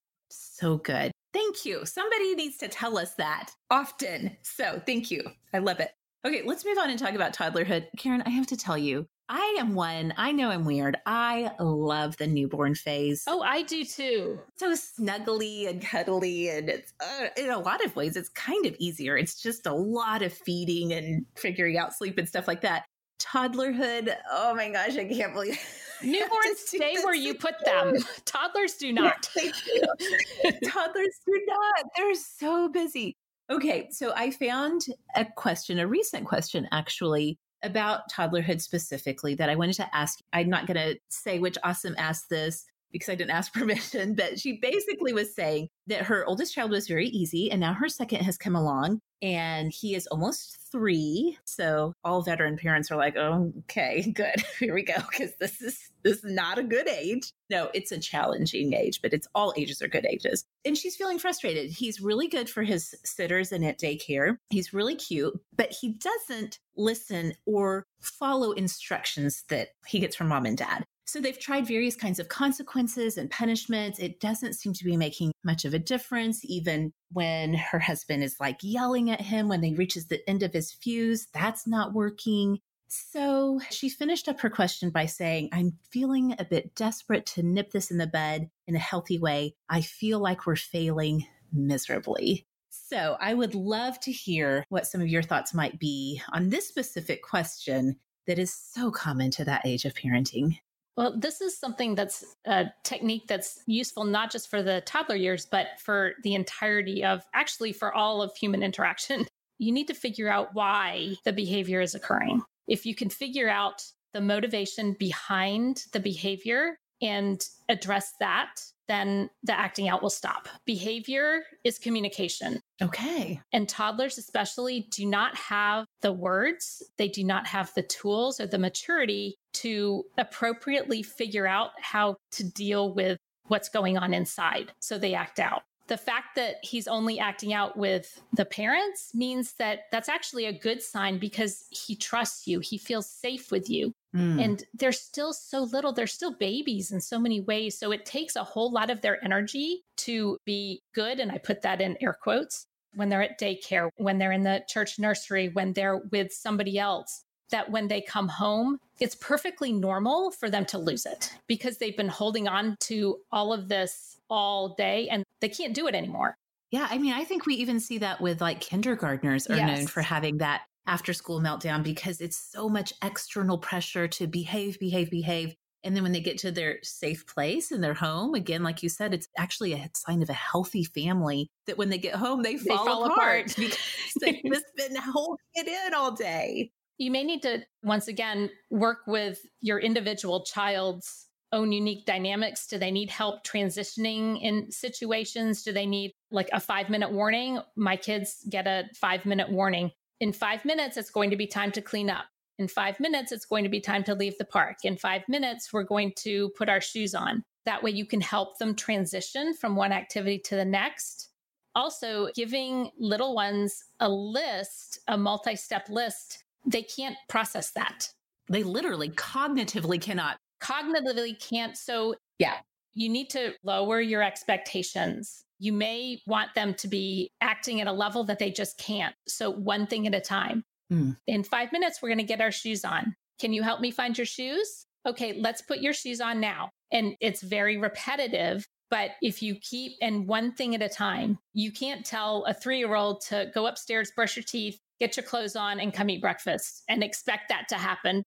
so 0.53 0.77
good. 0.77 1.11
Thank 1.33 1.65
you. 1.65 1.85
Somebody 1.85 2.35
needs 2.35 2.57
to 2.57 2.67
tell 2.67 2.97
us 2.97 3.15
that 3.15 3.51
often. 3.71 4.37
So 4.43 4.81
thank 4.85 5.09
you. 5.09 5.23
I 5.53 5.57
love 5.57 5.79
it. 5.79 5.91
Okay, 6.25 6.43
let's 6.45 6.63
move 6.63 6.77
on 6.77 6.89
and 6.89 6.97
talk 6.97 7.15
about 7.15 7.33
toddlerhood. 7.33 7.87
Karen, 7.97 8.23
I 8.25 8.29
have 8.29 8.47
to 8.47 8.57
tell 8.57 8.77
you, 8.77 9.05
I 9.27 9.57
am 9.59 9.73
one, 9.73 10.13
I 10.15 10.31
know 10.31 10.49
I'm 10.49 10.63
weird. 10.63 10.97
I 11.05 11.51
love 11.59 12.17
the 12.17 12.27
newborn 12.27 12.75
phase. 12.75 13.23
Oh, 13.27 13.41
I 13.41 13.63
do 13.63 13.83
too. 13.83 14.39
So 14.57 14.73
snuggly 14.73 15.67
and 15.67 15.81
cuddly. 15.81 16.49
And 16.49 16.69
it's 16.69 16.93
uh, 17.01 17.27
in 17.35 17.49
a 17.49 17.57
lot 17.57 17.83
of 17.83 17.95
ways, 17.95 18.15
it's 18.15 18.29
kind 18.29 18.65
of 18.65 18.75
easier. 18.79 19.17
It's 19.17 19.41
just 19.41 19.65
a 19.65 19.73
lot 19.73 20.21
of 20.21 20.33
feeding 20.33 20.93
and 20.93 21.25
figuring 21.35 21.77
out 21.77 21.93
sleep 21.93 22.17
and 22.17 22.27
stuff 22.27 22.47
like 22.47 22.61
that. 22.61 22.85
Toddlerhood, 23.19 24.13
oh 24.31 24.53
my 24.55 24.69
gosh, 24.69 24.97
I 24.97 25.05
can't 25.05 25.33
believe 25.33 25.59
Newborns 26.03 26.57
stay 26.65 26.95
where 27.03 27.15
you 27.15 27.33
put 27.33 27.55
them. 27.65 27.95
Toddlers 28.25 28.75
do 28.75 28.91
not. 28.93 29.27
do. 29.35 29.51
Toddlers 30.65 31.19
do 31.25 31.41
not. 31.47 31.85
They're 31.95 32.15
so 32.15 32.69
busy. 32.69 33.17
Okay, 33.49 33.89
so 33.91 34.13
I 34.15 34.31
found 34.31 34.85
a 35.15 35.25
question, 35.25 35.79
a 35.79 35.87
recent 35.87 36.25
question 36.25 36.67
actually, 36.71 37.37
about 37.63 38.11
toddlerhood 38.11 38.61
specifically 38.61 39.35
that 39.35 39.49
I 39.49 39.55
wanted 39.55 39.75
to 39.75 39.95
ask. 39.95 40.19
I'm 40.33 40.49
not 40.49 40.67
going 40.67 40.75
to 40.77 40.99
say 41.09 41.39
which 41.39 41.57
awesome 41.63 41.95
asked 41.97 42.29
this 42.29 42.65
because 42.93 43.09
I 43.09 43.15
didn't 43.15 43.31
ask 43.31 43.51
permission, 43.53 44.15
but 44.15 44.39
she 44.39 44.53
basically 44.53 45.11
was 45.11 45.35
saying 45.35 45.67
that 45.87 46.03
her 46.03 46.25
oldest 46.25 46.53
child 46.53 46.71
was 46.71 46.87
very 46.87 47.07
easy 47.07 47.51
and 47.51 47.59
now 47.59 47.73
her 47.73 47.89
second 47.89 48.21
has 48.21 48.37
come 48.37 48.55
along 48.55 49.01
and 49.21 49.71
he 49.71 49.95
is 49.95 50.07
almost 50.07 50.57
three. 50.71 51.37
So 51.45 51.93
all 52.03 52.21
veteran 52.21 52.57
parents 52.57 52.91
are 52.91 52.97
like, 52.97 53.15
oh, 53.17 53.53
okay, 53.59 54.09
good. 54.13 54.35
Here 54.59 54.73
we 54.73 54.83
go. 54.83 54.95
Cause 54.95 55.31
this 55.39 55.61
is, 55.61 55.91
this 56.03 56.23
is 56.23 56.31
not 56.31 56.57
a 56.57 56.63
good 56.63 56.87
age. 56.87 57.31
No, 57.49 57.69
it's 57.73 57.91
a 57.91 57.99
challenging 57.99 58.73
age, 58.73 59.01
but 59.01 59.13
it's 59.13 59.27
all 59.33 59.53
ages 59.57 59.81
are 59.81 59.87
good 59.87 60.05
ages. 60.05 60.45
And 60.65 60.77
she's 60.77 60.95
feeling 60.95 61.19
frustrated. 61.19 61.71
He's 61.71 62.01
really 62.01 62.27
good 62.27 62.49
for 62.49 62.63
his 62.63 62.95
sitters 63.03 63.51
and 63.51 63.65
at 63.65 63.79
daycare. 63.79 64.37
He's 64.49 64.73
really 64.73 64.95
cute, 64.95 65.39
but 65.55 65.71
he 65.71 65.93
doesn't 65.93 66.59
listen 66.75 67.33
or 67.45 67.85
follow 68.01 68.51
instructions 68.51 69.43
that 69.49 69.69
he 69.87 69.99
gets 69.99 70.15
from 70.15 70.27
mom 70.27 70.45
and 70.45 70.57
dad. 70.57 70.85
So 71.05 71.19
they've 71.19 71.39
tried 71.39 71.67
various 71.67 71.95
kinds 71.95 72.19
of 72.19 72.29
consequences 72.29 73.17
and 73.17 73.29
punishments. 73.29 73.99
It 73.99 74.19
doesn't 74.19 74.53
seem 74.53 74.73
to 74.73 74.85
be 74.85 74.97
making 74.97 75.33
much 75.43 75.65
of 75.65 75.73
a 75.73 75.79
difference. 75.79 76.41
Even 76.45 76.93
when 77.11 77.53
her 77.53 77.79
husband 77.79 78.23
is 78.23 78.37
like 78.39 78.57
yelling 78.61 79.11
at 79.11 79.21
him 79.21 79.47
when 79.47 79.61
he 79.61 79.75
reaches 79.75 80.07
the 80.07 80.27
end 80.29 80.43
of 80.43 80.53
his 80.53 80.71
fuse, 80.71 81.27
that's 81.33 81.67
not 81.67 81.93
working. 81.93 82.59
So 82.87 83.59
she 83.71 83.89
finished 83.89 84.29
up 84.29 84.39
her 84.41 84.49
question 84.49 84.91
by 84.91 85.07
saying, 85.07 85.49
I'm 85.51 85.73
feeling 85.89 86.35
a 86.37 86.45
bit 86.45 86.75
desperate 86.75 87.25
to 87.27 87.43
nip 87.43 87.71
this 87.71 87.89
in 87.89 87.97
the 87.97 88.07
bud 88.07 88.49
in 88.67 88.75
a 88.75 88.79
healthy 88.79 89.17
way. 89.17 89.55
I 89.67 89.81
feel 89.81 90.19
like 90.19 90.45
we're 90.45 90.55
failing 90.55 91.25
miserably. 91.51 92.45
So 92.69 93.17
I 93.19 93.33
would 93.33 93.55
love 93.55 93.99
to 94.01 94.11
hear 94.11 94.63
what 94.69 94.85
some 94.85 95.01
of 95.01 95.07
your 95.07 95.23
thoughts 95.23 95.53
might 95.53 95.79
be 95.79 96.21
on 96.31 96.49
this 96.49 96.67
specific 96.67 97.23
question 97.23 97.97
that 98.27 98.39
is 98.39 98.53
so 98.53 98.91
common 98.91 99.31
to 99.31 99.45
that 99.45 99.65
age 99.65 99.85
of 99.85 99.95
parenting. 99.95 100.59
Well, 100.95 101.17
this 101.17 101.41
is 101.41 101.57
something 101.57 101.95
that's 101.95 102.23
a 102.45 102.65
technique 102.83 103.27
that's 103.27 103.61
useful 103.65 104.03
not 104.03 104.31
just 104.31 104.49
for 104.49 104.61
the 104.61 104.81
toddler 104.81 105.15
years, 105.15 105.45
but 105.45 105.67
for 105.79 106.13
the 106.23 106.35
entirety 106.35 107.03
of 107.03 107.23
actually 107.33 107.73
for 107.73 107.93
all 107.93 108.21
of 108.21 108.35
human 108.35 108.63
interaction. 108.63 109.25
You 109.59 109.71
need 109.71 109.87
to 109.87 109.93
figure 109.93 110.29
out 110.29 110.49
why 110.53 111.13
the 111.23 111.31
behavior 111.31 111.79
is 111.79 111.95
occurring. 111.95 112.41
If 112.67 112.85
you 112.85 112.95
can 112.95 113.09
figure 113.09 113.47
out 113.47 113.83
the 114.13 114.19
motivation 114.19 114.95
behind 114.99 115.83
the 115.93 115.99
behavior 115.99 116.75
and 117.01 117.41
address 117.69 118.13
that, 118.19 118.59
then 118.87 119.29
the 119.43 119.57
acting 119.57 119.87
out 119.87 120.01
will 120.01 120.09
stop. 120.09 120.49
Behavior 120.65 121.43
is 121.63 121.79
communication. 121.79 122.59
Okay. 122.81 123.39
And 123.53 123.69
toddlers, 123.69 124.17
especially, 124.17 124.87
do 124.91 125.05
not 125.05 125.35
have 125.35 125.85
the 126.01 126.11
words, 126.11 126.83
they 126.97 127.07
do 127.07 127.23
not 127.23 127.47
have 127.47 127.71
the 127.75 127.83
tools 127.83 128.39
or 128.39 128.47
the 128.47 128.57
maturity 128.57 129.37
to 129.53 130.03
appropriately 130.17 131.03
figure 131.03 131.47
out 131.47 131.71
how 131.81 132.17
to 132.31 132.43
deal 132.43 132.93
with 132.93 133.17
what's 133.47 133.69
going 133.69 133.97
on 133.97 134.13
inside. 134.13 134.71
So 134.79 134.97
they 134.97 135.13
act 135.13 135.39
out. 135.39 135.63
The 135.87 135.97
fact 135.97 136.35
that 136.37 136.55
he's 136.63 136.87
only 136.87 137.19
acting 137.19 137.53
out 137.53 137.75
with 137.75 138.21
the 138.31 138.45
parents 138.45 139.13
means 139.13 139.53
that 139.59 139.81
that's 139.91 140.07
actually 140.07 140.45
a 140.45 140.57
good 140.57 140.81
sign 140.81 141.19
because 141.19 141.65
he 141.71 141.95
trusts 141.95 142.47
you. 142.47 142.61
He 142.61 142.77
feels 142.77 143.09
safe 143.09 143.51
with 143.51 143.69
you. 143.69 143.91
Mm. 144.15 144.43
And 144.43 144.63
they're 144.73 144.93
still 144.93 145.33
so 145.33 145.63
little, 145.63 145.91
they're 145.91 146.07
still 146.07 146.33
babies 146.37 146.91
in 146.91 147.01
so 147.01 147.19
many 147.19 147.41
ways. 147.41 147.77
So 147.77 147.91
it 147.91 148.05
takes 148.05 148.37
a 148.37 148.45
whole 148.45 148.71
lot 148.71 148.89
of 148.89 149.01
their 149.01 149.23
energy 149.25 149.83
to 149.97 150.37
be 150.45 150.81
good. 150.95 151.19
And 151.19 151.31
I 151.31 151.37
put 151.37 151.61
that 151.63 151.81
in 151.81 151.97
air 152.01 152.13
quotes 152.13 152.65
when 152.95 153.09
they're 153.09 153.23
at 153.23 153.39
daycare, 153.39 153.89
when 153.97 154.19
they're 154.19 154.31
in 154.31 154.43
the 154.43 154.63
church 154.69 154.99
nursery, 154.99 155.49
when 155.49 155.73
they're 155.73 155.97
with 156.11 156.31
somebody 156.31 156.79
else 156.79 157.23
that 157.51 157.69
when 157.71 157.87
they 157.87 158.01
come 158.01 158.27
home, 158.27 158.79
it's 158.99 159.15
perfectly 159.15 159.71
normal 159.71 160.31
for 160.31 160.49
them 160.49 160.65
to 160.65 160.77
lose 160.77 161.05
it 161.05 161.33
because 161.47 161.77
they've 161.77 161.97
been 161.97 162.07
holding 162.07 162.47
on 162.47 162.77
to 162.81 163.17
all 163.31 163.53
of 163.53 163.69
this 163.69 164.17
all 164.29 164.75
day 164.75 165.07
and 165.09 165.23
they 165.41 165.49
can't 165.49 165.73
do 165.73 165.87
it 165.87 165.95
anymore. 165.95 166.35
Yeah. 166.71 166.87
I 166.89 166.97
mean, 166.97 167.13
I 167.13 167.23
think 167.23 167.45
we 167.45 167.55
even 167.55 167.79
see 167.79 167.99
that 167.99 168.19
with 168.19 168.41
like 168.41 168.59
kindergartners 168.59 169.47
are 169.47 169.55
yes. 169.55 169.77
known 169.77 169.87
for 169.87 170.01
having 170.01 170.37
that 170.37 170.63
after 170.87 171.13
school 171.13 171.39
meltdown 171.39 171.83
because 171.83 172.19
it's 172.19 172.37
so 172.37 172.67
much 172.67 172.93
external 173.03 173.57
pressure 173.57 174.07
to 174.07 174.27
behave, 174.27 174.79
behave, 174.79 175.09
behave. 175.09 175.55
And 175.83 175.95
then 175.95 176.03
when 176.03 176.13
they 176.13 176.21
get 176.21 176.37
to 176.39 176.51
their 176.51 176.79
safe 176.81 177.27
place 177.27 177.71
in 177.71 177.81
their 177.81 177.93
home, 177.93 178.35
again, 178.35 178.63
like 178.63 178.81
you 178.81 178.89
said, 178.89 179.13
it's 179.13 179.27
actually 179.37 179.73
a 179.73 179.89
sign 179.95 180.21
of 180.21 180.29
a 180.29 180.33
healthy 180.33 180.83
family 180.83 181.49
that 181.67 181.77
when 181.77 181.89
they 181.89 181.97
get 181.97 182.15
home, 182.15 182.41
they, 182.41 182.55
they 182.55 182.69
fall, 182.69 182.85
fall, 182.85 183.05
apart, 183.05 183.51
apart. 183.51 183.55
because 183.57 183.77
they've 184.21 184.41
just 184.45 184.65
been 184.77 184.95
holding 184.95 185.37
it 185.55 185.67
in 185.67 185.93
all 185.93 186.11
day. 186.11 186.71
You 187.03 187.11
may 187.11 187.25
need 187.25 187.41
to, 187.41 187.65
once 187.83 188.07
again, 188.07 188.49
work 188.69 188.99
with 189.07 189.45
your 189.59 189.77
individual 189.77 190.45
child's 190.45 191.27
own 191.51 191.73
unique 191.73 192.05
dynamics. 192.05 192.65
Do 192.65 192.77
they 192.77 192.91
need 192.91 193.09
help 193.09 193.43
transitioning 193.43 194.41
in 194.41 194.71
situations? 194.71 195.63
Do 195.63 195.73
they 195.73 195.85
need 195.85 196.13
like 196.31 196.47
a 196.53 196.61
five 196.61 196.89
minute 196.89 197.11
warning? 197.11 197.59
My 197.75 197.97
kids 197.97 198.37
get 198.49 198.67
a 198.67 198.85
five 198.95 199.25
minute 199.25 199.51
warning. 199.51 199.91
In 200.21 200.31
five 200.31 200.63
minutes, 200.63 200.95
it's 200.95 201.11
going 201.11 201.29
to 201.31 201.35
be 201.35 201.45
time 201.45 201.73
to 201.73 201.81
clean 201.81 202.09
up. 202.09 202.23
In 202.57 202.69
five 202.69 202.97
minutes, 203.01 203.33
it's 203.33 203.45
going 203.45 203.65
to 203.65 203.69
be 203.69 203.81
time 203.81 204.05
to 204.05 204.15
leave 204.15 204.37
the 204.37 204.45
park. 204.45 204.77
In 204.85 204.95
five 204.95 205.23
minutes, 205.27 205.73
we're 205.73 205.83
going 205.83 206.13
to 206.19 206.51
put 206.57 206.69
our 206.69 206.79
shoes 206.79 207.13
on. 207.13 207.43
That 207.65 207.83
way, 207.83 207.91
you 207.91 208.05
can 208.05 208.21
help 208.21 208.59
them 208.59 208.75
transition 208.75 209.53
from 209.55 209.75
one 209.75 209.91
activity 209.91 210.39
to 210.45 210.55
the 210.55 210.63
next. 210.63 211.31
Also, 211.75 212.29
giving 212.33 212.91
little 212.97 213.35
ones 213.35 213.83
a 213.99 214.07
list, 214.07 214.99
a 215.09 215.17
multi 215.17 215.57
step 215.57 215.89
list 215.89 216.43
they 216.65 216.83
can't 216.83 217.15
process 217.29 217.71
that. 217.71 218.09
They 218.49 218.63
literally 218.63 219.09
cognitively 219.09 220.01
cannot. 220.01 220.37
Cognitively 220.61 221.39
can't. 221.49 221.77
So, 221.77 222.15
yeah, 222.39 222.57
you 222.93 223.09
need 223.09 223.29
to 223.31 223.53
lower 223.63 223.99
your 224.01 224.21
expectations. 224.21 225.43
You 225.59 225.73
may 225.73 226.19
want 226.27 226.53
them 226.55 226.73
to 226.75 226.87
be 226.87 227.31
acting 227.41 227.81
at 227.81 227.87
a 227.87 227.91
level 227.91 228.23
that 228.25 228.39
they 228.39 228.51
just 228.51 228.77
can't. 228.77 229.15
So, 229.27 229.49
one 229.49 229.87
thing 229.87 230.07
at 230.07 230.15
a 230.15 230.21
time. 230.21 230.63
Mm. 230.91 231.17
In 231.27 231.43
five 231.43 231.71
minutes, 231.71 232.01
we're 232.01 232.09
going 232.09 232.17
to 232.19 232.23
get 232.23 232.41
our 232.41 232.51
shoes 232.51 232.83
on. 232.83 233.15
Can 233.39 233.53
you 233.53 233.63
help 233.63 233.79
me 233.81 233.91
find 233.91 234.17
your 234.17 234.25
shoes? 234.25 234.85
Okay, 235.05 235.39
let's 235.39 235.61
put 235.61 235.79
your 235.79 235.93
shoes 235.93 236.21
on 236.21 236.39
now. 236.39 236.69
And 236.91 237.15
it's 237.19 237.41
very 237.41 237.77
repetitive. 237.77 238.65
But 238.89 239.11
if 239.21 239.41
you 239.41 239.55
keep 239.55 239.93
and 240.01 240.27
one 240.27 240.53
thing 240.53 240.75
at 240.75 240.81
a 240.83 240.89
time, 240.89 241.39
you 241.53 241.71
can't 241.71 242.05
tell 242.05 242.45
a 242.45 242.53
three 242.53 242.77
year 242.77 242.93
old 242.93 243.21
to 243.29 243.49
go 243.53 243.65
upstairs, 243.65 244.11
brush 244.15 244.35
your 244.35 244.43
teeth, 244.43 244.77
get 245.03 245.17
your 245.17 245.25
clothes 245.25 245.57
on 245.57 245.81
and 245.81 245.93
come 245.93 246.09
eat 246.09 246.21
breakfast 246.21 246.83
and 246.87 247.03
expect 247.03 247.49
that 247.49 247.67
to 247.67 247.75
happen. 247.75 248.23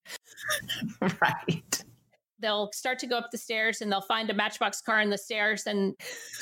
right. 1.00 1.84
They'll 2.38 2.70
start 2.72 2.98
to 2.98 3.06
go 3.06 3.16
up 3.16 3.30
the 3.32 3.38
stairs 3.38 3.80
and 3.80 3.90
they'll 3.90 4.02
find 4.02 4.28
a 4.28 4.34
matchbox 4.34 4.82
car 4.82 5.00
in 5.00 5.08
the 5.08 5.16
stairs. 5.16 5.66
And 5.66 5.94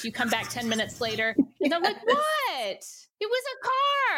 you 0.03 0.11
come 0.11 0.29
back 0.29 0.49
10 0.51 0.69
minutes 0.69 1.01
later 1.01 1.37
and 1.39 1.73
they're 1.73 1.81
like, 1.81 1.97
what? 2.05 2.85
It 3.21 3.31
was 3.31 3.43
a 3.53 3.69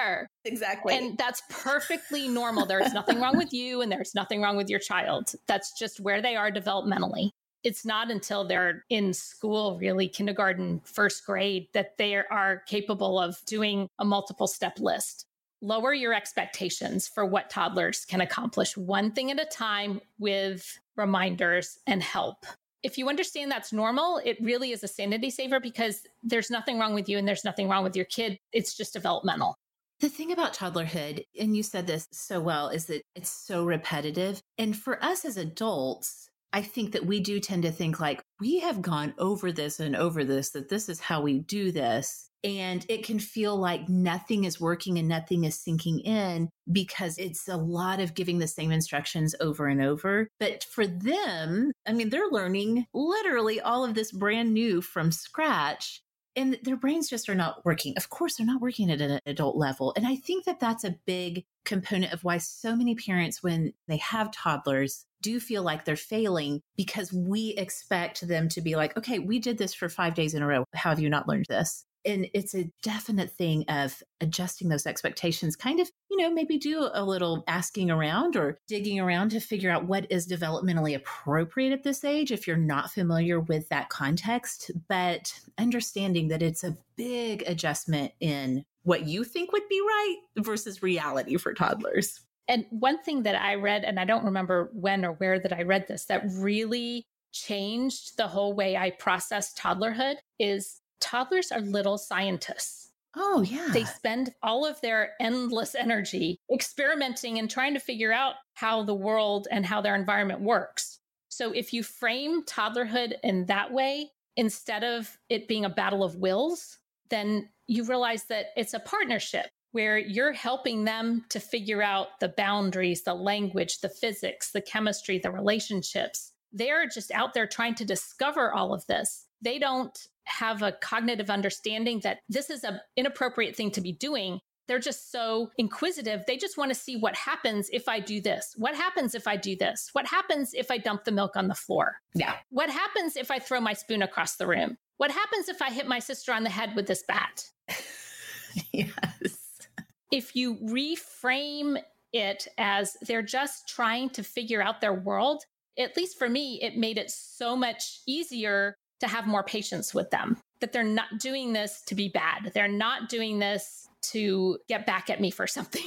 car. 0.01 0.27
Exactly. 0.47 0.97
And 0.97 1.19
that's 1.19 1.43
perfectly 1.51 2.29
normal. 2.29 2.65
There's 2.65 2.95
nothing 2.95 3.21
wrong 3.21 3.37
with 3.37 3.53
you 3.53 3.83
and 3.83 3.93
there's 3.93 4.15
nothing 4.15 4.41
wrong 4.41 4.57
with 4.57 4.71
your 4.71 4.81
child. 4.81 5.33
That's 5.47 5.79
just 5.79 6.01
where 6.01 6.23
they 6.23 6.35
are 6.35 6.51
developmentally. 6.51 7.29
It's 7.63 7.85
not 7.85 8.11
until 8.11 8.47
they're 8.47 8.85
in 8.89 9.13
school, 9.13 9.77
really 9.79 10.09
kindergarten, 10.09 10.81
first 10.85 11.27
grade, 11.27 11.67
that 11.75 11.99
they 11.99 12.15
are 12.15 12.63
capable 12.67 13.19
of 13.21 13.37
doing 13.45 13.89
a 13.99 14.05
multiple 14.05 14.47
step 14.47 14.79
list 14.79 15.26
lower 15.63 15.93
your 15.93 16.13
expectations 16.15 17.09
for 17.09 17.25
what 17.25 17.51
toddlers 17.51 18.05
can 18.05 18.21
accomplish 18.21 18.77
one 18.77 19.13
thing 19.13 19.31
at 19.31 19.41
a 19.41 19.47
time 19.47 20.01
with 20.19 20.79
reminders 20.97 21.79
and 21.87 22.03
help. 22.03 22.45
If 22.83 22.99
you 22.99 23.09
understand 23.09 23.51
that's 23.51 23.73
normal, 23.73 24.21
it 24.25 24.37
really 24.41 24.71
is 24.71 24.85
a 24.85 24.89
sanity 24.89 25.31
saver 25.31 25.59
because 25.59 26.07
there's 26.23 26.51
nothing 26.51 26.79
wrong 26.79 26.95
with 26.95 27.09
you 27.09 27.19
and 27.19 27.27
there's 27.27 27.45
nothing 27.45 27.69
wrong 27.69 27.83
with 27.83 27.97
your 27.97 28.05
kid. 28.05 28.39
It's 28.53 28.77
just 28.77 28.93
developmental. 28.93 29.57
The 30.01 30.09
thing 30.11 30.31
about 30.31 30.55
toddlerhood, 30.55 31.25
and 31.41 31.57
you 31.57 31.63
said 31.63 31.87
this 31.87 32.07
so 32.13 32.39
well, 32.39 32.69
is 32.69 32.85
that 32.87 33.03
it's 33.15 33.31
so 33.31 33.65
repetitive. 33.65 34.43
And 34.59 34.77
for 34.77 35.03
us 35.03 35.25
as 35.25 35.39
adults, 35.39 36.29
I 36.53 36.63
think 36.63 36.93
that 36.93 37.07
we 37.07 37.21
do 37.21 37.41
tend 37.41 37.63
to 37.63 37.73
think 37.73 37.99
like 37.99 38.23
we 38.39 38.61
have 38.61 38.83
gone 38.83 39.15
over 39.19 39.53
this 39.53 39.81
and 39.81 39.97
over 39.97 40.23
this, 40.23 40.51
that 40.51 40.69
this 40.69 40.89
is 40.89 41.01
how 41.01 41.23
we 41.23 41.39
do 41.39 41.73
this. 41.73 42.31
And 42.47 42.87
it 42.89 43.05
can 43.05 43.19
feel 43.19 43.57
like 43.57 43.89
nothing 43.89 44.45
is 44.45 44.61
working 44.61 44.99
and 44.99 45.09
nothing 45.09 45.43
is 45.43 45.59
sinking 45.59 45.99
in 45.99 46.49
because 46.71 47.19
it's 47.19 47.49
a 47.49 47.57
lot 47.57 47.99
of 47.99 48.15
giving 48.15 48.39
the 48.39 48.47
same 48.47 48.71
instructions 48.71 49.35
over 49.41 49.67
and 49.67 49.83
over. 49.83 50.29
But 50.39 50.63
for 50.63 50.87
them, 50.87 51.73
I 51.89 51.93
mean, 51.93 52.11
they're 52.11 52.31
learning 52.31 52.87
literally 52.95 53.61
all 53.61 53.85
of 53.85 53.95
this 53.95 54.13
brand 54.13 54.55
new 54.55 54.81
from 54.81 55.11
scratch 55.11 56.03
and 56.37 56.57
their 56.63 56.77
brains 56.77 57.09
just 57.09 57.29
are 57.29 57.35
not 57.35 57.65
working. 57.65 57.95
Of 57.97 58.11
course, 58.11 58.37
they're 58.37 58.47
not 58.47 58.61
working 58.61 58.93
at 58.93 59.01
an 59.01 59.19
adult 59.27 59.57
level. 59.57 59.93
And 59.97 60.07
I 60.07 60.15
think 60.15 60.45
that 60.45 60.61
that's 60.61 60.85
a 60.85 60.97
big 61.05 61.45
component 61.65 62.13
of 62.13 62.23
why 62.23 62.39
so 62.39 62.77
many 62.77 62.95
parents, 62.95 63.43
when 63.43 63.73
they 63.89 63.97
have 63.97 64.31
toddlers, 64.31 65.07
do 65.23 65.41
feel 65.41 65.63
like 65.63 65.85
they're 65.85 65.97
failing 65.97 66.61
because 66.77 67.13
we 67.13 67.55
expect 67.57 68.29
them 68.29 68.49
to 68.51 68.61
be 68.61 68.77
like, 68.77 68.97
okay, 68.97 69.19
we 69.19 69.41
did 69.41 69.59
this 69.59 69.75
for 69.75 69.89
five 69.89 70.15
days 70.15 70.35
in 70.35 70.43
a 70.43 70.47
row. 70.47 70.65
How 70.75 70.91
have 70.91 71.01
you 71.01 71.09
not 71.09 71.27
learned 71.27 71.47
this? 71.49 71.85
And 72.07 72.29
it's 72.33 72.55
a 72.55 72.71
definite 72.83 73.31
thing 73.31 73.65
of 73.69 74.03
adjusting 74.21 74.69
those 74.69 74.87
expectations 74.87 75.57
kind 75.57 75.81
of 75.81 75.91
you 76.11 76.17
know 76.17 76.31
maybe 76.31 76.59
do 76.59 76.89
a 76.93 77.05
little 77.05 77.45
asking 77.49 77.91
around 77.91 78.37
or 78.37 78.59
digging 78.69 79.01
around 79.01 79.31
to 79.31 79.41
figure 79.41 79.71
out 79.71 79.87
what 79.87 80.07
is 80.11 80.27
developmentally 80.27 80.95
appropriate 80.95 81.73
at 81.73 81.83
this 81.83 82.05
age 82.05 82.33
if 82.33 82.47
you're 82.47 82.57
not 82.57 82.91
familiar 82.91 83.41
with 83.41 83.69
that 83.69 83.89
context 83.89 84.71
but 84.89 85.33
understanding 85.59 86.29
that 86.29 86.43
it's 86.43 86.65
a 86.65 86.77
big 86.97 87.43
adjustment 87.47 88.13
in 88.21 88.65
what 88.87 89.07
you 89.07 89.25
think 89.25 89.53
would 89.53 89.69
be 89.69 89.81
right 89.81 90.17
versus 90.39 90.81
reality 90.81 91.37
for 91.37 91.53
toddlers. 91.53 92.21
And 92.49 92.65
one 92.71 93.03
thing 93.03 93.25
that 93.25 93.35
I 93.35 93.57
read, 93.57 93.83
and 93.83 93.99
I 93.99 94.05
don't 94.05 94.25
remember 94.25 94.71
when 94.73 95.05
or 95.05 95.15
where 95.15 95.41
that 95.41 95.53
I 95.53 95.65
read 95.65 95.87
this, 95.89 96.05
that 96.05 96.23
really 96.37 97.05
changed 97.33 98.17
the 98.17 98.29
whole 98.29 98.55
way 98.55 98.77
I 98.77 98.91
process 98.91 99.53
toddlerhood 99.55 100.15
is 100.39 100.81
toddlers 101.01 101.53
are 101.53 101.61
little 101.61 101.99
scientists. 101.99 102.91
Oh, 103.17 103.43
yeah. 103.43 103.69
They 103.73 103.85
spend 103.85 104.35
all 104.43 104.67
of 104.67 104.81
their 104.83 105.15
endless 105.21 105.75
energy 105.75 106.39
experimenting 106.53 107.39
and 107.39 107.51
trying 107.51 107.73
to 107.75 107.81
figure 107.81 108.13
out 108.13 108.35
how 108.55 108.83
the 108.83 108.95
world 108.95 109.49
and 109.51 109.65
how 109.65 109.81
their 109.81 109.95
environment 109.95 110.41
works. 110.41 111.01
So 111.29 111.53
if 111.53 111.73
you 111.73 111.83
frame 111.83 112.45
toddlerhood 112.45 113.15
in 113.23 113.47
that 113.47 113.73
way, 113.73 114.11
instead 114.37 114.85
of 114.85 115.17
it 115.31 115.49
being 115.49 115.65
a 115.65 115.71
battle 115.71 116.05
of 116.05 116.17
wills, 116.17 116.79
then 117.09 117.49
you 117.67 117.85
realize 117.85 118.25
that 118.25 118.47
it's 118.57 118.75
a 118.75 118.81
partnership 118.81 119.47
where 119.73 119.99
you're 119.99 120.33
helping 120.33 120.85
them 120.85 121.25
to 121.31 121.41
figure 121.41 121.83
out 121.83 122.21
the 122.21 122.29
boundaries, 122.29 123.03
the 123.03 123.15
language, 123.15 123.81
the 123.81 123.89
physics, 123.89 124.53
the 124.53 124.61
chemistry, 124.61 125.19
the 125.19 125.31
relationships. 125.31 126.33
They're 126.53 126.87
just 126.87 127.11
out 127.11 127.35
there 127.35 127.47
trying 127.47 127.75
to 127.77 127.85
discover 127.85 128.53
all 128.53 128.73
of 128.73 128.87
this. 128.87 129.27
They 129.43 129.59
don't 129.59 129.95
have 130.27 130.63
a 130.63 130.73
cognitive 130.73 131.31
understanding 131.31 132.01
that 132.01 132.19
this 132.29 132.51
is 132.51 132.65
an 132.65 132.81
inappropriate 132.97 133.57
thing 133.57 133.71
to 133.73 133.81
be 133.81 133.93
doing. 133.93 134.41
They're 134.69 134.79
just 134.81 135.13
so 135.13 135.51
inquisitive. 135.59 136.25
They 136.27 136.37
just 136.37 136.59
want 136.59 136.71
to 136.71 136.75
see 136.75 136.97
what 136.97 137.15
happens 137.15 137.71
if 137.73 137.89
I 137.89 138.01
do 138.01 138.21
this. 138.21 138.55
What 138.57 138.75
happens 138.75 139.15
if 139.15 139.29
I 139.29 139.37
do 139.37 139.57
this? 139.57 139.91
What 139.93 140.07
happens 140.07 140.55
if 140.55 140.71
I 140.71 140.79
dump 140.79 141.05
the 141.05 141.13
milk 141.13 141.37
on 141.37 141.47
the 141.47 141.55
floor? 141.55 141.97
Yeah. 142.15 142.35
What 142.51 142.69
happens 142.69 143.17
if 143.17 143.31
I 143.31 143.39
throw 143.39 143.61
my 143.61 143.73
spoon 143.73 144.03
across 144.03 144.37
the 144.37 144.47
room? 144.47 144.77
What 144.97 145.13
happens 145.13 145.49
if 145.49 145.63
I 145.63 145.71
hit 145.71 145.87
my 145.87 146.01
sister 146.01 146.33
on 146.33 146.43
the 146.43 146.51
head 146.51 146.75
with 146.75 146.87
this 146.87 147.05
bat? 147.07 147.45
yes. 148.73 149.69
If 150.11 150.35
you 150.35 150.57
reframe 150.57 151.81
it 152.13 152.49
as 152.59 152.97
they're 153.03 153.23
just 153.23 153.69
trying 153.69 154.11
to 154.11 154.23
figure 154.23 154.63
out 154.63 154.81
their 154.81 154.95
world, 154.95 155.45
at 155.79 155.97
least 155.97 156.19
for 156.19 156.29
me, 156.29 156.61
it 156.63 156.77
made 156.77 156.99
it 156.99 157.11
so 157.11 157.55
much 157.55 158.01
easier 158.07 158.77
to 159.01 159.07
have 159.07 159.27
more 159.27 159.43
patience 159.43 159.95
with 159.95 160.11
them, 160.11 160.39
that 160.61 160.73
they're 160.73 160.85
not 160.85 161.19
doing 161.19 161.53
this 161.53 161.83
to 161.87 161.95
be 161.95 162.09
bad. 162.09 162.53
They're 162.55 162.69
not 162.69 163.09
doing 163.09 163.39
this 163.39 163.89
to 164.13 164.59
get 164.69 164.87
back 164.87 165.11
at 165.11 165.21
me 165.21 165.31
for 165.31 165.47
something. 165.47 165.83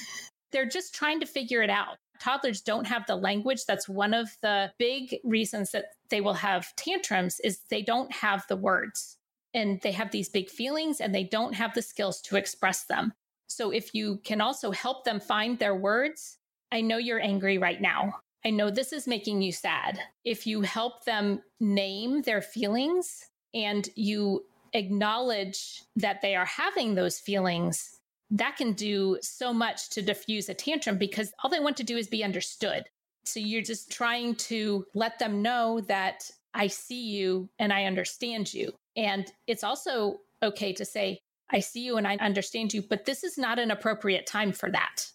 they're 0.52 0.66
just 0.66 0.94
trying 0.94 1.20
to 1.20 1.26
figure 1.26 1.62
it 1.62 1.70
out. 1.70 1.96
Toddlers 2.20 2.60
don't 2.60 2.86
have 2.86 3.04
the 3.06 3.16
language. 3.16 3.64
That's 3.66 3.88
one 3.88 4.14
of 4.14 4.28
the 4.42 4.70
big 4.78 5.16
reasons 5.24 5.72
that 5.72 5.86
they 6.08 6.20
will 6.20 6.34
have 6.34 6.74
tantrums 6.76 7.40
is 7.40 7.60
they 7.68 7.82
don't 7.82 8.12
have 8.12 8.44
the 8.48 8.56
words 8.56 9.16
and 9.54 9.80
they 9.82 9.92
have 9.92 10.12
these 10.12 10.28
big 10.28 10.48
feelings 10.48 11.00
and 11.00 11.14
they 11.14 11.24
don't 11.24 11.54
have 11.54 11.74
the 11.74 11.82
skills 11.82 12.20
to 12.22 12.36
express 12.36 12.84
them. 12.84 13.12
So 13.48 13.70
if 13.70 13.94
you 13.94 14.20
can 14.24 14.40
also 14.40 14.70
help 14.70 15.04
them 15.04 15.20
find 15.20 15.58
their 15.58 15.74
words, 15.74 16.38
I 16.70 16.80
know 16.80 16.96
you're 16.96 17.20
angry 17.20 17.58
right 17.58 17.80
now. 17.80 18.14
I 18.44 18.50
know 18.50 18.70
this 18.70 18.92
is 18.92 19.06
making 19.06 19.42
you 19.42 19.52
sad. 19.52 20.00
If 20.24 20.46
you 20.46 20.62
help 20.62 21.04
them 21.04 21.42
name 21.60 22.22
their 22.22 22.42
feelings 22.42 23.28
and 23.54 23.88
you 23.94 24.44
acknowledge 24.72 25.82
that 25.96 26.22
they 26.22 26.34
are 26.34 26.44
having 26.44 26.94
those 26.94 27.18
feelings, 27.18 28.00
that 28.30 28.56
can 28.56 28.72
do 28.72 29.18
so 29.20 29.52
much 29.52 29.90
to 29.90 30.02
diffuse 30.02 30.48
a 30.48 30.54
tantrum 30.54 30.96
because 30.96 31.32
all 31.42 31.50
they 31.50 31.60
want 31.60 31.76
to 31.76 31.84
do 31.84 31.96
is 31.96 32.08
be 32.08 32.24
understood. 32.24 32.84
So 33.24 33.38
you're 33.38 33.62
just 33.62 33.92
trying 33.92 34.34
to 34.36 34.86
let 34.94 35.18
them 35.18 35.42
know 35.42 35.80
that 35.82 36.30
I 36.54 36.66
see 36.66 37.10
you 37.10 37.48
and 37.58 37.72
I 37.72 37.84
understand 37.84 38.52
you. 38.52 38.72
And 38.96 39.30
it's 39.46 39.62
also 39.62 40.20
okay 40.42 40.72
to 40.72 40.84
say, 40.84 41.20
I 41.50 41.60
see 41.60 41.84
you 41.84 41.98
and 41.98 42.06
I 42.06 42.16
understand 42.16 42.72
you, 42.72 42.82
but 42.82 43.04
this 43.04 43.22
is 43.22 43.38
not 43.38 43.58
an 43.58 43.70
appropriate 43.70 44.26
time 44.26 44.52
for 44.52 44.70
that. 44.70 45.06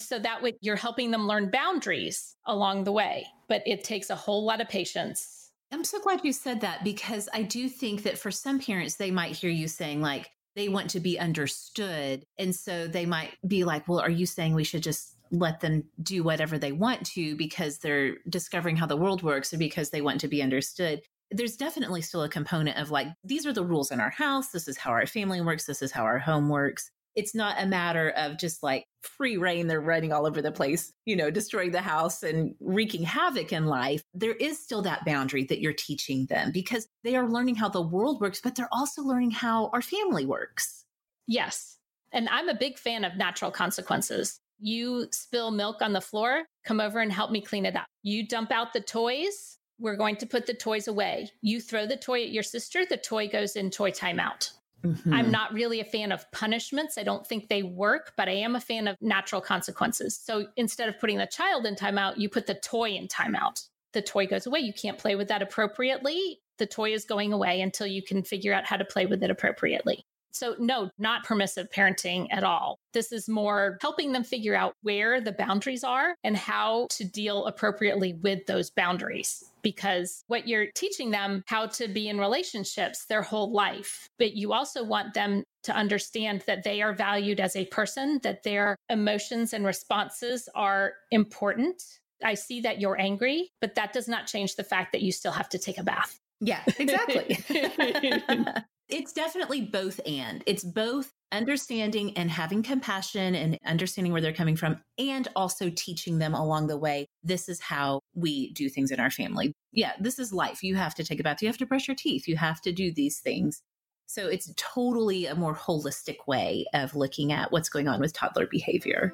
So 0.00 0.18
that 0.18 0.42
way 0.42 0.54
you're 0.60 0.76
helping 0.76 1.10
them 1.10 1.26
learn 1.26 1.50
boundaries 1.50 2.36
along 2.46 2.84
the 2.84 2.92
way, 2.92 3.26
but 3.48 3.62
it 3.66 3.84
takes 3.84 4.10
a 4.10 4.14
whole 4.14 4.44
lot 4.44 4.60
of 4.60 4.68
patience. 4.68 5.50
I'm 5.72 5.84
so 5.84 5.98
glad 5.98 6.20
you 6.22 6.32
said 6.32 6.60
that 6.60 6.84
because 6.84 7.28
I 7.34 7.42
do 7.42 7.68
think 7.68 8.04
that 8.04 8.18
for 8.18 8.30
some 8.30 8.60
parents, 8.60 8.94
they 8.94 9.10
might 9.10 9.34
hear 9.34 9.50
you 9.50 9.68
saying, 9.68 10.00
like, 10.00 10.30
they 10.54 10.68
want 10.68 10.90
to 10.90 11.00
be 11.00 11.18
understood. 11.18 12.24
And 12.38 12.54
so 12.54 12.86
they 12.86 13.04
might 13.04 13.32
be 13.46 13.64
like, 13.64 13.86
well, 13.88 14.00
are 14.00 14.10
you 14.10 14.26
saying 14.26 14.54
we 14.54 14.64
should 14.64 14.82
just 14.82 15.16
let 15.32 15.60
them 15.60 15.84
do 16.02 16.22
whatever 16.22 16.56
they 16.56 16.72
want 16.72 17.04
to 17.06 17.36
because 17.36 17.78
they're 17.78 18.14
discovering 18.28 18.76
how 18.76 18.86
the 18.86 18.96
world 18.96 19.22
works 19.22 19.52
or 19.52 19.58
because 19.58 19.90
they 19.90 20.00
want 20.00 20.20
to 20.20 20.28
be 20.28 20.40
understood? 20.40 21.02
There's 21.30 21.56
definitely 21.56 22.00
still 22.02 22.22
a 22.22 22.28
component 22.28 22.78
of 22.78 22.90
like, 22.90 23.08
these 23.24 23.44
are 23.44 23.52
the 23.52 23.64
rules 23.64 23.90
in 23.90 24.00
our 24.00 24.10
house. 24.10 24.48
This 24.48 24.68
is 24.68 24.78
how 24.78 24.92
our 24.92 25.06
family 25.06 25.40
works. 25.40 25.66
This 25.66 25.82
is 25.82 25.90
how 25.90 26.04
our 26.04 26.18
home 26.18 26.48
works 26.48 26.90
it's 27.16 27.34
not 27.34 27.60
a 27.60 27.66
matter 27.66 28.10
of 28.10 28.38
just 28.38 28.62
like 28.62 28.84
free 29.02 29.36
reign. 29.36 29.66
They're 29.66 29.80
running 29.80 30.12
all 30.12 30.26
over 30.26 30.42
the 30.42 30.52
place, 30.52 30.92
you 31.06 31.16
know, 31.16 31.30
destroying 31.30 31.72
the 31.72 31.80
house 31.80 32.22
and 32.22 32.54
wreaking 32.60 33.02
havoc 33.02 33.52
in 33.52 33.66
life. 33.66 34.02
There 34.14 34.34
is 34.34 34.62
still 34.62 34.82
that 34.82 35.04
boundary 35.04 35.44
that 35.44 35.60
you're 35.60 35.72
teaching 35.72 36.26
them 36.26 36.52
because 36.52 36.86
they 37.02 37.16
are 37.16 37.28
learning 37.28 37.56
how 37.56 37.70
the 37.70 37.82
world 37.82 38.20
works, 38.20 38.40
but 38.42 38.54
they're 38.54 38.68
also 38.70 39.02
learning 39.02 39.30
how 39.30 39.70
our 39.72 39.82
family 39.82 40.26
works. 40.26 40.84
Yes. 41.26 41.78
And 42.12 42.28
I'm 42.28 42.48
a 42.48 42.54
big 42.54 42.78
fan 42.78 43.04
of 43.04 43.16
natural 43.16 43.50
consequences. 43.50 44.38
You 44.58 45.06
spill 45.10 45.50
milk 45.50 45.82
on 45.82 45.92
the 45.92 46.00
floor, 46.00 46.44
come 46.64 46.80
over 46.80 47.00
and 47.00 47.12
help 47.12 47.30
me 47.30 47.40
clean 47.40 47.66
it 47.66 47.76
up. 47.76 47.86
You 48.02 48.26
dump 48.26 48.52
out 48.52 48.72
the 48.72 48.80
toys, 48.80 49.58
we're 49.78 49.96
going 49.96 50.16
to 50.16 50.26
put 50.26 50.46
the 50.46 50.54
toys 50.54 50.88
away. 50.88 51.30
You 51.42 51.60
throw 51.60 51.86
the 51.86 51.96
toy 51.96 52.22
at 52.22 52.30
your 52.30 52.42
sister, 52.42 52.84
the 52.86 52.96
toy 52.96 53.28
goes 53.28 53.56
in 53.56 53.70
toy 53.70 53.90
timeout. 53.90 54.50
Mm-hmm. 54.84 55.12
I'm 55.12 55.30
not 55.30 55.52
really 55.52 55.80
a 55.80 55.84
fan 55.84 56.12
of 56.12 56.30
punishments. 56.32 56.98
I 56.98 57.02
don't 57.02 57.26
think 57.26 57.48
they 57.48 57.62
work, 57.62 58.12
but 58.16 58.28
I 58.28 58.32
am 58.32 58.56
a 58.56 58.60
fan 58.60 58.88
of 58.88 58.96
natural 59.00 59.40
consequences. 59.40 60.20
So 60.22 60.46
instead 60.56 60.88
of 60.88 60.98
putting 60.98 61.18
the 61.18 61.26
child 61.26 61.66
in 61.66 61.74
timeout, 61.74 62.18
you 62.18 62.28
put 62.28 62.46
the 62.46 62.54
toy 62.54 62.90
in 62.90 63.08
timeout. 63.08 63.66
The 63.92 64.02
toy 64.02 64.26
goes 64.26 64.46
away. 64.46 64.60
You 64.60 64.72
can't 64.72 64.98
play 64.98 65.16
with 65.16 65.28
that 65.28 65.42
appropriately. 65.42 66.40
The 66.58 66.66
toy 66.66 66.92
is 66.92 67.04
going 67.04 67.32
away 67.32 67.60
until 67.60 67.86
you 67.86 68.02
can 68.02 68.22
figure 68.22 68.52
out 68.52 68.66
how 68.66 68.76
to 68.76 68.84
play 68.84 69.06
with 69.06 69.22
it 69.22 69.30
appropriately. 69.30 70.04
So, 70.32 70.54
no, 70.58 70.90
not 70.98 71.24
permissive 71.24 71.70
parenting 71.70 72.26
at 72.30 72.44
all. 72.44 72.78
This 72.92 73.10
is 73.10 73.26
more 73.26 73.78
helping 73.80 74.12
them 74.12 74.22
figure 74.22 74.54
out 74.54 74.74
where 74.82 75.18
the 75.18 75.32
boundaries 75.32 75.82
are 75.82 76.14
and 76.24 76.36
how 76.36 76.88
to 76.90 77.04
deal 77.04 77.46
appropriately 77.46 78.12
with 78.12 78.44
those 78.44 78.70
boundaries. 78.70 79.50
Because 79.66 80.22
what 80.28 80.46
you're 80.46 80.68
teaching 80.76 81.10
them 81.10 81.42
how 81.48 81.66
to 81.66 81.88
be 81.88 82.08
in 82.08 82.20
relationships 82.20 83.06
their 83.06 83.22
whole 83.22 83.52
life, 83.52 84.08
but 84.16 84.34
you 84.34 84.52
also 84.52 84.84
want 84.84 85.12
them 85.14 85.42
to 85.64 85.74
understand 85.74 86.44
that 86.46 86.62
they 86.62 86.82
are 86.82 86.92
valued 86.92 87.40
as 87.40 87.56
a 87.56 87.66
person, 87.66 88.20
that 88.22 88.44
their 88.44 88.76
emotions 88.88 89.52
and 89.52 89.66
responses 89.66 90.48
are 90.54 90.92
important. 91.10 91.82
I 92.22 92.34
see 92.34 92.60
that 92.60 92.80
you're 92.80 93.00
angry, 93.00 93.50
but 93.60 93.74
that 93.74 93.92
does 93.92 94.06
not 94.06 94.28
change 94.28 94.54
the 94.54 94.62
fact 94.62 94.92
that 94.92 95.02
you 95.02 95.10
still 95.10 95.32
have 95.32 95.48
to 95.48 95.58
take 95.58 95.78
a 95.78 95.82
bath. 95.82 96.20
Yeah, 96.40 96.62
exactly. 96.78 97.36
It's 98.88 99.12
definitely 99.12 99.62
both 99.62 100.00
and. 100.06 100.44
It's 100.46 100.62
both 100.62 101.12
understanding 101.32 102.16
and 102.16 102.30
having 102.30 102.62
compassion 102.62 103.34
and 103.34 103.58
understanding 103.66 104.12
where 104.12 104.22
they're 104.22 104.32
coming 104.32 104.56
from, 104.56 104.80
and 104.98 105.28
also 105.34 105.70
teaching 105.70 106.18
them 106.18 106.34
along 106.34 106.66
the 106.66 106.78
way. 106.78 107.06
This 107.22 107.48
is 107.48 107.60
how 107.60 108.00
we 108.14 108.52
do 108.52 108.68
things 108.68 108.90
in 108.90 109.00
our 109.00 109.10
family. 109.10 109.52
Yeah, 109.72 109.92
this 110.00 110.18
is 110.18 110.32
life. 110.32 110.62
You 110.62 110.76
have 110.76 110.94
to 110.94 111.04
take 111.04 111.20
a 111.20 111.22
bath. 111.22 111.42
You 111.42 111.48
have 111.48 111.58
to 111.58 111.66
brush 111.66 111.88
your 111.88 111.96
teeth. 111.96 112.28
You 112.28 112.36
have 112.36 112.60
to 112.62 112.72
do 112.72 112.92
these 112.92 113.18
things. 113.18 113.62
So 114.06 114.28
it's 114.28 114.52
totally 114.56 115.26
a 115.26 115.34
more 115.34 115.54
holistic 115.54 116.28
way 116.28 116.64
of 116.72 116.94
looking 116.94 117.32
at 117.32 117.50
what's 117.50 117.68
going 117.68 117.88
on 117.88 118.00
with 118.00 118.12
toddler 118.12 118.46
behavior. 118.46 119.12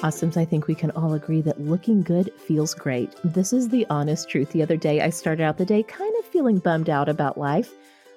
Awesomes, 0.00 0.36
I 0.36 0.44
think 0.44 0.66
we 0.66 0.74
can 0.74 0.90
all 0.92 1.14
agree 1.14 1.40
that 1.42 1.60
looking 1.60 2.02
good 2.02 2.32
feels 2.38 2.74
great. 2.74 3.10
This 3.24 3.52
is 3.52 3.68
the 3.68 3.86
honest 3.90 4.28
truth. 4.28 4.52
The 4.52 4.62
other 4.62 4.76
day, 4.76 5.00
I 5.00 5.10
started 5.10 5.42
out 5.42 5.58
the 5.58 5.64
day 5.66 5.82
kind 5.82 6.14
of 6.18 6.24
feeling 6.26 6.58
bummed 6.58 6.88
out 6.88 7.08
about 7.08 7.38
life. 7.38 7.72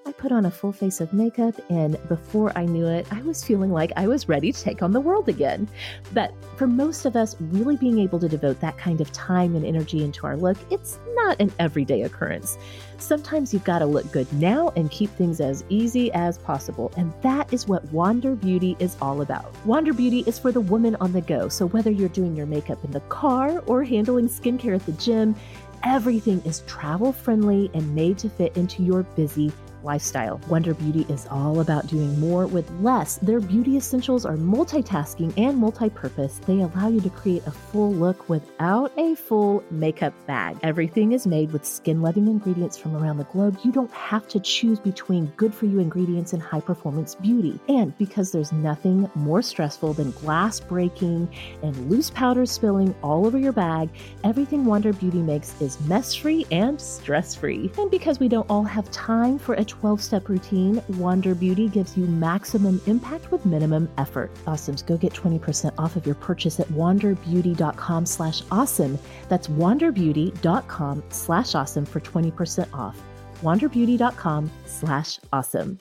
I 0.10 0.12
put 0.14 0.32
on 0.32 0.48
a 0.48 0.52
full 0.52 0.74
face 0.74 1.02
of 1.02 1.14
makeup, 1.14 1.54
and 1.70 1.96
before 2.08 2.52
I 2.58 2.66
knew 2.66 2.88
it, 2.88 3.06
I 3.12 3.22
was 3.22 3.44
feeling 3.44 3.72
like 3.72 3.92
I 3.96 4.08
was 4.08 4.28
ready 4.28 4.52
to 4.52 4.60
take 4.60 4.82
on 4.82 4.92
the 4.92 5.00
world 5.00 5.30
again. 5.30 5.70
But 6.14 6.34
for 6.56 6.66
most 6.66 7.06
of 7.06 7.16
us, 7.16 7.36
really 7.40 7.78
being 7.78 8.00
able 8.00 8.18
to 8.22 8.28
devote 8.28 8.60
that 8.60 8.76
kind 8.76 9.02
of 9.02 9.12
time 9.12 9.56
and 9.56 9.64
energy 9.64 10.04
into 10.04 10.26
our 10.26 10.36
look, 10.36 10.58
it's 10.72 10.98
not 11.14 11.40
an 11.40 11.52
everyday 11.60 12.02
occurrence. 12.02 12.58
Sometimes 12.98 13.54
you've 13.54 13.64
got 13.66 13.80
to 13.80 13.86
look 13.86 14.12
good 14.12 14.34
now 14.34 14.70
and 14.76 14.90
keep 14.90 15.12
things 15.12 15.40
as 15.40 15.64
easy 15.70 16.12
as 16.14 16.40
possible. 16.40 16.92
And 16.98 17.14
that 17.22 17.54
is 17.54 17.68
what 17.68 17.86
Wander 17.94 18.34
Beauty 18.34 18.76
is 18.80 18.98
all 19.04 19.22
about. 19.22 19.54
Wander 19.64 19.94
Beauty 19.94 20.24
is 20.26 20.40
for 20.40 20.52
the 20.52 20.60
woman 20.60 20.98
on 21.00 21.12
the 21.12 21.22
go. 21.22 21.50
So 21.50 21.68
whether 21.68 21.92
you're 21.92 22.10
doing 22.10 22.36
your 22.36 22.48
makeup 22.48 22.84
in 22.84 22.90
the 22.90 23.02
car 23.02 23.60
or 23.68 23.84
handling 23.84 24.28
skincare 24.28 24.74
at 24.74 24.88
the 24.88 24.92
gym, 24.94 25.36
everything 25.84 26.42
is 26.46 26.62
travel 26.62 27.14
friendly 27.14 27.70
and 27.76 27.94
made 27.94 28.18
to 28.18 28.30
fit 28.30 28.58
into 28.58 28.82
your 28.82 29.04
busy 29.04 29.52
lifestyle. 29.84 30.40
Wander 30.48 30.74
Beauty 30.74 31.06
is 31.10 31.28
all 31.30 31.60
about 31.60 31.88
doing 31.88 32.20
more 32.20 32.48
with 32.48 32.70
less. 32.82 33.18
Their 33.18 33.40
beauty 33.40 33.78
essentials 33.78 34.26
are 34.26 34.38
multitasking 34.38 35.34
and 35.38 35.58
multi 35.58 35.90
purpose. 35.90 36.40
They 36.46 36.62
allow 36.62 36.90
you 36.90 37.02
to 37.02 37.10
create 37.10 37.46
a 37.48 37.52
full 37.52 37.94
look 37.94 38.30
without 38.30 38.92
a 38.98 39.16
full 39.16 39.64
makeup 39.72 40.14
bag. 40.28 40.58
Everything 40.64 41.12
is 41.12 41.28
made 41.28 41.52
with 41.52 41.66
skin 41.66 42.02
loving 42.02 42.28
ingredients 42.28 42.78
from 42.78 42.96
around 42.96 43.18
the 43.18 43.24
globe. 43.26 43.58
You 43.64 43.72
don't 43.72 43.92
have 43.92 44.28
to 44.30 44.40
choose 44.40 44.80
between 44.80 45.28
good 45.38 45.54
for 45.54 45.66
you 45.66 45.80
ingredients 45.80 46.34
and 46.34 46.42
high 46.42 46.62
performance 46.62 47.16
beauty. 47.16 47.60
And 47.68 47.98
because 47.98 48.32
there's 48.32 48.52
nothing 48.52 49.10
more 49.16 49.42
stressful 49.42 49.94
than 49.94 50.12
glass 50.12 50.60
breaking 50.60 51.30
and 51.64 51.90
loose 51.90 52.10
powder 52.10 52.46
spilling 52.46 52.96
all 53.04 53.26
over 53.26 53.38
your 53.38 53.52
bag, 53.52 53.90
everything 54.24 54.66
Wander 54.66 54.94
Beauty 54.94 55.22
makes 55.22 55.60
is 55.62 55.80
mess 55.82 56.14
free 56.14 56.46
and 56.52 56.80
stress 56.80 57.36
free. 57.36 57.72
And 57.78 57.92
because 57.92 58.20
we 58.20 58.28
don't 58.28 58.50
all 58.50 58.64
have 58.64 58.90
time 58.92 59.38
for 59.38 59.56
a 59.56 59.64
12 59.70 60.02
step 60.02 60.28
routine, 60.28 60.84
Wander 60.98 61.34
Beauty 61.34 61.70
gives 61.70 61.98
you 61.98 62.06
maximum 62.06 62.82
impact 62.86 63.32
with 63.32 63.46
minimum 63.46 63.90
effort. 63.98 64.34
Awesomes, 64.46 64.86
go 64.86 64.98
get 64.98 65.14
20% 65.14 65.74
off 65.78 65.96
of 65.96 66.06
your 66.06 66.16
purchase 66.16 66.60
at 66.60 66.68
wanderbeauty.com 66.68 68.06
slash 68.06 68.42
awesome. 68.52 69.00
That's 69.30 69.48
wanderbeauty.com 69.48 71.04
slash 71.10 71.56
awesome 71.56 71.86
for 71.86 72.00
20% 72.02 72.74
off. 72.74 73.02
wanderbeauty.com 73.42 74.52
slash 74.66 75.20
awesome. 75.32 75.80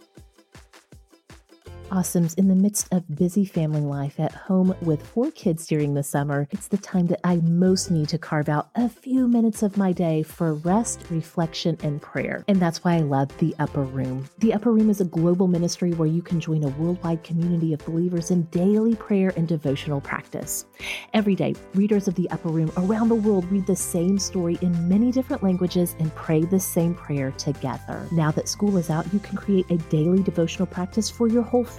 Awesomes, 1.90 2.36
in 2.36 2.48
the 2.48 2.54
midst 2.54 2.92
of 2.92 3.16
busy 3.16 3.46
family 3.46 3.80
life 3.80 4.20
at 4.20 4.32
home 4.32 4.74
with 4.82 5.06
four 5.06 5.30
kids 5.30 5.66
during 5.66 5.94
the 5.94 6.02
summer, 6.02 6.46
it's 6.50 6.68
the 6.68 6.76
time 6.76 7.06
that 7.06 7.20
I 7.24 7.36
most 7.36 7.90
need 7.90 8.10
to 8.10 8.18
carve 8.18 8.50
out 8.50 8.68
a 8.74 8.90
few 8.90 9.26
minutes 9.26 9.62
of 9.62 9.78
my 9.78 9.92
day 9.92 10.22
for 10.22 10.52
rest, 10.54 11.02
reflection, 11.08 11.78
and 11.82 12.02
prayer. 12.02 12.44
And 12.46 12.60
that's 12.60 12.84
why 12.84 12.96
I 12.96 13.00
love 13.00 13.36
The 13.38 13.54
Upper 13.58 13.84
Room. 13.84 14.28
The 14.38 14.52
Upper 14.52 14.70
Room 14.70 14.90
is 14.90 15.00
a 15.00 15.06
global 15.06 15.48
ministry 15.48 15.92
where 15.92 16.08
you 16.08 16.20
can 16.20 16.40
join 16.40 16.64
a 16.64 16.68
worldwide 16.68 17.24
community 17.24 17.72
of 17.72 17.84
believers 17.86 18.30
in 18.30 18.42
daily 18.44 18.94
prayer 18.94 19.32
and 19.36 19.48
devotional 19.48 20.02
practice. 20.02 20.66
Every 21.14 21.34
day, 21.34 21.54
readers 21.74 22.06
of 22.06 22.14
The 22.16 22.28
Upper 22.30 22.50
Room 22.50 22.70
around 22.76 23.08
the 23.08 23.14
world 23.14 23.50
read 23.50 23.66
the 23.66 23.74
same 23.76 24.18
story 24.18 24.58
in 24.60 24.88
many 24.88 25.10
different 25.10 25.42
languages 25.42 25.96
and 26.00 26.14
pray 26.14 26.44
the 26.44 26.60
same 26.60 26.94
prayer 26.94 27.30
together. 27.32 28.06
Now 28.12 28.30
that 28.32 28.46
school 28.46 28.76
is 28.76 28.90
out, 28.90 29.10
you 29.10 29.20
can 29.20 29.38
create 29.38 29.70
a 29.70 29.78
daily 29.88 30.22
devotional 30.22 30.66
practice 30.66 31.08
for 31.08 31.28
your 31.28 31.42
whole 31.42 31.64
family, 31.64 31.77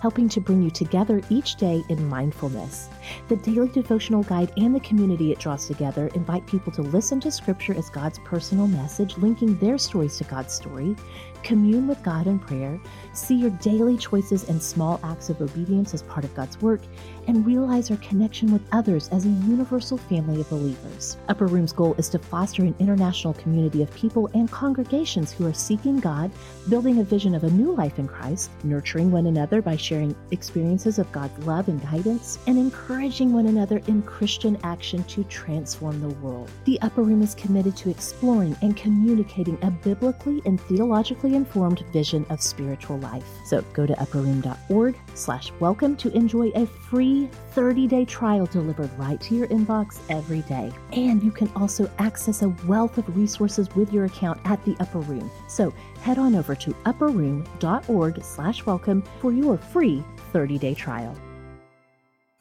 helping 0.00 0.28
to 0.28 0.40
bring 0.40 0.62
you 0.62 0.70
together 0.70 1.22
each 1.30 1.56
day 1.56 1.84
in 1.88 2.08
mindfulness. 2.08 2.88
The 3.28 3.36
daily 3.36 3.68
devotional 3.68 4.22
guide 4.22 4.52
and 4.56 4.74
the 4.74 4.80
community 4.80 5.32
it 5.32 5.38
draws 5.38 5.66
together 5.66 6.08
invite 6.14 6.46
people 6.46 6.72
to 6.72 6.82
listen 6.82 7.20
to 7.20 7.30
Scripture 7.30 7.74
as 7.74 7.88
God's 7.90 8.18
personal 8.18 8.66
message, 8.66 9.16
linking 9.18 9.56
their 9.58 9.78
stories 9.78 10.16
to 10.18 10.24
God's 10.24 10.52
story, 10.52 10.96
commune 11.42 11.86
with 11.88 12.02
God 12.02 12.26
in 12.26 12.38
prayer, 12.38 12.80
see 13.12 13.34
your 13.34 13.50
daily 13.50 13.96
choices 13.96 14.48
and 14.48 14.62
small 14.62 15.00
acts 15.02 15.30
of 15.30 15.40
obedience 15.40 15.94
as 15.94 16.02
part 16.02 16.24
of 16.24 16.34
God's 16.34 16.60
work, 16.60 16.80
and 17.26 17.44
realize 17.44 17.90
our 17.90 17.96
connection 17.96 18.52
with 18.52 18.62
others 18.72 19.08
as 19.08 19.24
a 19.24 19.28
universal 19.28 19.96
family 19.96 20.40
of 20.40 20.50
believers. 20.50 21.16
Upper 21.28 21.46
Room's 21.46 21.72
goal 21.72 21.94
is 21.98 22.08
to 22.10 22.18
foster 22.18 22.62
an 22.62 22.74
international 22.78 23.34
community 23.34 23.82
of 23.82 23.92
people 23.94 24.30
and 24.34 24.50
congregations 24.50 25.32
who 25.32 25.46
are 25.46 25.54
seeking 25.54 25.98
God, 25.98 26.30
building 26.68 27.00
a 27.00 27.04
vision 27.04 27.34
of 27.34 27.44
a 27.44 27.50
new 27.50 27.72
life 27.72 27.98
in 27.98 28.06
Christ, 28.06 28.50
nurturing 28.62 29.10
one 29.10 29.26
another 29.26 29.60
by 29.60 29.76
sharing 29.76 30.14
experiences 30.30 30.98
of 30.98 31.10
God's 31.10 31.44
love 31.46 31.68
and 31.68 31.82
guidance, 31.82 32.38
and 32.46 32.58
encouraging 32.58 33.32
one 33.32 33.46
another 33.46 33.82
in 33.88 34.02
Christian 34.02 34.56
action 34.62 35.02
to 35.04 35.24
transform 35.24 36.00
the 36.00 36.14
world. 36.16 36.50
The 36.64 36.80
Upper 36.82 37.02
Room 37.02 37.22
is 37.22 37.34
committed 37.34 37.76
to 37.78 37.90
exploring 37.90 38.56
and 38.62 38.76
communicating 38.76 39.58
a 39.62 39.70
biblically 39.70 40.42
and 40.44 40.60
theologically 40.60 41.25
informed 41.34 41.80
vision 41.92 42.24
of 42.30 42.40
spiritual 42.40 42.98
life. 42.98 43.26
So 43.44 43.62
go 43.72 43.86
to 43.86 43.94
upperroom.org 43.94 44.96
slash 45.14 45.52
welcome 45.60 45.96
to 45.96 46.14
enjoy 46.16 46.50
a 46.54 46.66
free 46.66 47.28
30-day 47.54 48.04
trial 48.04 48.46
delivered 48.46 48.90
right 48.98 49.20
to 49.22 49.34
your 49.34 49.48
inbox 49.48 49.98
every 50.08 50.42
day. 50.42 50.72
And 50.92 51.22
you 51.22 51.30
can 51.30 51.50
also 51.56 51.90
access 51.98 52.42
a 52.42 52.50
wealth 52.66 52.98
of 52.98 53.16
resources 53.16 53.68
with 53.74 53.92
your 53.92 54.04
account 54.04 54.40
at 54.44 54.64
the 54.64 54.76
Upper 54.80 55.00
Room. 55.00 55.30
So 55.48 55.72
head 56.00 56.18
on 56.18 56.34
over 56.34 56.54
to 56.54 56.70
upperroom.org 56.84 58.22
slash 58.24 58.64
welcome 58.66 59.02
for 59.20 59.32
your 59.32 59.58
free 59.58 60.04
30-day 60.32 60.74
trial. 60.74 61.16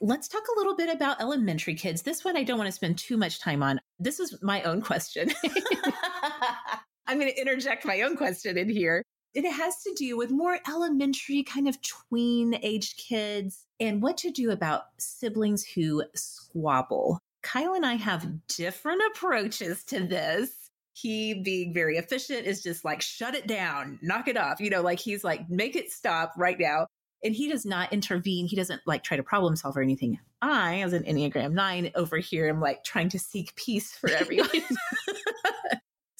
Let's 0.01 0.27
talk 0.27 0.43
a 0.53 0.59
little 0.59 0.75
bit 0.75 0.93
about 0.93 1.21
elementary 1.21 1.73
kids. 1.73 2.01
This 2.01 2.23
one 2.23 2.35
I 2.35 2.43
don't 2.43 2.57
want 2.57 2.67
to 2.67 2.71
spend 2.71 2.97
too 2.97 3.17
much 3.17 3.39
time 3.39 3.63
on. 3.63 3.79
This 3.97 4.19
is 4.19 4.37
my 4.41 4.61
own 4.63 4.81
question. 4.81 5.31
I'm 7.07 7.19
going 7.19 7.31
to 7.31 7.39
interject 7.39 7.85
my 7.85 8.01
own 8.01 8.17
question 8.17 8.57
in 8.57 8.69
here. 8.69 9.03
And 9.35 9.45
it 9.45 9.51
has 9.51 9.83
to 9.83 9.93
do 9.97 10.15
with 10.15 10.31
more 10.31 10.59
elementary, 10.67 11.43
kind 11.43 11.67
of 11.67 11.77
tween 11.81 12.57
aged 12.63 12.97
kids 12.97 13.65
and 13.79 14.01
what 14.01 14.17
to 14.17 14.31
do 14.31 14.51
about 14.51 14.83
siblings 14.97 15.65
who 15.65 16.03
squabble. 16.15 17.19
Kyle 17.43 17.73
and 17.73 17.85
I 17.85 17.95
have 17.95 18.47
different 18.47 19.01
approaches 19.11 19.83
to 19.85 19.99
this. 19.99 20.51
He, 20.93 21.33
being 21.33 21.73
very 21.73 21.97
efficient, 21.97 22.47
is 22.47 22.63
just 22.63 22.85
like, 22.85 23.01
shut 23.01 23.35
it 23.35 23.45
down, 23.45 23.99
knock 24.01 24.29
it 24.29 24.37
off. 24.37 24.61
You 24.61 24.69
know, 24.69 24.81
like 24.81 24.99
he's 24.99 25.25
like, 25.25 25.49
make 25.49 25.75
it 25.75 25.91
stop 25.91 26.33
right 26.37 26.57
now. 26.57 26.87
And 27.21 27.35
he 27.35 27.49
does 27.49 27.65
not 27.65 27.91
intervene. 27.91 28.47
He 28.47 28.55
doesn't 28.55 28.81
like 28.85 29.03
try 29.03 29.17
to 29.17 29.23
problem 29.23 29.57
solve 29.57 29.75
or 29.75 29.81
anything. 29.81 30.17
I, 30.41 30.81
as 30.81 30.93
an 30.93 31.03
Enneagram 31.03 31.51
9 31.51 31.91
over 31.95 32.17
here, 32.17 32.47
am 32.47 32.61
like 32.61 32.83
trying 32.83 33.09
to 33.09 33.19
seek 33.19 33.53
peace 33.55 33.91
for 33.91 34.09
everyone. 34.09 34.49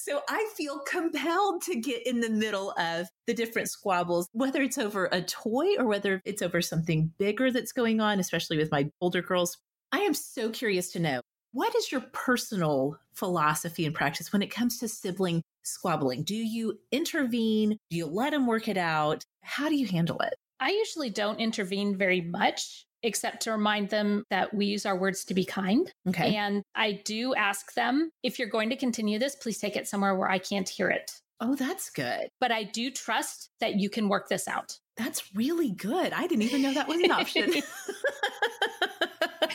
So 0.08 0.22
I 0.28 0.48
feel 0.56 0.78
compelled 0.78 1.62
to 1.62 1.80
get 1.80 2.06
in 2.06 2.20
the 2.20 2.30
middle 2.30 2.72
of 2.78 3.08
the 3.26 3.34
different 3.34 3.68
squabbles, 3.68 4.28
whether 4.30 4.62
it's 4.62 4.78
over 4.78 5.08
a 5.10 5.20
toy 5.20 5.74
or 5.76 5.84
whether 5.84 6.22
it's 6.24 6.42
over 6.42 6.62
something 6.62 7.12
bigger 7.18 7.50
that's 7.50 7.72
going 7.72 8.00
on, 8.00 8.20
especially 8.20 8.56
with 8.56 8.70
my 8.70 8.88
older 9.00 9.20
girls. 9.20 9.58
I 9.90 9.98
am 10.02 10.14
so 10.14 10.50
curious 10.50 10.92
to 10.92 11.00
know 11.00 11.22
what 11.50 11.74
is 11.74 11.90
your 11.90 12.02
personal 12.12 13.00
philosophy 13.14 13.84
and 13.84 13.96
practice 13.96 14.32
when 14.32 14.42
it 14.42 14.50
comes 14.52 14.78
to 14.78 14.86
sibling 14.86 15.42
squabbling? 15.64 16.22
Do 16.22 16.36
you 16.36 16.78
intervene? 16.92 17.76
Do 17.90 17.96
you 17.96 18.06
let 18.06 18.30
them 18.30 18.46
work 18.46 18.68
it 18.68 18.76
out? 18.76 19.24
How 19.42 19.68
do 19.68 19.74
you 19.74 19.88
handle 19.88 20.20
it? 20.20 20.34
I 20.60 20.70
usually 20.70 21.10
don't 21.10 21.40
intervene 21.40 21.96
very 21.96 22.20
much 22.20 22.86
except 23.02 23.42
to 23.42 23.52
remind 23.52 23.90
them 23.90 24.24
that 24.30 24.54
we 24.54 24.66
use 24.66 24.86
our 24.86 24.96
words 24.96 25.24
to 25.26 25.34
be 25.34 25.44
kind. 25.44 25.92
Okay. 26.08 26.34
And 26.36 26.62
I 26.74 27.00
do 27.04 27.34
ask 27.34 27.74
them 27.74 28.10
if 28.22 28.38
you're 28.38 28.48
going 28.48 28.70
to 28.70 28.76
continue 28.76 29.18
this, 29.18 29.36
please 29.36 29.58
take 29.58 29.76
it 29.76 29.88
somewhere 29.88 30.14
where 30.14 30.30
I 30.30 30.38
can't 30.38 30.68
hear 30.68 30.88
it. 30.88 31.12
Oh, 31.40 31.54
that's 31.54 31.90
good. 31.90 32.28
But 32.40 32.50
I 32.50 32.64
do 32.64 32.90
trust 32.90 33.50
that 33.60 33.74
you 33.78 33.90
can 33.90 34.08
work 34.08 34.28
this 34.28 34.48
out. 34.48 34.78
That's 34.96 35.34
really 35.34 35.70
good. 35.70 36.12
I 36.12 36.26
didn't 36.26 36.42
even 36.42 36.62
know 36.62 36.72
that 36.72 36.88
was 36.88 37.00
an 37.00 37.10
option. 37.10 37.52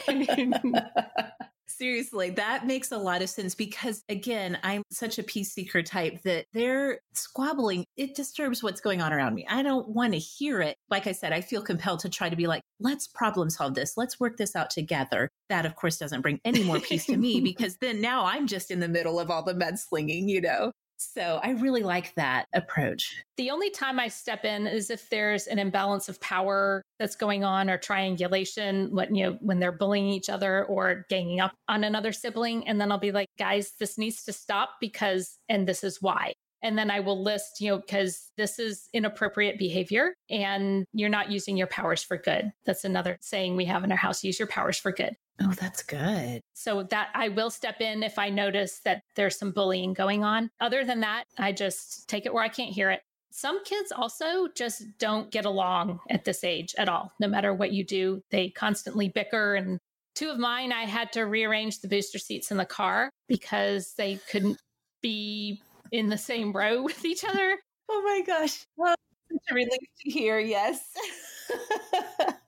Seriously, 1.78 2.32
that 2.32 2.68
makes 2.68 2.92
a 2.92 2.98
lot 2.98 3.22
of 3.22 3.30
sense 3.30 3.56
because, 3.56 4.04
again, 4.10 4.58
I'm 4.64 4.84
such 4.92 5.20
a 5.20 5.24
peace 5.24 5.52
seeker 5.52 5.82
type 5.82 6.22
that 6.24 6.46
they're 6.54 7.00
squabbling. 7.14 7.86
It 7.98 8.16
disturbs 8.16 8.62
what's 8.62 8.82
going 8.82 9.02
on 9.02 9.14
around 9.14 9.34
me. 9.36 9.46
I 9.50 9.64
don't 9.64 9.90
want 9.90 10.14
to 10.14 10.20
hear 10.20 10.62
it. 10.62 10.76
Like 10.90 11.08
I 11.08 11.12
said, 11.12 11.34
I 11.34 11.42
feel 11.42 11.62
compelled 11.62 12.00
to 12.02 12.10
try 12.10 12.30
to 12.30 12.36
be 12.36 12.48
like, 12.48 12.62
let's 12.80 13.08
problem 13.08 13.50
solve 13.50 13.76
this. 13.76 13.94
Let's 13.98 14.20
work 14.20 14.38
this 14.38 14.56
out 14.56 14.70
together. 14.70 15.30
That, 15.50 15.66
of 15.66 15.76
course, 15.76 15.98
doesn't 15.98 16.22
bring 16.22 16.40
any 16.46 16.64
more 16.64 16.80
peace 16.80 17.06
to 17.06 17.18
me 17.18 17.42
because 17.44 17.78
then 17.78 18.02
now 18.02 18.26
I'm 18.26 18.48
just 18.48 18.72
in 18.72 18.80
the 18.80 18.88
middle 18.88 19.20
of 19.20 19.32
all 19.32 19.44
the 19.44 19.54
mudslinging, 19.54 20.28
you 20.28 20.42
know? 20.42 20.72
So 21.14 21.40
I 21.44 21.52
really 21.52 21.84
like 21.84 22.14
that 22.16 22.46
approach. 22.54 23.24
The 23.38 23.50
only 23.50 23.70
time 23.70 24.00
I 24.00 24.08
step 24.08 24.46
in 24.46 24.68
is 24.68 24.90
if 24.90 25.10
there's 25.10 25.48
an 25.48 25.60
imbalance 25.60 26.10
of 26.10 26.20
power 26.22 26.84
that's 27.00 27.16
going 27.16 27.44
on 27.44 27.70
or 27.70 27.78
triangulation, 27.78 28.94
what 28.94 29.14
you 29.16 29.26
know, 29.26 29.38
when 29.42 29.60
they're 29.60 29.72
bullying 29.72 30.08
each 30.08 30.30
other 30.30 30.66
or 30.66 31.06
ganging 31.10 31.40
up 31.40 31.54
on 31.68 31.84
another 31.84 32.12
sibling. 32.12 32.68
And 32.68 32.80
then 32.80 32.92
I'll 32.92 33.00
be 33.00 33.12
like, 33.12 33.30
guys, 33.40 33.74
this 33.80 33.98
needs 33.98 34.24
to 34.26 34.34
stop 34.34 34.72
because, 34.80 35.38
and 35.50 35.68
this 35.68 35.84
is 35.84 36.02
why. 36.02 36.34
And 36.64 36.78
then 36.78 36.92
I 36.92 37.00
will 37.00 37.22
list, 37.22 37.60
you 37.60 37.72
know, 37.72 37.78
because 37.78 38.32
this 38.38 38.60
is 38.60 38.90
inappropriate 38.94 39.58
behavior 39.58 40.14
and 40.30 40.86
you're 40.94 41.10
not 41.10 41.32
using 41.32 41.58
your 41.58 41.68
powers 41.68 42.04
for 42.04 42.18
good. 42.18 42.52
That's 42.66 42.84
another 42.84 43.18
saying 43.22 43.56
we 43.56 43.66
have 43.66 43.84
in 43.84 43.92
our 43.92 43.98
house 43.98 44.24
use 44.24 44.40
your 44.40 44.48
powers 44.48 44.78
for 44.78 44.92
good. 44.92 45.16
Oh, 45.42 45.54
that's 45.60 45.82
good. 45.82 46.42
So 46.54 46.84
that 46.84 47.10
I 47.16 47.30
will 47.30 47.50
step 47.50 47.82
in 47.82 48.04
if 48.04 48.20
I 48.20 48.30
notice 48.30 48.80
that 48.86 49.02
there's 49.16 49.38
some 49.38 49.52
bullying 49.52 49.94
going 49.94 50.24
on. 50.24 50.52
Other 50.60 50.86
than 50.86 51.00
that, 51.02 51.24
I 51.38 51.52
just 51.52 52.08
take 52.08 52.26
it 52.26 52.34
where 52.34 52.44
I 52.44 52.50
can't 52.50 52.74
hear 52.74 52.92
it. 52.92 53.02
Some 53.32 53.64
kids 53.64 53.92
also 53.92 54.50
just 54.56 54.84
don't 55.00 55.32
get 55.32 55.46
along 55.46 56.00
at 56.10 56.26
this 56.26 56.44
age 56.44 56.76
at 56.78 56.90
all. 56.90 57.14
No 57.20 57.28
matter 57.28 57.54
what 57.54 57.72
you 57.72 57.84
do, 57.84 58.22
they 58.30 58.50
constantly 58.50 59.10
bicker. 59.10 59.56
And 59.56 59.80
two 60.16 60.30
of 60.30 60.38
mine, 60.38 60.74
I 60.74 60.84
had 60.84 61.14
to 61.14 61.24
rearrange 61.24 61.80
the 61.80 61.88
booster 61.88 62.20
seats 62.20 62.52
in 62.52 62.58
the 62.58 62.66
car 62.66 63.10
because 63.28 63.94
they 63.94 64.20
couldn't 64.30 64.60
be 65.02 65.62
in 65.92 66.10
the 66.10 66.18
same 66.18 66.54
row 66.54 66.82
with 66.84 67.04
each 67.06 67.24
other. 67.24 67.58
Oh 67.90 68.02
my 68.04 68.24
gosh. 68.26 68.66
Well, 68.78 68.96
such 69.32 69.52
a 69.52 69.54
relief 69.54 69.90
to 70.06 70.12
hear. 70.12 70.40
Yes. 70.40 70.82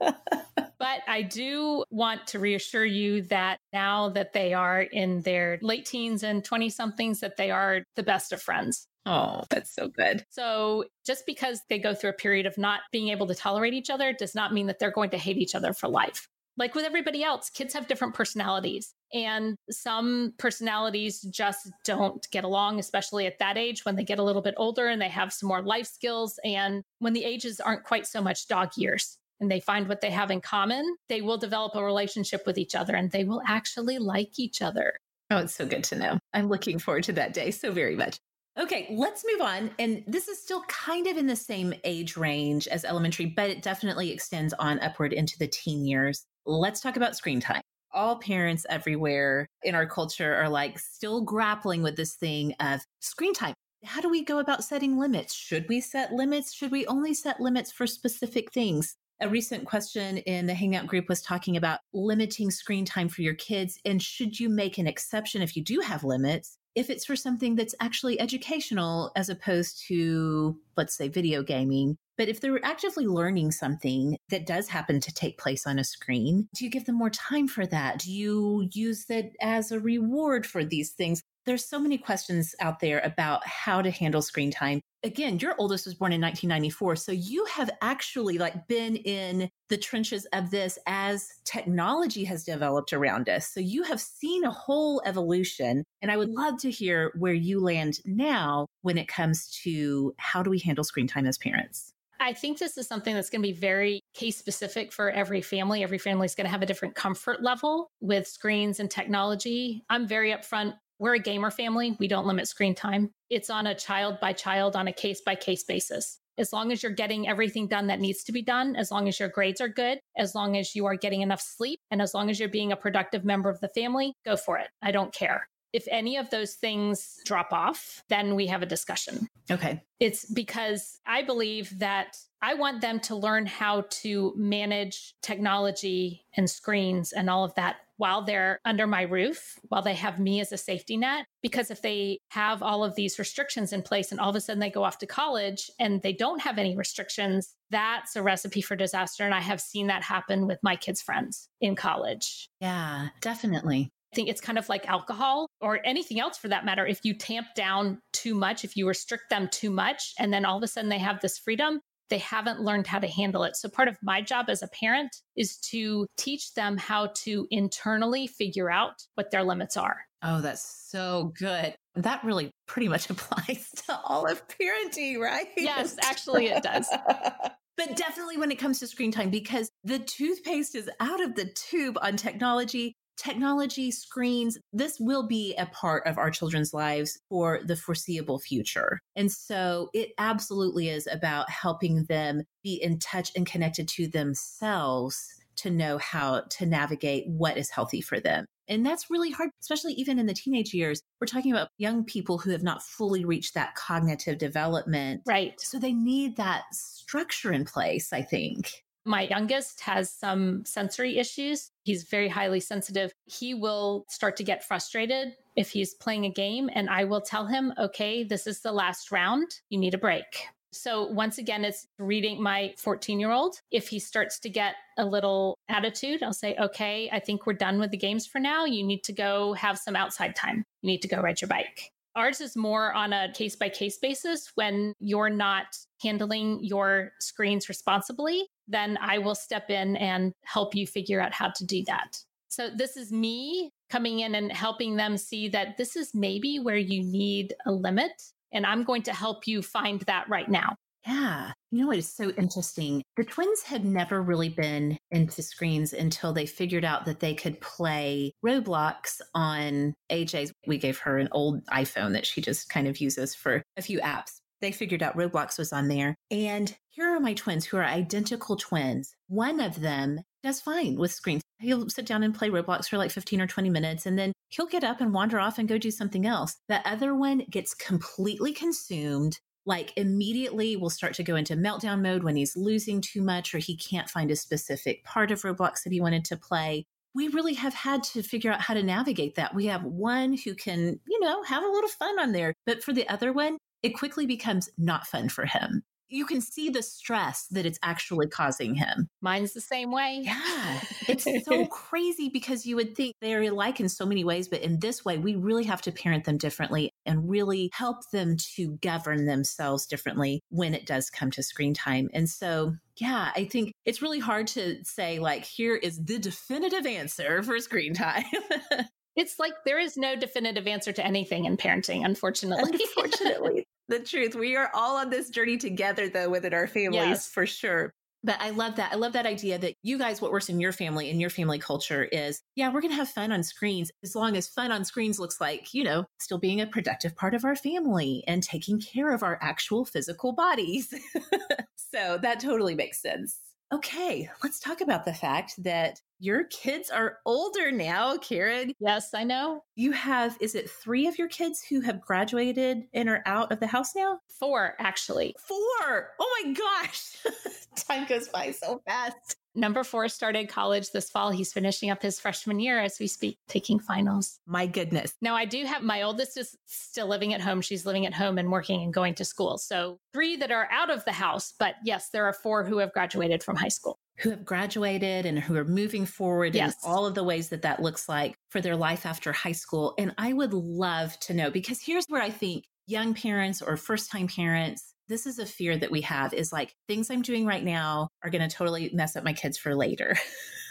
but 0.00 1.00
I 1.06 1.22
do 1.22 1.84
want 1.90 2.26
to 2.28 2.38
reassure 2.38 2.84
you 2.84 3.22
that 3.22 3.58
now 3.72 4.10
that 4.10 4.32
they 4.32 4.54
are 4.54 4.82
in 4.82 5.20
their 5.22 5.58
late 5.62 5.86
teens 5.86 6.22
and 6.22 6.44
20 6.44 6.70
somethings, 6.70 7.20
that 7.20 7.36
they 7.36 7.50
are 7.50 7.82
the 7.96 8.02
best 8.02 8.32
of 8.32 8.40
friends. 8.40 8.86
Oh, 9.06 9.42
that's 9.50 9.74
so 9.74 9.88
good. 9.88 10.24
So, 10.30 10.86
just 11.04 11.26
because 11.26 11.60
they 11.68 11.78
go 11.78 11.94
through 11.94 12.10
a 12.10 12.14
period 12.14 12.46
of 12.46 12.56
not 12.56 12.80
being 12.90 13.08
able 13.08 13.26
to 13.26 13.34
tolerate 13.34 13.74
each 13.74 13.90
other 13.90 14.14
does 14.14 14.34
not 14.34 14.54
mean 14.54 14.66
that 14.68 14.78
they're 14.78 14.90
going 14.90 15.10
to 15.10 15.18
hate 15.18 15.36
each 15.36 15.54
other 15.54 15.74
for 15.74 15.88
life. 15.88 16.26
Like 16.56 16.74
with 16.74 16.84
everybody 16.84 17.24
else, 17.24 17.50
kids 17.50 17.74
have 17.74 17.88
different 17.88 18.14
personalities, 18.14 18.94
and 19.12 19.56
some 19.70 20.34
personalities 20.38 21.22
just 21.22 21.70
don't 21.84 22.26
get 22.30 22.44
along, 22.44 22.78
especially 22.78 23.26
at 23.26 23.38
that 23.38 23.56
age 23.56 23.84
when 23.84 23.96
they 23.96 24.04
get 24.04 24.18
a 24.18 24.22
little 24.22 24.42
bit 24.42 24.54
older 24.56 24.88
and 24.88 25.00
they 25.00 25.08
have 25.08 25.32
some 25.32 25.48
more 25.48 25.62
life 25.62 25.86
skills. 25.86 26.38
And 26.44 26.82
when 26.98 27.12
the 27.12 27.24
ages 27.24 27.60
aren't 27.60 27.84
quite 27.84 28.06
so 28.06 28.20
much 28.20 28.48
dog 28.48 28.70
years 28.76 29.18
and 29.40 29.50
they 29.50 29.60
find 29.60 29.88
what 29.88 30.00
they 30.00 30.10
have 30.10 30.32
in 30.32 30.40
common, 30.40 30.96
they 31.08 31.22
will 31.22 31.38
develop 31.38 31.76
a 31.76 31.84
relationship 31.84 32.42
with 32.44 32.58
each 32.58 32.74
other 32.74 32.94
and 32.94 33.10
they 33.10 33.24
will 33.24 33.42
actually 33.46 33.98
like 33.98 34.38
each 34.38 34.60
other. 34.62 34.94
Oh, 35.30 35.38
it's 35.38 35.54
so 35.54 35.66
good 35.66 35.84
to 35.84 35.96
know. 35.96 36.18
I'm 36.32 36.48
looking 36.48 36.78
forward 36.78 37.04
to 37.04 37.12
that 37.12 37.34
day 37.34 37.50
so 37.52 37.70
very 37.72 37.96
much. 37.96 38.18
Okay, 38.58 38.88
let's 38.90 39.24
move 39.32 39.40
on. 39.40 39.70
And 39.78 40.04
this 40.06 40.28
is 40.28 40.40
still 40.40 40.62
kind 40.62 41.06
of 41.06 41.16
in 41.16 41.26
the 41.26 41.36
same 41.36 41.74
age 41.82 42.16
range 42.16 42.68
as 42.68 42.84
elementary, 42.84 43.26
but 43.26 43.50
it 43.50 43.62
definitely 43.62 44.12
extends 44.12 44.52
on 44.54 44.78
upward 44.80 45.12
into 45.12 45.36
the 45.38 45.48
teen 45.48 45.84
years. 45.84 46.24
Let's 46.46 46.80
talk 46.80 46.96
about 46.96 47.16
screen 47.16 47.40
time. 47.40 47.62
All 47.92 48.16
parents 48.16 48.66
everywhere 48.68 49.46
in 49.62 49.74
our 49.74 49.86
culture 49.86 50.34
are 50.34 50.48
like 50.48 50.78
still 50.78 51.22
grappling 51.22 51.82
with 51.82 51.96
this 51.96 52.14
thing 52.14 52.54
of 52.60 52.82
screen 53.00 53.32
time. 53.32 53.54
How 53.84 54.02
do 54.02 54.10
we 54.10 54.22
go 54.22 54.40
about 54.40 54.62
setting 54.62 54.98
limits? 54.98 55.32
Should 55.32 55.68
we 55.68 55.80
set 55.80 56.12
limits? 56.12 56.52
Should 56.52 56.70
we 56.70 56.86
only 56.86 57.14
set 57.14 57.40
limits 57.40 57.72
for 57.72 57.86
specific 57.86 58.52
things? 58.52 58.96
A 59.20 59.28
recent 59.28 59.64
question 59.64 60.18
in 60.18 60.46
the 60.46 60.54
Hangout 60.54 60.86
group 60.86 61.08
was 61.08 61.22
talking 61.22 61.56
about 61.56 61.80
limiting 61.94 62.50
screen 62.50 62.84
time 62.84 63.08
for 63.08 63.22
your 63.22 63.34
kids. 63.34 63.78
And 63.84 64.02
should 64.02 64.38
you 64.38 64.50
make 64.50 64.76
an 64.76 64.86
exception 64.86 65.40
if 65.40 65.56
you 65.56 65.62
do 65.62 65.80
have 65.80 66.04
limits? 66.04 66.58
If 66.74 66.90
it's 66.90 67.06
for 67.06 67.16
something 67.16 67.54
that's 67.54 67.76
actually 67.80 68.20
educational 68.20 69.12
as 69.16 69.28
opposed 69.30 69.86
to, 69.86 70.58
let's 70.76 70.96
say, 70.96 71.08
video 71.08 71.42
gaming, 71.42 71.96
but 72.16 72.28
if 72.28 72.40
they're 72.40 72.64
actively 72.64 73.06
learning 73.06 73.50
something 73.52 74.16
that 74.30 74.46
does 74.46 74.68
happen 74.68 75.00
to 75.00 75.14
take 75.14 75.38
place 75.38 75.66
on 75.66 75.78
a 75.78 75.84
screen, 75.84 76.48
do 76.54 76.64
you 76.64 76.70
give 76.70 76.84
them 76.84 76.96
more 76.96 77.10
time 77.10 77.48
for 77.48 77.66
that? 77.66 77.98
Do 77.98 78.12
you 78.12 78.68
use 78.72 79.06
that 79.06 79.32
as 79.40 79.72
a 79.72 79.80
reward 79.80 80.46
for 80.46 80.64
these 80.64 80.92
things? 80.92 81.22
There's 81.46 81.68
so 81.68 81.78
many 81.78 81.98
questions 81.98 82.54
out 82.60 82.80
there 82.80 83.00
about 83.00 83.46
how 83.46 83.82
to 83.82 83.90
handle 83.90 84.22
screen 84.22 84.50
time. 84.50 84.80
Again, 85.02 85.38
your 85.38 85.54
oldest 85.58 85.84
was 85.84 85.94
born 85.94 86.14
in 86.14 86.20
1994, 86.22 86.96
so 86.96 87.12
you 87.12 87.44
have 87.44 87.68
actually 87.82 88.38
like 88.38 88.66
been 88.66 88.96
in 88.96 89.50
the 89.68 89.76
trenches 89.76 90.24
of 90.32 90.50
this 90.50 90.78
as 90.86 91.28
technology 91.44 92.24
has 92.24 92.44
developed 92.44 92.94
around 92.94 93.28
us. 93.28 93.52
So 93.52 93.60
you 93.60 93.82
have 93.82 94.00
seen 94.00 94.44
a 94.44 94.50
whole 94.50 95.02
evolution, 95.04 95.84
and 96.00 96.10
I 96.10 96.16
would 96.16 96.30
love 96.30 96.58
to 96.60 96.70
hear 96.70 97.12
where 97.18 97.34
you 97.34 97.60
land 97.60 97.98
now 98.06 98.66
when 98.80 98.96
it 98.96 99.08
comes 99.08 99.50
to 99.64 100.14
how 100.16 100.42
do 100.42 100.48
we 100.48 100.60
handle 100.60 100.84
screen 100.84 101.06
time 101.06 101.26
as 101.26 101.36
parents. 101.36 101.93
I 102.24 102.32
think 102.32 102.58
this 102.58 102.78
is 102.78 102.88
something 102.88 103.14
that's 103.14 103.28
going 103.28 103.42
to 103.42 103.48
be 103.48 103.52
very 103.52 104.00
case 104.14 104.38
specific 104.38 104.94
for 104.94 105.10
every 105.10 105.42
family. 105.42 105.82
Every 105.82 105.98
family 105.98 106.24
is 106.24 106.34
going 106.34 106.46
to 106.46 106.50
have 106.50 106.62
a 106.62 106.66
different 106.66 106.94
comfort 106.94 107.42
level 107.42 107.90
with 108.00 108.26
screens 108.26 108.80
and 108.80 108.90
technology. 108.90 109.84
I'm 109.90 110.08
very 110.08 110.32
upfront. 110.32 110.72
We're 110.98 111.16
a 111.16 111.18
gamer 111.18 111.50
family. 111.50 111.98
We 112.00 112.08
don't 112.08 112.26
limit 112.26 112.48
screen 112.48 112.74
time. 112.74 113.10
It's 113.28 113.50
on 113.50 113.66
a 113.66 113.74
child 113.74 114.20
by 114.22 114.32
child, 114.32 114.74
on 114.74 114.88
a 114.88 114.92
case 114.92 115.20
by 115.20 115.34
case 115.34 115.64
basis. 115.64 116.18
As 116.38 116.50
long 116.50 116.72
as 116.72 116.82
you're 116.82 116.92
getting 116.92 117.28
everything 117.28 117.68
done 117.68 117.88
that 117.88 118.00
needs 118.00 118.24
to 118.24 118.32
be 118.32 118.40
done, 118.40 118.74
as 118.74 118.90
long 118.90 119.06
as 119.06 119.20
your 119.20 119.28
grades 119.28 119.60
are 119.60 119.68
good, 119.68 119.98
as 120.16 120.34
long 120.34 120.56
as 120.56 120.74
you 120.74 120.86
are 120.86 120.96
getting 120.96 121.20
enough 121.20 121.42
sleep, 121.42 121.78
and 121.90 122.00
as 122.00 122.14
long 122.14 122.30
as 122.30 122.40
you're 122.40 122.48
being 122.48 122.72
a 122.72 122.76
productive 122.76 123.26
member 123.26 123.50
of 123.50 123.60
the 123.60 123.68
family, 123.68 124.14
go 124.24 124.34
for 124.38 124.56
it. 124.56 124.68
I 124.80 124.92
don't 124.92 125.12
care. 125.12 125.46
If 125.74 125.88
any 125.90 126.16
of 126.16 126.30
those 126.30 126.54
things 126.54 127.18
drop 127.24 127.52
off, 127.52 128.04
then 128.08 128.36
we 128.36 128.46
have 128.46 128.62
a 128.62 128.66
discussion. 128.66 129.26
Okay. 129.50 129.82
It's 129.98 130.24
because 130.24 131.00
I 131.04 131.22
believe 131.22 131.80
that 131.80 132.16
I 132.40 132.54
want 132.54 132.80
them 132.80 133.00
to 133.00 133.16
learn 133.16 133.44
how 133.46 133.86
to 133.88 134.32
manage 134.36 135.14
technology 135.20 136.26
and 136.36 136.48
screens 136.48 137.10
and 137.10 137.28
all 137.28 137.44
of 137.44 137.54
that 137.56 137.76
while 137.96 138.22
they're 138.24 138.60
under 138.64 138.86
my 138.86 139.02
roof, 139.02 139.58
while 139.68 139.82
they 139.82 139.94
have 139.94 140.20
me 140.20 140.40
as 140.40 140.52
a 140.52 140.56
safety 140.56 140.96
net. 140.96 141.26
Because 141.42 141.72
if 141.72 141.82
they 141.82 142.18
have 142.28 142.62
all 142.62 142.84
of 142.84 142.94
these 142.94 143.18
restrictions 143.18 143.72
in 143.72 143.82
place 143.82 144.12
and 144.12 144.20
all 144.20 144.30
of 144.30 144.36
a 144.36 144.40
sudden 144.40 144.60
they 144.60 144.70
go 144.70 144.84
off 144.84 144.98
to 144.98 145.06
college 145.06 145.70
and 145.80 146.02
they 146.02 146.12
don't 146.12 146.40
have 146.42 146.58
any 146.58 146.76
restrictions, 146.76 147.54
that's 147.70 148.14
a 148.14 148.22
recipe 148.22 148.60
for 148.60 148.76
disaster. 148.76 149.24
And 149.24 149.34
I 149.34 149.40
have 149.40 149.60
seen 149.60 149.88
that 149.88 150.04
happen 150.04 150.46
with 150.46 150.60
my 150.62 150.76
kids' 150.76 151.02
friends 151.02 151.48
in 151.60 151.74
college. 151.74 152.48
Yeah, 152.60 153.08
definitely 153.20 153.90
think 154.14 154.28
it's 154.28 154.40
kind 154.40 154.58
of 154.58 154.68
like 154.68 154.88
alcohol 154.88 155.48
or 155.60 155.80
anything 155.84 156.20
else 156.20 156.38
for 156.38 156.48
that 156.48 156.64
matter. 156.64 156.86
If 156.86 157.00
you 157.04 157.14
tamp 157.14 157.48
down 157.54 157.98
too 158.12 158.34
much, 158.34 158.64
if 158.64 158.76
you 158.76 158.88
restrict 158.88 159.24
them 159.30 159.48
too 159.50 159.70
much, 159.70 160.14
and 160.18 160.32
then 160.32 160.44
all 160.44 160.56
of 160.56 160.62
a 160.62 160.68
sudden 160.68 160.90
they 160.90 160.98
have 160.98 161.20
this 161.20 161.38
freedom, 161.38 161.80
they 162.10 162.18
haven't 162.18 162.60
learned 162.60 162.86
how 162.86 162.98
to 162.98 163.08
handle 163.08 163.44
it. 163.44 163.56
So, 163.56 163.68
part 163.68 163.88
of 163.88 163.96
my 164.02 164.20
job 164.20 164.46
as 164.48 164.62
a 164.62 164.68
parent 164.68 165.14
is 165.36 165.58
to 165.70 166.06
teach 166.16 166.54
them 166.54 166.76
how 166.76 167.10
to 167.24 167.46
internally 167.50 168.26
figure 168.26 168.70
out 168.70 168.94
what 169.14 169.30
their 169.30 169.42
limits 169.42 169.76
are. 169.76 169.96
Oh, 170.22 170.40
that's 170.40 170.88
so 170.90 171.32
good. 171.38 171.74
That 171.94 172.24
really 172.24 172.50
pretty 172.66 172.88
much 172.88 173.10
applies 173.10 173.68
to 173.86 173.98
all 174.04 174.26
of 174.26 174.42
parenting, 174.48 175.18
right? 175.18 175.48
Yes, 175.56 175.96
actually, 176.02 176.46
it 176.46 176.62
does. 176.62 176.88
but 177.76 177.96
definitely 177.96 178.38
when 178.38 178.50
it 178.50 178.58
comes 178.58 178.80
to 178.80 178.86
screen 178.86 179.10
time, 179.10 179.30
because 179.30 179.68
the 179.82 179.98
toothpaste 179.98 180.74
is 180.74 180.90
out 181.00 181.22
of 181.22 181.34
the 181.34 181.46
tube 181.46 181.98
on 182.00 182.16
technology 182.16 182.94
technology, 183.16 183.90
screens, 183.90 184.58
this 184.72 184.98
will 184.98 185.26
be 185.26 185.54
a 185.56 185.66
part 185.66 186.06
of 186.06 186.18
our 186.18 186.30
children's 186.30 186.74
lives 186.74 187.18
for 187.28 187.60
the 187.64 187.76
foreseeable 187.76 188.38
future. 188.38 189.00
And 189.16 189.30
so 189.30 189.90
it 189.94 190.10
absolutely 190.18 190.88
is 190.88 191.06
about 191.10 191.50
helping 191.50 192.04
them 192.04 192.42
be 192.62 192.74
in 192.74 192.98
touch 192.98 193.30
and 193.36 193.46
connected 193.46 193.88
to 193.88 194.08
themselves 194.08 195.26
to 195.56 195.70
know 195.70 195.98
how 195.98 196.42
to 196.50 196.66
navigate 196.66 197.24
what 197.28 197.56
is 197.56 197.70
healthy 197.70 198.00
for 198.00 198.18
them. 198.20 198.44
And 198.66 198.84
that's 198.84 199.10
really 199.10 199.30
hard, 199.30 199.50
especially 199.60 199.92
even 199.94 200.18
in 200.18 200.26
the 200.26 200.34
teenage 200.34 200.72
years. 200.72 201.02
We're 201.20 201.26
talking 201.26 201.52
about 201.52 201.68
young 201.78 202.04
people 202.04 202.38
who 202.38 202.50
have 202.50 202.62
not 202.62 202.82
fully 202.82 203.24
reached 203.24 203.54
that 203.54 203.74
cognitive 203.74 204.38
development. 204.38 205.22
Right. 205.26 205.60
So 205.60 205.78
they 205.78 205.92
need 205.92 206.36
that 206.36 206.62
structure 206.72 207.52
in 207.52 207.66
place, 207.66 208.12
I 208.12 208.22
think. 208.22 208.82
My 209.04 209.22
youngest 209.22 209.82
has 209.82 210.10
some 210.10 210.64
sensory 210.64 211.18
issues. 211.18 211.70
He's 211.84 212.04
very 212.04 212.28
highly 212.28 212.60
sensitive. 212.60 213.12
He 213.26 213.54
will 213.54 214.04
start 214.08 214.36
to 214.38 214.44
get 214.44 214.64
frustrated 214.64 215.34
if 215.54 215.70
he's 215.70 215.94
playing 215.94 216.24
a 216.24 216.30
game, 216.30 216.68
and 216.74 216.90
I 216.90 217.04
will 217.04 217.20
tell 217.20 217.46
him, 217.46 217.72
okay, 217.78 218.24
this 218.24 218.46
is 218.46 218.60
the 218.60 218.72
last 218.72 219.12
round. 219.12 219.60
You 219.68 219.78
need 219.78 219.94
a 219.94 219.98
break. 219.98 220.48
So, 220.72 221.06
once 221.06 221.38
again, 221.38 221.64
it's 221.64 221.86
reading 221.98 222.42
my 222.42 222.74
14 222.78 223.20
year 223.20 223.30
old. 223.30 223.60
If 223.70 223.88
he 223.88 224.00
starts 224.00 224.40
to 224.40 224.48
get 224.48 224.74
a 224.98 225.04
little 225.04 225.56
attitude, 225.68 226.22
I'll 226.22 226.32
say, 226.32 226.56
okay, 226.56 227.08
I 227.12 227.20
think 227.20 227.46
we're 227.46 227.52
done 227.52 227.78
with 227.78 227.92
the 227.92 227.96
games 227.96 228.26
for 228.26 228.40
now. 228.40 228.64
You 228.64 228.82
need 228.84 229.04
to 229.04 229.12
go 229.12 229.52
have 229.52 229.78
some 229.78 229.94
outside 229.94 230.34
time. 230.34 230.64
You 230.82 230.88
need 230.88 231.02
to 231.02 231.08
go 231.08 231.20
ride 231.20 231.40
your 231.40 231.48
bike. 231.48 231.92
Ours 232.16 232.40
is 232.40 232.56
more 232.56 232.92
on 232.92 233.12
a 233.12 233.32
case 233.32 233.56
by 233.56 233.68
case 233.68 233.98
basis. 233.98 234.52
When 234.54 234.94
you're 235.00 235.30
not 235.30 235.76
handling 236.02 236.62
your 236.62 237.12
screens 237.20 237.68
responsibly, 237.68 238.46
then 238.68 238.98
I 239.00 239.18
will 239.18 239.34
step 239.34 239.70
in 239.70 239.96
and 239.96 240.32
help 240.44 240.74
you 240.74 240.86
figure 240.86 241.20
out 241.20 241.32
how 241.32 241.50
to 241.50 241.64
do 241.64 241.82
that. 241.86 242.18
So, 242.48 242.70
this 242.70 242.96
is 242.96 243.10
me 243.10 243.70
coming 243.90 244.20
in 244.20 244.34
and 244.34 244.52
helping 244.52 244.96
them 244.96 245.16
see 245.16 245.48
that 245.48 245.76
this 245.76 245.96
is 245.96 246.14
maybe 246.14 246.58
where 246.58 246.76
you 246.76 247.02
need 247.02 247.54
a 247.66 247.72
limit. 247.72 248.12
And 248.52 248.64
I'm 248.64 248.84
going 248.84 249.02
to 249.02 249.12
help 249.12 249.46
you 249.46 249.62
find 249.62 250.00
that 250.02 250.28
right 250.28 250.48
now. 250.48 250.76
Yeah. 251.06 251.52
You 251.70 251.80
know 251.80 251.88
what 251.88 251.98
is 251.98 252.08
so 252.08 252.30
interesting? 252.30 253.02
The 253.16 253.24
twins 253.24 253.62
had 253.62 253.84
never 253.84 254.22
really 254.22 254.48
been 254.48 254.96
into 255.10 255.42
screens 255.42 255.92
until 255.92 256.32
they 256.32 256.46
figured 256.46 256.84
out 256.84 257.04
that 257.04 257.20
they 257.20 257.34
could 257.34 257.60
play 257.60 258.32
Roblox 258.44 259.20
on 259.34 259.92
AJ's. 260.10 260.52
We 260.66 260.78
gave 260.78 260.98
her 261.00 261.18
an 261.18 261.28
old 261.32 261.66
iPhone 261.66 262.12
that 262.12 262.24
she 262.24 262.40
just 262.40 262.68
kind 262.70 262.86
of 262.86 262.98
uses 262.98 263.34
for 263.34 263.62
a 263.76 263.82
few 263.82 264.00
apps. 264.00 264.40
They 264.60 264.72
figured 264.72 265.02
out 265.02 265.16
Roblox 265.16 265.58
was 265.58 265.72
on 265.72 265.88
there. 265.88 266.14
And 266.30 266.76
here 266.90 267.14
are 267.14 267.20
my 267.20 267.34
twins 267.34 267.66
who 267.66 267.76
are 267.76 267.84
identical 267.84 268.56
twins. 268.56 269.14
One 269.28 269.60
of 269.60 269.80
them 269.80 270.20
does 270.42 270.60
fine 270.60 270.96
with 270.96 271.12
screens. 271.12 271.42
He'll 271.58 271.88
sit 271.88 272.06
down 272.06 272.22
and 272.22 272.34
play 272.34 272.50
Roblox 272.50 272.88
for 272.88 272.98
like 272.98 273.10
15 273.10 273.40
or 273.40 273.46
20 273.46 273.70
minutes 273.70 274.06
and 274.06 274.18
then 274.18 274.32
he'll 274.48 274.66
get 274.66 274.84
up 274.84 275.00
and 275.00 275.12
wander 275.12 275.40
off 275.40 275.58
and 275.58 275.68
go 275.68 275.78
do 275.78 275.90
something 275.90 276.26
else. 276.26 276.56
The 276.68 276.86
other 276.86 277.14
one 277.14 277.44
gets 277.50 277.74
completely 277.74 278.52
consumed 278.52 279.38
like 279.66 279.92
immediately 279.96 280.76
will 280.76 280.90
start 280.90 281.14
to 281.14 281.22
go 281.22 281.36
into 281.36 281.56
meltdown 281.56 282.02
mode 282.02 282.22
when 282.22 282.36
he's 282.36 282.56
losing 282.56 283.00
too 283.00 283.22
much 283.22 283.54
or 283.54 283.58
he 283.58 283.76
can't 283.76 284.10
find 284.10 284.30
a 284.30 284.36
specific 284.36 285.04
part 285.04 285.30
of 285.30 285.42
Roblox 285.42 285.82
that 285.82 285.92
he 285.92 286.00
wanted 286.00 286.24
to 286.26 286.36
play. 286.36 286.84
We 287.14 287.28
really 287.28 287.54
have 287.54 287.74
had 287.74 288.02
to 288.04 288.22
figure 288.22 288.52
out 288.52 288.60
how 288.60 288.74
to 288.74 288.82
navigate 288.82 289.36
that. 289.36 289.54
We 289.54 289.66
have 289.66 289.84
one 289.84 290.36
who 290.36 290.54
can, 290.54 291.00
you 291.06 291.20
know, 291.20 291.42
have 291.44 291.62
a 291.62 291.68
little 291.68 291.88
fun 291.88 292.18
on 292.18 292.32
there. 292.32 292.54
But 292.66 292.82
for 292.82 292.92
the 292.92 293.08
other 293.08 293.32
one, 293.32 293.56
it 293.84 293.90
quickly 293.90 294.26
becomes 294.26 294.68
not 294.78 295.06
fun 295.06 295.28
for 295.28 295.46
him 295.46 295.84
you 296.14 296.26
can 296.26 296.40
see 296.40 296.70
the 296.70 296.82
stress 296.82 297.46
that 297.50 297.66
it's 297.66 297.78
actually 297.82 298.28
causing 298.28 298.74
him. 298.74 299.08
Mine's 299.20 299.52
the 299.52 299.60
same 299.60 299.90
way. 299.90 300.20
Yeah. 300.22 300.80
It's 301.06 301.26
so 301.44 301.66
crazy 301.66 302.30
because 302.30 302.64
you 302.64 302.76
would 302.76 302.96
think 302.96 303.14
they're 303.20 303.42
alike 303.42 303.78
in 303.78 303.90
so 303.90 304.06
many 304.06 304.24
ways, 304.24 304.48
but 304.48 304.62
in 304.62 304.78
this 304.80 305.04
way, 305.04 305.18
we 305.18 305.36
really 305.36 305.64
have 305.64 305.82
to 305.82 305.92
parent 305.92 306.24
them 306.24 306.38
differently 306.38 306.90
and 307.04 307.28
really 307.28 307.70
help 307.74 308.08
them 308.10 308.36
to 308.56 308.78
govern 308.80 309.26
themselves 309.26 309.86
differently 309.86 310.40
when 310.48 310.72
it 310.72 310.86
does 310.86 311.10
come 311.10 311.30
to 311.32 311.42
screen 311.42 311.74
time. 311.74 312.08
And 312.14 312.28
so, 312.28 312.74
yeah, 312.96 313.32
I 313.36 313.44
think 313.44 313.72
it's 313.84 314.00
really 314.00 314.18
hard 314.18 314.46
to 314.48 314.82
say, 314.84 315.18
like, 315.18 315.44
here 315.44 315.76
is 315.76 316.02
the 316.02 316.18
definitive 316.18 316.86
answer 316.86 317.42
for 317.42 317.58
screen 317.60 317.94
time. 317.94 318.24
It's 319.16 319.38
like 319.38 319.52
there 319.64 319.78
is 319.78 319.96
no 319.96 320.16
definitive 320.16 320.66
answer 320.66 320.90
to 320.90 321.06
anything 321.06 321.44
in 321.44 321.56
parenting, 321.56 322.04
unfortunately. 322.04 322.72
Unfortunately 322.72 323.64
the 323.88 324.00
truth. 324.00 324.34
We 324.34 324.56
are 324.56 324.70
all 324.74 324.96
on 324.96 325.10
this 325.10 325.30
journey 325.30 325.56
together, 325.56 326.08
though, 326.08 326.30
within 326.30 326.54
our 326.54 326.66
families 326.66 327.08
yes. 327.08 327.28
for 327.28 327.46
sure. 327.46 327.92
But 328.24 328.40
I 328.40 328.50
love 328.50 328.76
that. 328.76 328.90
I 328.90 328.96
love 328.96 329.12
that 329.12 329.26
idea 329.26 329.58
that 329.58 329.74
you 329.82 329.98
guys, 329.98 330.22
what 330.22 330.32
works 330.32 330.48
in 330.48 330.58
your 330.58 330.72
family 330.72 331.10
and 331.10 331.20
your 331.20 331.28
family 331.28 331.58
culture 331.58 332.04
is, 332.04 332.40
yeah, 332.56 332.72
we're 332.72 332.80
going 332.80 332.90
to 332.92 332.96
have 332.96 333.10
fun 333.10 333.32
on 333.32 333.42
screens 333.42 333.90
as 334.02 334.16
long 334.16 334.34
as 334.34 334.48
fun 334.48 334.72
on 334.72 334.82
screens 334.82 335.18
looks 335.18 335.42
like, 335.42 335.74
you 335.74 335.84
know, 335.84 336.06
still 336.18 336.38
being 336.38 336.62
a 336.62 336.66
productive 336.66 337.14
part 337.14 337.34
of 337.34 337.44
our 337.44 337.54
family 337.54 338.24
and 338.26 338.42
taking 338.42 338.80
care 338.80 339.12
of 339.12 339.22
our 339.22 339.38
actual 339.42 339.84
physical 339.84 340.32
bodies. 340.32 340.94
so 341.76 342.18
that 342.22 342.40
totally 342.40 342.74
makes 342.74 343.02
sense. 343.02 343.38
Okay, 343.74 344.30
let's 344.44 344.60
talk 344.60 344.82
about 344.82 345.04
the 345.04 345.12
fact 345.12 345.60
that 345.64 346.00
your 346.20 346.44
kids 346.44 346.90
are 346.90 347.18
older 347.26 347.72
now, 347.72 348.16
Karen. 348.18 348.72
Yes, 348.78 349.12
I 349.14 349.24
know. 349.24 349.64
You 349.74 349.90
have, 349.90 350.36
is 350.40 350.54
it 350.54 350.70
three 350.70 351.08
of 351.08 351.18
your 351.18 351.26
kids 351.26 351.60
who 351.68 351.80
have 351.80 352.00
graduated 352.00 352.84
and 352.94 353.08
are 353.08 353.24
out 353.26 353.50
of 353.50 353.58
the 353.58 353.66
house 353.66 353.96
now? 353.96 354.20
Four, 354.38 354.76
actually. 354.78 355.34
Four. 355.48 356.10
Oh 356.20 356.44
my 356.44 356.52
gosh. 356.52 357.16
Time 357.76 358.06
goes 358.06 358.28
by 358.28 358.52
so 358.52 358.80
fast. 358.86 359.38
Number 359.54 359.84
four 359.84 360.08
started 360.08 360.48
college 360.48 360.90
this 360.90 361.10
fall. 361.10 361.30
He's 361.30 361.52
finishing 361.52 361.90
up 361.90 362.02
his 362.02 362.18
freshman 362.18 362.58
year 362.58 362.80
as 362.80 362.98
we 362.98 363.06
speak, 363.06 363.38
taking 363.48 363.78
finals. 363.78 364.40
My 364.46 364.66
goodness. 364.66 365.14
Now, 365.20 365.36
I 365.36 365.44
do 365.44 365.64
have 365.64 365.82
my 365.82 366.02
oldest 366.02 366.36
is 366.36 366.56
still 366.66 367.06
living 367.06 367.34
at 367.34 367.40
home. 367.40 367.60
She's 367.60 367.86
living 367.86 368.04
at 368.06 368.14
home 368.14 368.38
and 368.38 368.50
working 368.50 368.82
and 368.82 368.92
going 368.92 369.14
to 369.14 369.24
school. 369.24 369.58
So, 369.58 369.98
three 370.12 370.36
that 370.36 370.50
are 370.50 370.68
out 370.72 370.90
of 370.90 371.04
the 371.04 371.12
house. 371.12 371.54
But 371.58 371.76
yes, 371.84 372.10
there 372.10 372.24
are 372.24 372.32
four 372.32 372.64
who 372.64 372.78
have 372.78 372.92
graduated 372.92 373.42
from 373.42 373.56
high 373.56 373.68
school. 373.68 373.98
Who 374.18 374.30
have 374.30 374.44
graduated 374.44 375.26
and 375.26 375.38
who 375.38 375.56
are 375.56 375.64
moving 375.64 376.06
forward 376.06 376.54
yes. 376.54 376.74
in 376.84 376.90
all 376.90 377.06
of 377.06 377.14
the 377.14 377.24
ways 377.24 377.48
that 377.48 377.62
that 377.62 377.82
looks 377.82 378.08
like 378.08 378.36
for 378.48 378.60
their 378.60 378.76
life 378.76 379.06
after 379.06 379.32
high 379.32 379.52
school. 379.52 379.94
And 379.98 380.14
I 380.18 380.32
would 380.32 380.52
love 380.52 381.18
to 381.20 381.34
know 381.34 381.50
because 381.50 381.80
here's 381.80 382.06
where 382.06 382.22
I 382.22 382.30
think 382.30 382.64
young 382.86 383.14
parents 383.14 383.62
or 383.62 383.76
first 383.76 384.10
time 384.10 384.28
parents 384.28 384.93
this 385.08 385.26
is 385.26 385.38
a 385.38 385.46
fear 385.46 385.76
that 385.76 385.90
we 385.90 386.00
have 386.02 386.32
is 386.32 386.52
like 386.52 386.74
things 386.88 387.10
I'm 387.10 387.22
doing 387.22 387.46
right 387.46 387.64
now 387.64 388.08
are 388.22 388.30
going 388.30 388.48
to 388.48 388.54
totally 388.54 388.90
mess 388.92 389.16
up 389.16 389.24
my 389.24 389.32
kids 389.32 389.58
for 389.58 389.74
later. 389.74 390.16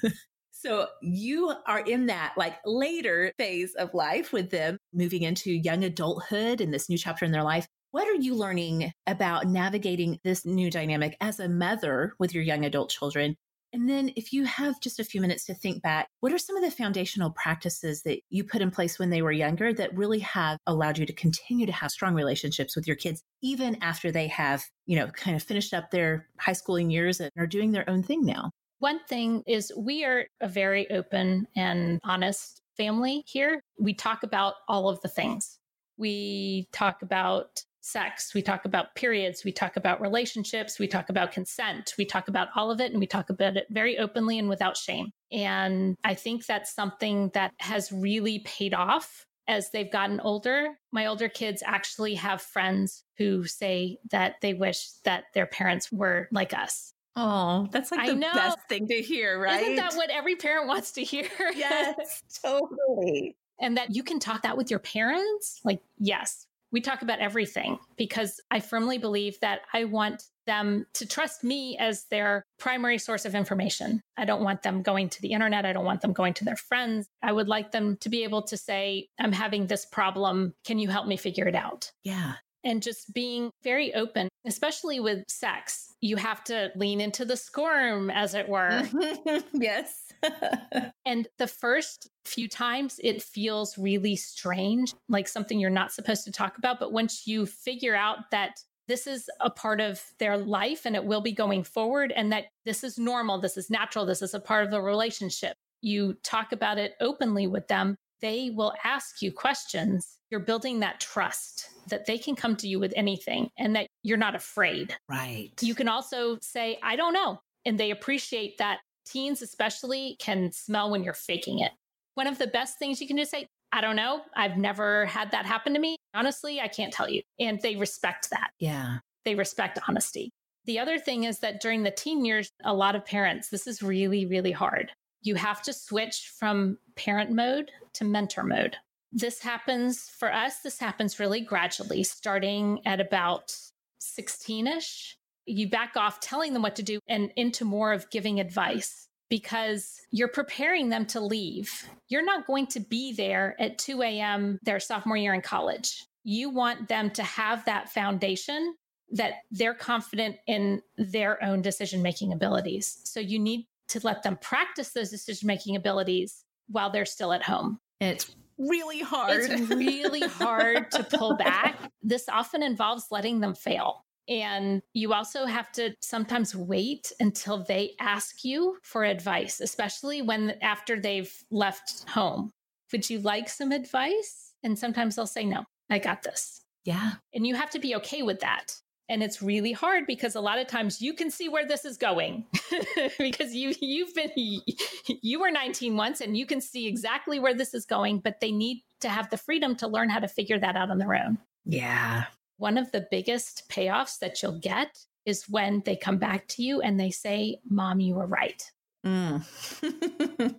so 0.51 0.87
you 1.01 1.53
are 1.67 1.81
in 1.81 2.07
that 2.07 2.33
like 2.37 2.55
later 2.65 3.31
phase 3.37 3.73
of 3.75 3.93
life 3.93 4.33
with 4.33 4.49
them 4.49 4.77
moving 4.93 5.23
into 5.23 5.51
young 5.51 5.83
adulthood 5.83 6.61
and 6.61 6.73
this 6.73 6.89
new 6.89 6.97
chapter 6.97 7.25
in 7.25 7.31
their 7.31 7.43
life. 7.43 7.67
What 7.91 8.07
are 8.07 8.15
you 8.15 8.33
learning 8.33 8.91
about 9.05 9.45
navigating 9.45 10.19
this 10.23 10.45
new 10.45 10.71
dynamic 10.71 11.15
as 11.21 11.39
a 11.39 11.47
mother 11.47 12.13
with 12.17 12.33
your 12.33 12.43
young 12.43 12.65
adult 12.65 12.89
children 12.89 13.35
and 13.73 13.89
then, 13.89 14.11
if 14.15 14.31
you 14.31 14.45
have 14.45 14.79
just 14.79 14.99
a 14.99 15.03
few 15.03 15.19
minutes 15.19 15.45
to 15.45 15.55
think 15.55 15.81
back, 15.81 16.07
what 16.19 16.31
are 16.31 16.37
some 16.37 16.55
of 16.55 16.63
the 16.63 16.69
foundational 16.69 17.31
practices 17.31 18.03
that 18.03 18.19
you 18.29 18.43
put 18.43 18.61
in 18.61 18.69
place 18.69 18.99
when 18.99 19.09
they 19.09 19.23
were 19.23 19.31
younger 19.31 19.73
that 19.73 19.97
really 19.97 20.19
have 20.19 20.59
allowed 20.67 20.99
you 20.99 21.07
to 21.07 21.13
continue 21.13 21.65
to 21.65 21.71
have 21.71 21.89
strong 21.89 22.13
relationships 22.13 22.75
with 22.75 22.85
your 22.85 22.95
kids, 22.95 23.23
even 23.41 23.81
after 23.81 24.11
they 24.11 24.27
have, 24.27 24.63
you 24.85 24.97
know, 24.97 25.07
kind 25.07 25.35
of 25.35 25.41
finished 25.41 25.73
up 25.73 25.89
their 25.89 26.27
high 26.39 26.53
schooling 26.53 26.91
years 26.91 27.19
and 27.19 27.31
are 27.35 27.47
doing 27.47 27.71
their 27.71 27.89
own 27.89 28.03
thing 28.03 28.23
now? 28.23 28.51
One 28.77 28.99
thing 29.09 29.41
is 29.47 29.71
we 29.75 30.05
are 30.05 30.27
a 30.39 30.47
very 30.47 30.89
open 30.91 31.47
and 31.55 31.99
honest 32.03 32.61
family 32.77 33.23
here. 33.25 33.63
We 33.79 33.93
talk 33.93 34.23
about 34.23 34.55
all 34.67 34.87
of 34.87 35.01
the 35.01 35.07
things. 35.07 35.57
We 35.97 36.67
talk 36.71 37.01
about 37.01 37.63
sex, 37.83 38.33
we 38.33 38.41
talk 38.41 38.65
about 38.65 38.95
periods, 38.95 39.43
we 39.43 39.51
talk 39.51 39.75
about 39.75 40.01
relationships, 40.01 40.79
we 40.79 40.87
talk 40.87 41.09
about 41.09 41.31
consent, 41.31 41.93
we 41.97 42.05
talk 42.05 42.29
about 42.29 42.47
all 42.55 42.71
of 42.71 42.79
it, 42.79 42.91
and 42.91 42.99
we 42.99 43.05
talk 43.05 43.29
about 43.29 43.57
it 43.57 43.67
very 43.69 43.97
openly 43.97 44.39
and 44.39 44.47
without 44.47 44.77
shame. 44.77 45.11
And 45.31 45.97
I 46.03 46.13
think 46.13 46.45
that's 46.45 46.73
something 46.73 47.29
that 47.33 47.51
has 47.59 47.91
really 47.91 48.39
paid 48.39 48.73
off 48.73 49.25
as 49.47 49.69
they've 49.71 49.91
gotten 49.91 50.21
older. 50.21 50.69
My 50.91 51.07
older 51.07 51.27
kids 51.27 51.61
actually 51.65 52.15
have 52.15 52.41
friends 52.41 53.03
who 53.17 53.45
say 53.45 53.97
that 54.11 54.35
they 54.41 54.53
wish 54.53 54.89
that 55.03 55.25
their 55.33 55.45
parents 55.45 55.91
were 55.91 56.29
like 56.31 56.53
us. 56.53 56.93
Oh, 57.15 57.67
that's 57.71 57.91
like 57.91 58.09
the 58.09 58.15
best 58.15 58.57
thing 58.69 58.87
to 58.87 59.01
hear, 59.01 59.39
right? 59.39 59.61
Isn't 59.61 59.75
that 59.75 59.93
what 59.93 60.09
every 60.09 60.35
parent 60.35 60.67
wants 60.67 60.93
to 60.93 61.03
hear? 61.03 61.27
Yes, 61.53 62.23
totally. 62.43 63.35
And 63.59 63.77
that 63.77 63.93
you 63.93 64.03
can 64.03 64.19
talk 64.19 64.41
that 64.43 64.57
with 64.57 64.71
your 64.71 64.79
parents? 64.79 65.61
Like, 65.63 65.81
yes, 65.99 66.47
we 66.73 66.81
talk 66.81 67.03
about 67.03 67.19
everything 67.19 67.77
because 67.95 68.41
I 68.51 68.59
firmly 68.59 68.97
believe 68.97 69.39
that 69.39 69.61
I 69.73 69.85
want 69.85 70.23
them 70.45 70.85
to 70.95 71.05
trust 71.05 71.43
me 71.43 71.77
as 71.77 72.05
their 72.09 72.43
primary 72.59 72.97
source 72.97 73.25
of 73.25 73.35
information. 73.35 74.01
I 74.17 74.25
don't 74.25 74.43
want 74.43 74.63
them 74.63 74.81
going 74.81 75.07
to 75.09 75.21
the 75.21 75.31
internet. 75.31 75.65
I 75.65 75.71
don't 75.71 75.85
want 75.85 76.01
them 76.01 76.11
going 76.11 76.33
to 76.33 76.45
their 76.45 76.57
friends. 76.57 77.07
I 77.21 77.31
would 77.31 77.47
like 77.47 77.71
them 77.71 77.95
to 77.97 78.09
be 78.09 78.23
able 78.23 78.41
to 78.41 78.57
say, 78.57 79.07
I'm 79.19 79.31
having 79.31 79.67
this 79.67 79.85
problem. 79.85 80.53
Can 80.65 80.79
you 80.79 80.89
help 80.89 81.07
me 81.07 81.15
figure 81.15 81.47
it 81.47 81.55
out? 81.55 81.91
Yeah. 82.03 82.33
And 82.65 82.81
just 82.81 83.13
being 83.13 83.51
very 83.63 83.93
open, 83.93 84.29
especially 84.45 84.99
with 84.99 85.23
sex. 85.27 85.93
You 86.01 86.15
have 86.15 86.43
to 86.45 86.71
lean 86.75 87.01
into 87.01 87.23
the 87.23 87.37
squirm, 87.37 88.09
as 88.09 88.33
it 88.33 88.49
were. 88.49 88.83
yes. 89.53 90.12
and 91.05 91.27
the 91.37 91.47
first 91.47 92.09
few 92.25 92.47
times, 92.47 92.99
it 93.03 93.21
feels 93.21 93.77
really 93.77 94.15
strange, 94.15 94.93
like 95.09 95.27
something 95.27 95.59
you're 95.59 95.69
not 95.69 95.91
supposed 95.91 96.23
to 96.25 96.31
talk 96.31 96.57
about. 96.57 96.79
But 96.79 96.91
once 96.91 97.27
you 97.27 97.45
figure 97.45 97.95
out 97.95 98.31
that 98.31 98.59
this 98.87 99.07
is 99.07 99.29
a 99.39 99.49
part 99.49 99.79
of 99.79 100.01
their 100.19 100.37
life 100.37 100.85
and 100.85 100.95
it 100.95 101.05
will 101.05 101.21
be 101.21 101.31
going 101.31 101.63
forward, 101.63 102.11
and 102.11 102.31
that 102.31 102.45
this 102.65 102.83
is 102.83 102.97
normal, 102.97 103.39
this 103.39 103.57
is 103.57 103.69
natural, 103.69 104.05
this 104.05 104.21
is 104.21 104.33
a 104.33 104.39
part 104.39 104.65
of 104.65 104.71
the 104.71 104.81
relationship, 104.81 105.55
you 105.81 106.15
talk 106.23 106.51
about 106.51 106.77
it 106.77 106.93
openly 106.99 107.47
with 107.47 107.67
them, 107.67 107.95
they 108.21 108.49
will 108.49 108.73
ask 108.85 109.21
you 109.21 109.31
questions. 109.31 110.17
You're 110.31 110.39
building 110.39 110.79
that 110.79 111.01
trust 111.01 111.69
that 111.89 112.05
they 112.05 112.17
can 112.17 112.35
come 112.35 112.55
to 112.55 112.67
you 112.67 112.79
with 112.79 112.93
anything 112.95 113.49
and 113.57 113.75
that 113.75 113.87
you're 114.01 114.17
not 114.17 114.33
afraid. 114.33 114.95
Right. 115.09 115.51
You 115.61 115.75
can 115.75 115.89
also 115.89 116.37
say, 116.41 116.79
I 116.81 116.95
don't 116.95 117.13
know. 117.13 117.39
And 117.65 117.77
they 117.77 117.91
appreciate 117.91 118.57
that 118.59 118.79
teens 119.05 119.41
especially 119.41 120.15
can 120.19 120.51
smell 120.51 120.89
when 120.89 121.03
you're 121.03 121.13
faking 121.13 121.59
it. 121.59 121.71
One 122.15 122.27
of 122.27 122.37
the 122.37 122.47
best 122.47 122.77
things 122.77 123.01
you 123.01 123.07
can 123.07 123.17
just 123.17 123.31
say, 123.31 123.47
I 123.71 123.81
don't 123.81 123.95
know. 123.95 124.21
I've 124.35 124.57
never 124.57 125.05
had 125.05 125.31
that 125.31 125.45
happen 125.45 125.73
to 125.73 125.79
me. 125.79 125.97
Honestly, 126.13 126.61
I 126.61 126.67
can't 126.67 126.93
tell 126.93 127.09
you. 127.09 127.21
And 127.39 127.59
they 127.61 127.75
respect 127.75 128.29
that. 128.29 128.51
Yeah. 128.59 128.99
They 129.25 129.35
respect 129.35 129.79
honesty. 129.87 130.29
The 130.65 130.79
other 130.79 130.99
thing 130.99 131.23
is 131.23 131.39
that 131.39 131.59
during 131.59 131.83
the 131.83 131.91
teen 131.91 132.23
years, 132.23 132.49
a 132.63 132.73
lot 132.73 132.95
of 132.95 133.05
parents, 133.05 133.49
this 133.49 133.67
is 133.67 133.81
really, 133.81 134.25
really 134.25 134.51
hard. 134.51 134.91
You 135.21 135.35
have 135.35 135.61
to 135.63 135.73
switch 135.73 136.31
from 136.37 136.77
parent 136.95 137.31
mode 137.31 137.71
to 137.93 138.05
mentor 138.05 138.43
mode. 138.43 138.77
This 139.11 139.41
happens 139.41 140.09
for 140.09 140.31
us, 140.31 140.59
this 140.59 140.79
happens 140.79 141.19
really 141.19 141.41
gradually, 141.41 142.03
starting 142.03 142.81
at 142.85 142.99
about 142.99 143.55
16 143.99 144.67
ish 144.67 145.17
you 145.45 145.69
back 145.69 145.95
off 145.95 146.19
telling 146.19 146.53
them 146.53 146.61
what 146.61 146.75
to 146.77 146.83
do 146.83 146.99
and 147.07 147.31
into 147.35 147.65
more 147.65 147.93
of 147.93 148.09
giving 148.09 148.39
advice 148.39 149.07
because 149.29 149.99
you're 150.11 150.27
preparing 150.27 150.89
them 150.89 151.05
to 151.07 151.19
leave. 151.19 151.87
You're 152.07 152.25
not 152.25 152.45
going 152.45 152.67
to 152.67 152.79
be 152.79 153.13
there 153.13 153.55
at 153.59 153.77
2 153.77 154.01
a.m. 154.01 154.59
their 154.63 154.79
sophomore 154.79 155.17
year 155.17 155.33
in 155.33 155.41
college. 155.41 156.05
You 156.23 156.49
want 156.49 156.87
them 156.87 157.09
to 157.11 157.23
have 157.23 157.65
that 157.65 157.89
foundation 157.89 158.75
that 159.11 159.33
they're 159.51 159.73
confident 159.73 160.37
in 160.47 160.81
their 160.97 161.43
own 161.43 161.61
decision 161.61 162.01
making 162.01 162.33
abilities. 162.33 162.99
So 163.03 163.19
you 163.19 163.39
need 163.39 163.67
to 163.89 163.99
let 164.03 164.23
them 164.23 164.37
practice 164.37 164.91
those 164.91 165.09
decision 165.09 165.47
making 165.47 165.75
abilities 165.75 166.43
while 166.67 166.89
they're 166.89 167.05
still 167.05 167.33
at 167.33 167.43
home. 167.43 167.79
It's 167.99 168.35
really 168.57 169.01
hard. 169.01 169.39
It's 169.39 169.69
really 169.69 170.21
hard 170.21 170.91
to 170.91 171.03
pull 171.03 171.35
back. 171.37 171.77
This 172.01 172.27
often 172.29 172.63
involves 172.63 173.07
letting 173.11 173.39
them 173.39 173.55
fail. 173.55 174.05
And 174.27 174.81
you 174.93 175.13
also 175.13 175.45
have 175.45 175.71
to 175.73 175.95
sometimes 176.01 176.55
wait 176.55 177.11
until 177.19 177.63
they 177.63 177.91
ask 177.99 178.43
you 178.45 178.77
for 178.81 179.03
advice, 179.03 179.59
especially 179.59 180.21
when 180.21 180.55
after 180.61 180.99
they've 180.99 181.33
left 181.51 182.09
home. 182.09 182.51
Would 182.91 183.09
you 183.09 183.19
like 183.19 183.49
some 183.49 183.71
advice? 183.71 184.53
And 184.63 184.77
sometimes 184.77 185.15
they'll 185.15 185.27
say, 185.27 185.43
no, 185.43 185.65
I 185.89 185.99
got 185.99 186.23
this. 186.23 186.61
Yeah. 186.85 187.13
And 187.33 187.45
you 187.45 187.55
have 187.55 187.69
to 187.71 187.79
be 187.79 187.95
okay 187.95 188.21
with 188.21 188.39
that. 188.41 188.75
And 189.09 189.21
it's 189.21 189.41
really 189.41 189.73
hard 189.73 190.05
because 190.07 190.35
a 190.35 190.41
lot 190.41 190.59
of 190.59 190.67
times 190.67 191.01
you 191.01 191.13
can 191.13 191.29
see 191.29 191.49
where 191.49 191.67
this 191.67 191.83
is 191.83 191.97
going 191.97 192.45
because 193.19 193.53
you 193.53 193.73
you've 193.81 194.15
been 194.15 194.31
you 194.35 195.41
were 195.41 195.51
19 195.51 195.97
once 195.97 196.21
and 196.21 196.37
you 196.37 196.45
can 196.45 196.61
see 196.61 196.87
exactly 196.87 197.37
where 197.37 197.53
this 197.53 197.73
is 197.73 197.85
going, 197.85 198.19
but 198.19 198.39
they 198.39 198.51
need 198.51 198.81
to 199.01 199.09
have 199.09 199.29
the 199.29 199.37
freedom 199.37 199.75
to 199.75 199.87
learn 199.87 200.09
how 200.09 200.19
to 200.19 200.27
figure 200.27 200.57
that 200.57 200.77
out 200.77 200.89
on 200.89 200.99
their 200.99 201.15
own. 201.15 201.37
Yeah. 201.65 202.25
One 202.63 202.77
of 202.77 202.93
the 202.93 203.05
biggest 203.11 203.67
payoffs 203.67 204.19
that 204.19 204.41
you'll 204.41 204.57
get 204.57 204.97
is 205.25 205.49
when 205.49 205.81
they 205.83 205.97
come 205.97 206.17
back 206.17 206.47
to 206.47 206.63
you 206.63 206.79
and 206.79 206.97
they 206.97 207.11
say, 207.11 207.57
Mom, 207.69 207.99
you 207.99 208.15
were 208.15 208.25
right. 208.25 208.63
Mm. 209.05 209.43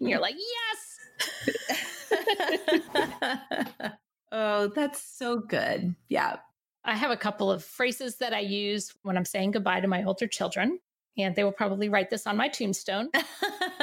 you're 0.00 0.20
like, 0.20 0.34
Yes. 0.60 0.98
oh, 4.32 4.70
that's 4.74 5.02
so 5.02 5.38
good. 5.38 5.94
Yeah. 6.10 6.36
I 6.84 6.94
have 6.94 7.10
a 7.10 7.16
couple 7.16 7.50
of 7.50 7.64
phrases 7.64 8.16
that 8.16 8.34
I 8.34 8.40
use 8.40 8.92
when 9.02 9.16
I'm 9.16 9.24
saying 9.24 9.52
goodbye 9.52 9.80
to 9.80 9.88
my 9.88 10.04
older 10.04 10.26
children, 10.26 10.80
and 11.16 11.34
they 11.34 11.42
will 11.42 11.52
probably 11.52 11.88
write 11.88 12.10
this 12.10 12.26
on 12.26 12.36
my 12.36 12.48
tombstone. 12.48 13.08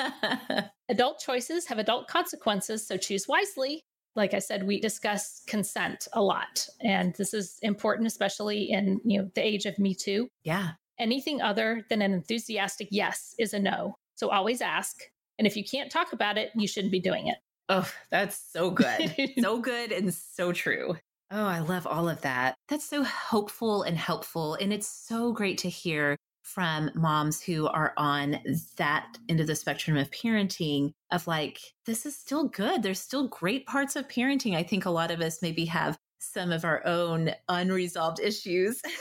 adult 0.90 1.18
choices 1.18 1.66
have 1.66 1.80
adult 1.80 2.08
consequences, 2.08 2.86
so 2.86 2.98
choose 2.98 3.28
wisely. 3.28 3.84
Like 4.16 4.34
I 4.34 4.40
said, 4.40 4.68
we 4.68 4.80
discuss 4.80 5.42
consent 5.48 6.08
a 6.14 6.22
lot, 6.22 6.68
and 6.82 7.14
this 7.16 7.34
is 7.34 7.58
important, 7.62 8.08
especially 8.08 8.70
in 8.70 9.00
you 9.06 9.22
know 9.22 9.32
the 9.36 9.46
age 9.46 9.66
of 9.66 9.80
Me 9.80 9.96
Too. 9.96 10.28
Yeah. 10.44 10.72
Anything 11.00 11.42
other 11.42 11.86
than 11.90 12.02
an 12.02 12.14
enthusiastic 12.14 12.90
yes 12.92 13.34
is 13.40 13.54
a 13.54 13.60
no. 13.60 13.96
So 14.16 14.30
always 14.30 14.62
ask. 14.62 14.98
And 15.40 15.48
if 15.48 15.56
you 15.56 15.64
can't 15.64 15.92
talk 15.92 16.14
about 16.14 16.38
it, 16.38 16.52
you 16.56 16.68
shouldn't 16.68 16.92
be 16.92 17.00
doing 17.00 17.28
it. 17.28 17.38
Oh, 17.70 17.90
that's 18.12 18.40
so 18.52 18.70
good. 18.70 19.16
so 19.40 19.58
good 19.62 19.92
and 19.92 20.14
so 20.14 20.52
true. 20.52 20.96
Oh, 21.32 21.46
I 21.46 21.60
love 21.60 21.88
all 21.88 22.10
of 22.10 22.22
that. 22.22 22.56
That's 22.68 22.88
so 22.88 23.04
hopeful 23.04 23.84
and 23.84 23.98
helpful. 23.98 24.56
And 24.56 24.74
it's 24.74 24.88
so 24.88 25.32
great 25.32 25.58
to 25.60 25.70
hear 25.70 26.18
from 26.44 26.92
moms 26.96 27.42
who 27.42 27.68
are 27.68 27.94
on 27.98 28.38
that 28.78 29.18
end 29.30 29.40
of 29.40 29.48
the 29.48 29.56
spectrum 29.56 29.98
of 29.98 30.12
parenting 30.12 30.92
of 31.12 31.28
like, 31.28 31.60
this 31.86 32.06
is 32.06 32.18
still 32.18 32.48
good. 32.48 32.84
There's 32.84 33.00
still 33.00 33.28
great 33.28 33.66
parts 33.66 33.96
of 33.96 34.08
parenting. 34.08 34.56
I 34.56 34.64
think 34.64 34.86
a 34.86 34.90
lot 34.90 35.12
of 35.12 35.22
us 35.22 35.42
maybe 35.42 35.66
have 35.66 35.98
some 36.20 36.52
of 36.52 36.66
our 36.66 36.86
own 36.86 37.32
unresolved 37.50 38.20
issues. 38.20 38.82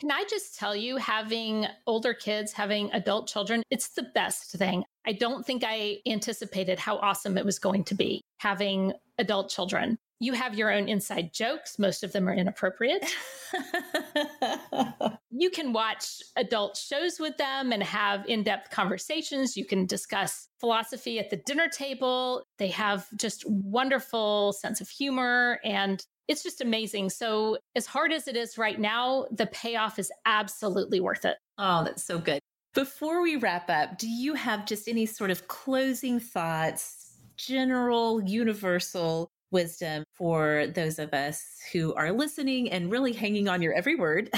Can 0.00 0.10
I 0.10 0.24
just 0.30 0.58
tell 0.58 0.74
you, 0.74 0.96
having 0.96 1.66
older 1.86 2.14
kids, 2.14 2.52
having 2.52 2.90
adult 2.92 3.28
children, 3.28 3.62
it's 3.70 3.90
the 3.90 4.06
best 4.14 4.52
thing. 4.52 4.82
I 5.06 5.12
don't 5.12 5.44
think 5.44 5.62
I 5.66 5.98
anticipated 6.06 6.78
how 6.78 6.96
awesome 6.96 7.36
it 7.36 7.44
was 7.44 7.58
going 7.58 7.84
to 7.84 7.94
be 7.94 8.22
having 8.38 8.94
adult 9.18 9.50
children. 9.50 9.98
You 10.22 10.34
have 10.34 10.54
your 10.54 10.70
own 10.70 10.86
inside 10.86 11.32
jokes. 11.32 11.78
Most 11.78 12.04
of 12.04 12.12
them 12.12 12.28
are 12.28 12.34
inappropriate. 12.34 13.10
you 15.30 15.48
can 15.48 15.72
watch 15.72 16.22
adult 16.36 16.76
shows 16.76 17.18
with 17.18 17.38
them 17.38 17.72
and 17.72 17.82
have 17.82 18.28
in 18.28 18.42
depth 18.42 18.70
conversations. 18.70 19.56
You 19.56 19.64
can 19.64 19.86
discuss 19.86 20.48
philosophy 20.60 21.18
at 21.18 21.30
the 21.30 21.36
dinner 21.38 21.68
table. 21.68 22.44
They 22.58 22.68
have 22.68 23.06
just 23.16 23.44
wonderful 23.48 24.52
sense 24.52 24.82
of 24.82 24.90
humor 24.90 25.58
and 25.64 26.04
it's 26.28 26.42
just 26.42 26.60
amazing. 26.60 27.08
So, 27.10 27.56
as 27.74 27.86
hard 27.86 28.12
as 28.12 28.28
it 28.28 28.36
is 28.36 28.56
right 28.56 28.78
now, 28.78 29.26
the 29.32 29.46
payoff 29.46 29.98
is 29.98 30.12
absolutely 30.26 31.00
worth 31.00 31.24
it. 31.24 31.38
Oh, 31.58 31.82
that's 31.82 32.04
so 32.04 32.18
good. 32.18 32.40
Before 32.72 33.20
we 33.20 33.34
wrap 33.34 33.68
up, 33.68 33.98
do 33.98 34.06
you 34.08 34.34
have 34.34 34.64
just 34.64 34.86
any 34.86 35.06
sort 35.06 35.32
of 35.32 35.48
closing 35.48 36.20
thoughts, 36.20 37.16
general, 37.36 38.22
universal 38.22 39.28
wisdom 39.50 40.04
for 40.12 40.66
those 40.74 40.98
of 40.98 41.12
us 41.12 41.44
who 41.72 41.94
are 41.94 42.12
listening 42.12 42.70
and 42.70 42.90
really 42.90 43.12
hanging 43.12 43.48
on 43.48 43.62
your 43.62 43.72
every 43.72 43.96
word 43.96 44.30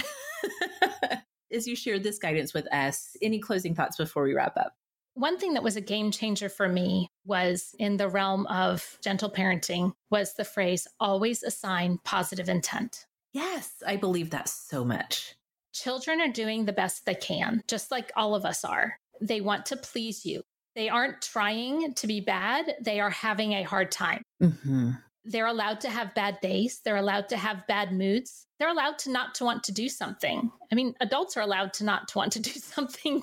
as 1.53 1.67
you 1.67 1.77
share 1.77 1.99
this 1.99 2.19
guidance 2.19 2.55
with 2.55 2.73
us? 2.73 3.17
Any 3.23 3.39
closing 3.39 3.75
thoughts 3.75 3.97
before 3.97 4.25
we 4.25 4.35
wrap 4.35 4.57
up? 4.57 4.75
One 5.15 5.39
thing 5.39 5.53
that 5.55 5.63
was 5.63 5.77
a 5.77 5.83
game 5.83 6.11
changer 6.11 6.49
for 6.49 6.69
me 6.69 7.11
was 7.27 7.75
in 7.79 7.99
the 7.99 8.09
realm 8.09 8.47
of 8.47 8.99
gentle 9.03 9.31
parenting 9.31 9.93
was 10.11 10.35
the 10.35 10.45
phrase 10.45 10.89
always 10.99 11.43
assign 11.43 11.99
positive 12.03 12.49
intent. 12.49 13.05
Yes, 13.33 13.83
I 13.87 13.97
believe 13.97 14.31
that 14.31 14.49
so 14.49 14.85
much. 14.85 15.35
Children 15.75 16.21
are 16.21 16.29
doing 16.29 16.65
the 16.65 16.73
best 16.73 17.05
they 17.05 17.15
can, 17.15 17.63
just 17.69 17.91
like 17.91 18.11
all 18.17 18.35
of 18.35 18.45
us 18.45 18.65
are. 18.65 18.99
They 19.21 19.41
want 19.41 19.67
to 19.67 19.77
please 19.77 20.25
you. 20.25 20.43
They 20.75 20.89
aren't 20.89 21.20
trying 21.23 21.95
to 21.95 22.07
be 22.07 22.20
bad, 22.20 22.75
they 22.81 23.01
are 23.01 23.11
having 23.11 23.53
a 23.53 23.62
hard 23.62 23.91
time. 23.91 24.23
Mm-hmm. 24.43 24.93
They're 25.25 25.47
allowed 25.47 25.81
to 25.83 25.91
have 25.91 26.14
bad 26.14 26.41
days. 26.41 26.81
They're 26.85 26.97
allowed 26.97 27.29
to 27.29 27.37
have 27.37 27.66
bad 27.68 27.93
moods. 27.93 28.47
They're 28.59 28.70
allowed 28.70 28.99
to 29.01 29.11
not 29.12 29.37
to 29.37 29.45
want 29.45 29.62
to 29.64 29.73
do 29.73 29.89
something. 29.89 30.51
I 30.70 30.75
mean, 30.75 30.95
adults 31.01 31.37
are 31.37 31.43
allowed 31.43 31.75
to 31.75 31.85
not 31.85 32.09
to 32.09 32.18
want 32.18 32.33
to 32.33 32.41
do 32.43 32.51
something. 32.51 33.23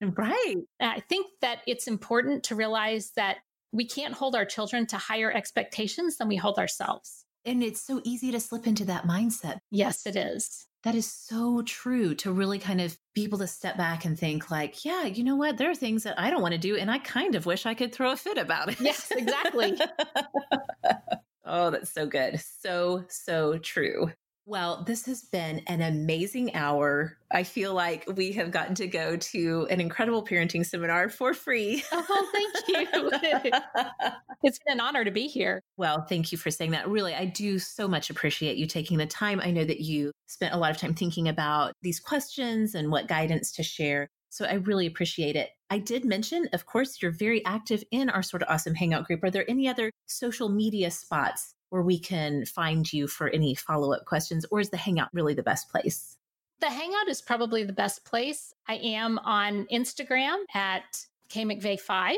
Right. 0.00 0.56
I 0.80 1.00
think 1.00 1.28
that 1.40 1.60
it's 1.66 1.86
important 1.86 2.44
to 2.44 2.54
realize 2.54 3.12
that 3.16 3.38
we 3.72 3.86
can't 3.86 4.14
hold 4.14 4.34
our 4.34 4.44
children 4.44 4.86
to 4.86 4.96
higher 4.96 5.30
expectations 5.32 6.16
than 6.16 6.28
we 6.28 6.36
hold 6.36 6.58
ourselves. 6.58 7.24
And 7.44 7.62
it's 7.62 7.80
so 7.80 8.00
easy 8.04 8.32
to 8.32 8.40
slip 8.40 8.66
into 8.66 8.84
that 8.86 9.04
mindset. 9.04 9.58
Yes, 9.70 10.04
it 10.04 10.16
is. 10.16 10.66
That 10.86 10.94
is 10.94 11.12
so 11.12 11.62
true 11.62 12.14
to 12.14 12.30
really 12.30 12.60
kind 12.60 12.80
of 12.80 12.96
be 13.12 13.24
able 13.24 13.38
to 13.38 13.48
step 13.48 13.76
back 13.76 14.04
and 14.04 14.16
think, 14.16 14.52
like, 14.52 14.84
yeah, 14.84 15.02
you 15.02 15.24
know 15.24 15.34
what? 15.34 15.58
There 15.58 15.68
are 15.68 15.74
things 15.74 16.04
that 16.04 16.16
I 16.16 16.30
don't 16.30 16.42
want 16.42 16.52
to 16.52 16.58
do. 16.58 16.76
And 16.76 16.88
I 16.88 16.98
kind 16.98 17.34
of 17.34 17.44
wish 17.44 17.66
I 17.66 17.74
could 17.74 17.92
throw 17.92 18.12
a 18.12 18.16
fit 18.16 18.38
about 18.38 18.68
it. 18.68 18.80
Yes, 18.80 19.10
exactly. 19.10 19.76
oh, 21.44 21.70
that's 21.70 21.90
so 21.90 22.06
good. 22.06 22.40
So, 22.60 23.04
so 23.08 23.58
true. 23.58 24.12
Well, 24.48 24.84
this 24.84 25.06
has 25.06 25.22
been 25.22 25.62
an 25.66 25.82
amazing 25.82 26.54
hour. 26.54 27.18
I 27.32 27.42
feel 27.42 27.74
like 27.74 28.04
we 28.14 28.30
have 28.32 28.52
gotten 28.52 28.76
to 28.76 28.86
go 28.86 29.16
to 29.16 29.66
an 29.68 29.80
incredible 29.80 30.24
parenting 30.24 30.64
seminar 30.64 31.08
for 31.08 31.34
free. 31.34 31.82
Oh, 31.92 32.28
thank 32.32 32.68
you. 32.68 33.50
it's 34.44 34.58
been 34.64 34.74
an 34.74 34.80
honor 34.80 35.04
to 35.04 35.10
be 35.10 35.26
here. 35.26 35.60
Well, 35.76 36.02
thank 36.02 36.30
you 36.30 36.38
for 36.38 36.52
saying 36.52 36.70
that. 36.70 36.88
Really, 36.88 37.14
I 37.14 37.24
do 37.24 37.58
so 37.58 37.88
much 37.88 38.10
appreciate 38.10 38.56
you 38.56 38.66
taking 38.66 38.98
the 38.98 39.06
time. 39.06 39.40
I 39.42 39.50
know 39.50 39.64
that 39.64 39.80
you 39.80 40.12
spent 40.26 40.54
a 40.54 40.56
lot 40.56 40.70
of 40.70 40.76
time 40.76 40.94
thinking 40.94 41.28
about 41.28 41.72
these 41.82 41.98
questions 41.98 42.74
and 42.76 42.92
what 42.92 43.08
guidance 43.08 43.50
to 43.52 43.64
share. 43.64 44.06
So 44.30 44.44
I 44.44 44.54
really 44.54 44.86
appreciate 44.86 45.34
it. 45.34 45.50
I 45.70 45.78
did 45.78 46.04
mention, 46.04 46.48
of 46.52 46.66
course, 46.66 47.02
you're 47.02 47.10
very 47.10 47.44
active 47.44 47.82
in 47.90 48.08
our 48.08 48.22
sort 48.22 48.42
of 48.42 48.48
awesome 48.48 48.74
hangout 48.74 49.06
group. 49.06 49.24
Are 49.24 49.30
there 49.30 49.50
any 49.50 49.68
other 49.68 49.90
social 50.06 50.48
media 50.48 50.90
spots 50.92 51.54
where 51.70 51.82
we 51.82 51.98
can 51.98 52.44
find 52.44 52.92
you 52.92 53.06
for 53.08 53.28
any 53.28 53.54
follow 53.54 53.92
up 53.92 54.04
questions, 54.04 54.44
or 54.50 54.60
is 54.60 54.70
the 54.70 54.76
Hangout 54.76 55.08
really 55.12 55.34
the 55.34 55.42
best 55.42 55.68
place? 55.70 56.16
The 56.60 56.70
Hangout 56.70 57.08
is 57.08 57.20
probably 57.20 57.64
the 57.64 57.72
best 57.72 58.04
place. 58.04 58.54
I 58.66 58.76
am 58.76 59.18
on 59.18 59.66
Instagram 59.72 60.36
at 60.54 61.06
KMcVeigh5. 61.28 62.14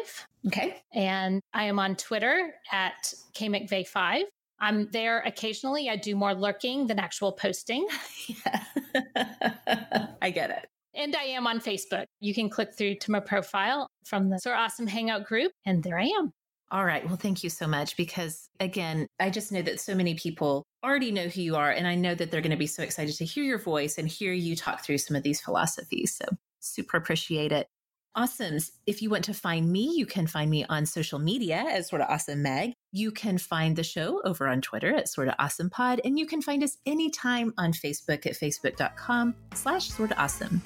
Okay. 0.47 0.83
And 0.93 1.41
I 1.53 1.65
am 1.65 1.79
on 1.79 1.97
Twitter 1.97 2.55
at 2.71 3.15
KMcVeigh5. 3.35 4.23
I'm 4.61 4.91
there 4.91 5.21
occasionally. 5.21 5.89
I 5.89 5.97
do 5.97 6.17
more 6.17 6.35
lurking 6.35 6.87
than 6.87 6.99
actual 6.99 7.33
posting. 7.33 7.87
I 10.23 10.31
get 10.31 10.51
it. 10.51 10.69
And 10.95 11.15
I 11.15 11.25
am 11.25 11.47
on 11.47 11.61
Facebook. 11.61 12.07
You 12.21 12.35
can 12.35 12.49
click 12.51 12.75
through 12.77 12.97
to 12.97 13.11
my 13.11 13.21
profile 13.21 13.89
from 14.05 14.31
the 14.31 14.39
Sorta 14.39 14.59
Awesome 14.59 14.87
Hangout 14.87 15.25
group, 15.25 15.53
and 15.65 15.83
there 15.83 15.99
I 15.99 16.07
am. 16.19 16.33
All 16.71 16.85
right. 16.85 17.07
Well, 17.07 17.17
thank 17.17 17.43
you 17.43 17.49
so 17.49 17.67
much 17.67 17.97
because, 17.97 18.51
again, 18.61 19.07
I 19.19 19.31
just 19.31 19.53
know 19.53 19.63
that 19.63 19.81
so 19.81 19.95
many 19.95 20.15
people 20.15 20.65
already 20.85 21.11
know 21.11 21.29
who 21.29 21.41
you 21.41 21.57
are. 21.57 21.71
And 21.71 21.87
I 21.87 21.95
know 21.95 22.15
that 22.15 22.31
they're 22.31 22.43
going 22.43 22.51
to 22.51 22.59
be 22.59 22.67
so 22.67 22.83
excited 22.83 23.17
to 23.17 23.25
hear 23.25 23.43
your 23.43 23.59
voice 23.59 23.97
and 23.97 24.07
hear 24.07 24.33
you 24.33 24.55
talk 24.55 24.85
through 24.85 24.99
some 24.99 25.17
of 25.17 25.23
these 25.23 25.41
philosophies. 25.41 26.15
So, 26.15 26.27
super 26.61 26.99
appreciate 26.99 27.53
it. 27.53 27.69
Awesomes. 28.17 28.73
If 28.87 29.01
you 29.01 29.11
want 29.11 29.25
to 29.25 29.35
find 29.35 29.71
me, 29.71 29.93
you 29.95 30.05
can 30.05 30.27
find 30.27 30.51
me 30.51 30.65
on 30.69 30.87
social 30.87 31.19
media 31.19 31.65
as 31.69 31.89
Sorta 31.89 32.11
Awesome 32.13 32.43
Meg. 32.43 32.73
You 32.93 33.13
can 33.13 33.39
find 33.39 33.77
the 33.77 33.85
show 33.85 34.21
over 34.25 34.49
on 34.49 34.61
Twitter 34.61 34.95
at 34.95 35.09
Sorta 35.09 35.35
Awesome 35.39 35.71
Pod, 35.71 36.01
and 36.05 36.19
you 36.19 36.27
can 36.27 36.43
find 36.43 36.65
us 36.65 36.77
anytime 36.85 37.55
on 37.59 37.73
Facebook 37.73 38.27
at 38.27 38.33
facebook.com 38.33 39.35
slash 39.55 39.89
Sorta 39.89 40.21
Awesome. 40.21 40.63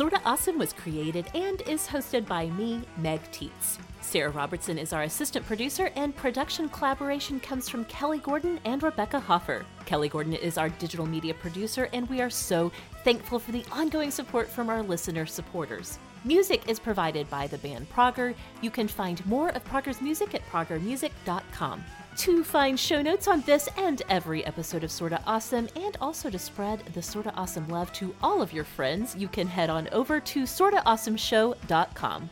Sorta 0.00 0.18
Awesome 0.24 0.56
was 0.56 0.72
created 0.72 1.26
and 1.34 1.60
is 1.68 1.86
hosted 1.86 2.26
by 2.26 2.46
me, 2.48 2.80
Meg 2.96 3.20
Tietz. 3.32 3.76
Sarah 4.00 4.30
Robertson 4.30 4.78
is 4.78 4.94
our 4.94 5.02
assistant 5.02 5.44
producer, 5.44 5.90
and 5.94 6.16
production 6.16 6.70
collaboration 6.70 7.38
comes 7.38 7.68
from 7.68 7.84
Kelly 7.84 8.16
Gordon 8.16 8.58
and 8.64 8.82
Rebecca 8.82 9.20
Hoffer. 9.20 9.62
Kelly 9.84 10.08
Gordon 10.08 10.32
is 10.32 10.56
our 10.56 10.70
digital 10.70 11.04
media 11.04 11.34
producer, 11.34 11.90
and 11.92 12.08
we 12.08 12.22
are 12.22 12.30
so 12.30 12.72
thankful 13.04 13.38
for 13.38 13.52
the 13.52 13.62
ongoing 13.70 14.10
support 14.10 14.48
from 14.48 14.70
our 14.70 14.82
listener 14.82 15.26
supporters. 15.26 15.98
Music 16.24 16.66
is 16.66 16.80
provided 16.80 17.28
by 17.28 17.46
the 17.46 17.58
band 17.58 17.86
Prager. 17.90 18.34
You 18.62 18.70
can 18.70 18.88
find 18.88 19.24
more 19.26 19.50
of 19.50 19.62
Prager's 19.66 20.00
music 20.00 20.34
at 20.34 20.48
pragermusic.com 20.48 21.84
to 22.20 22.44
find 22.44 22.78
show 22.78 23.00
notes 23.00 23.26
on 23.28 23.40
this 23.46 23.66
and 23.78 24.02
every 24.10 24.44
episode 24.44 24.84
of 24.84 24.90
Sorta 24.90 25.22
Awesome, 25.26 25.70
and 25.74 25.96
also 26.02 26.28
to 26.28 26.38
spread 26.38 26.80
the 26.92 27.00
Sorta 27.00 27.32
Awesome 27.34 27.66
love 27.68 27.90
to 27.94 28.14
all 28.22 28.42
of 28.42 28.52
your 28.52 28.64
friends, 28.64 29.16
you 29.16 29.26
can 29.26 29.46
head 29.46 29.70
on 29.70 29.88
over 29.90 30.20
to 30.20 30.42
sortaawesomeshow.com. 30.42 32.30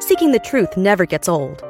Seeking 0.00 0.32
the 0.32 0.40
truth 0.42 0.76
never 0.76 1.06
gets 1.06 1.28
old. 1.28 1.69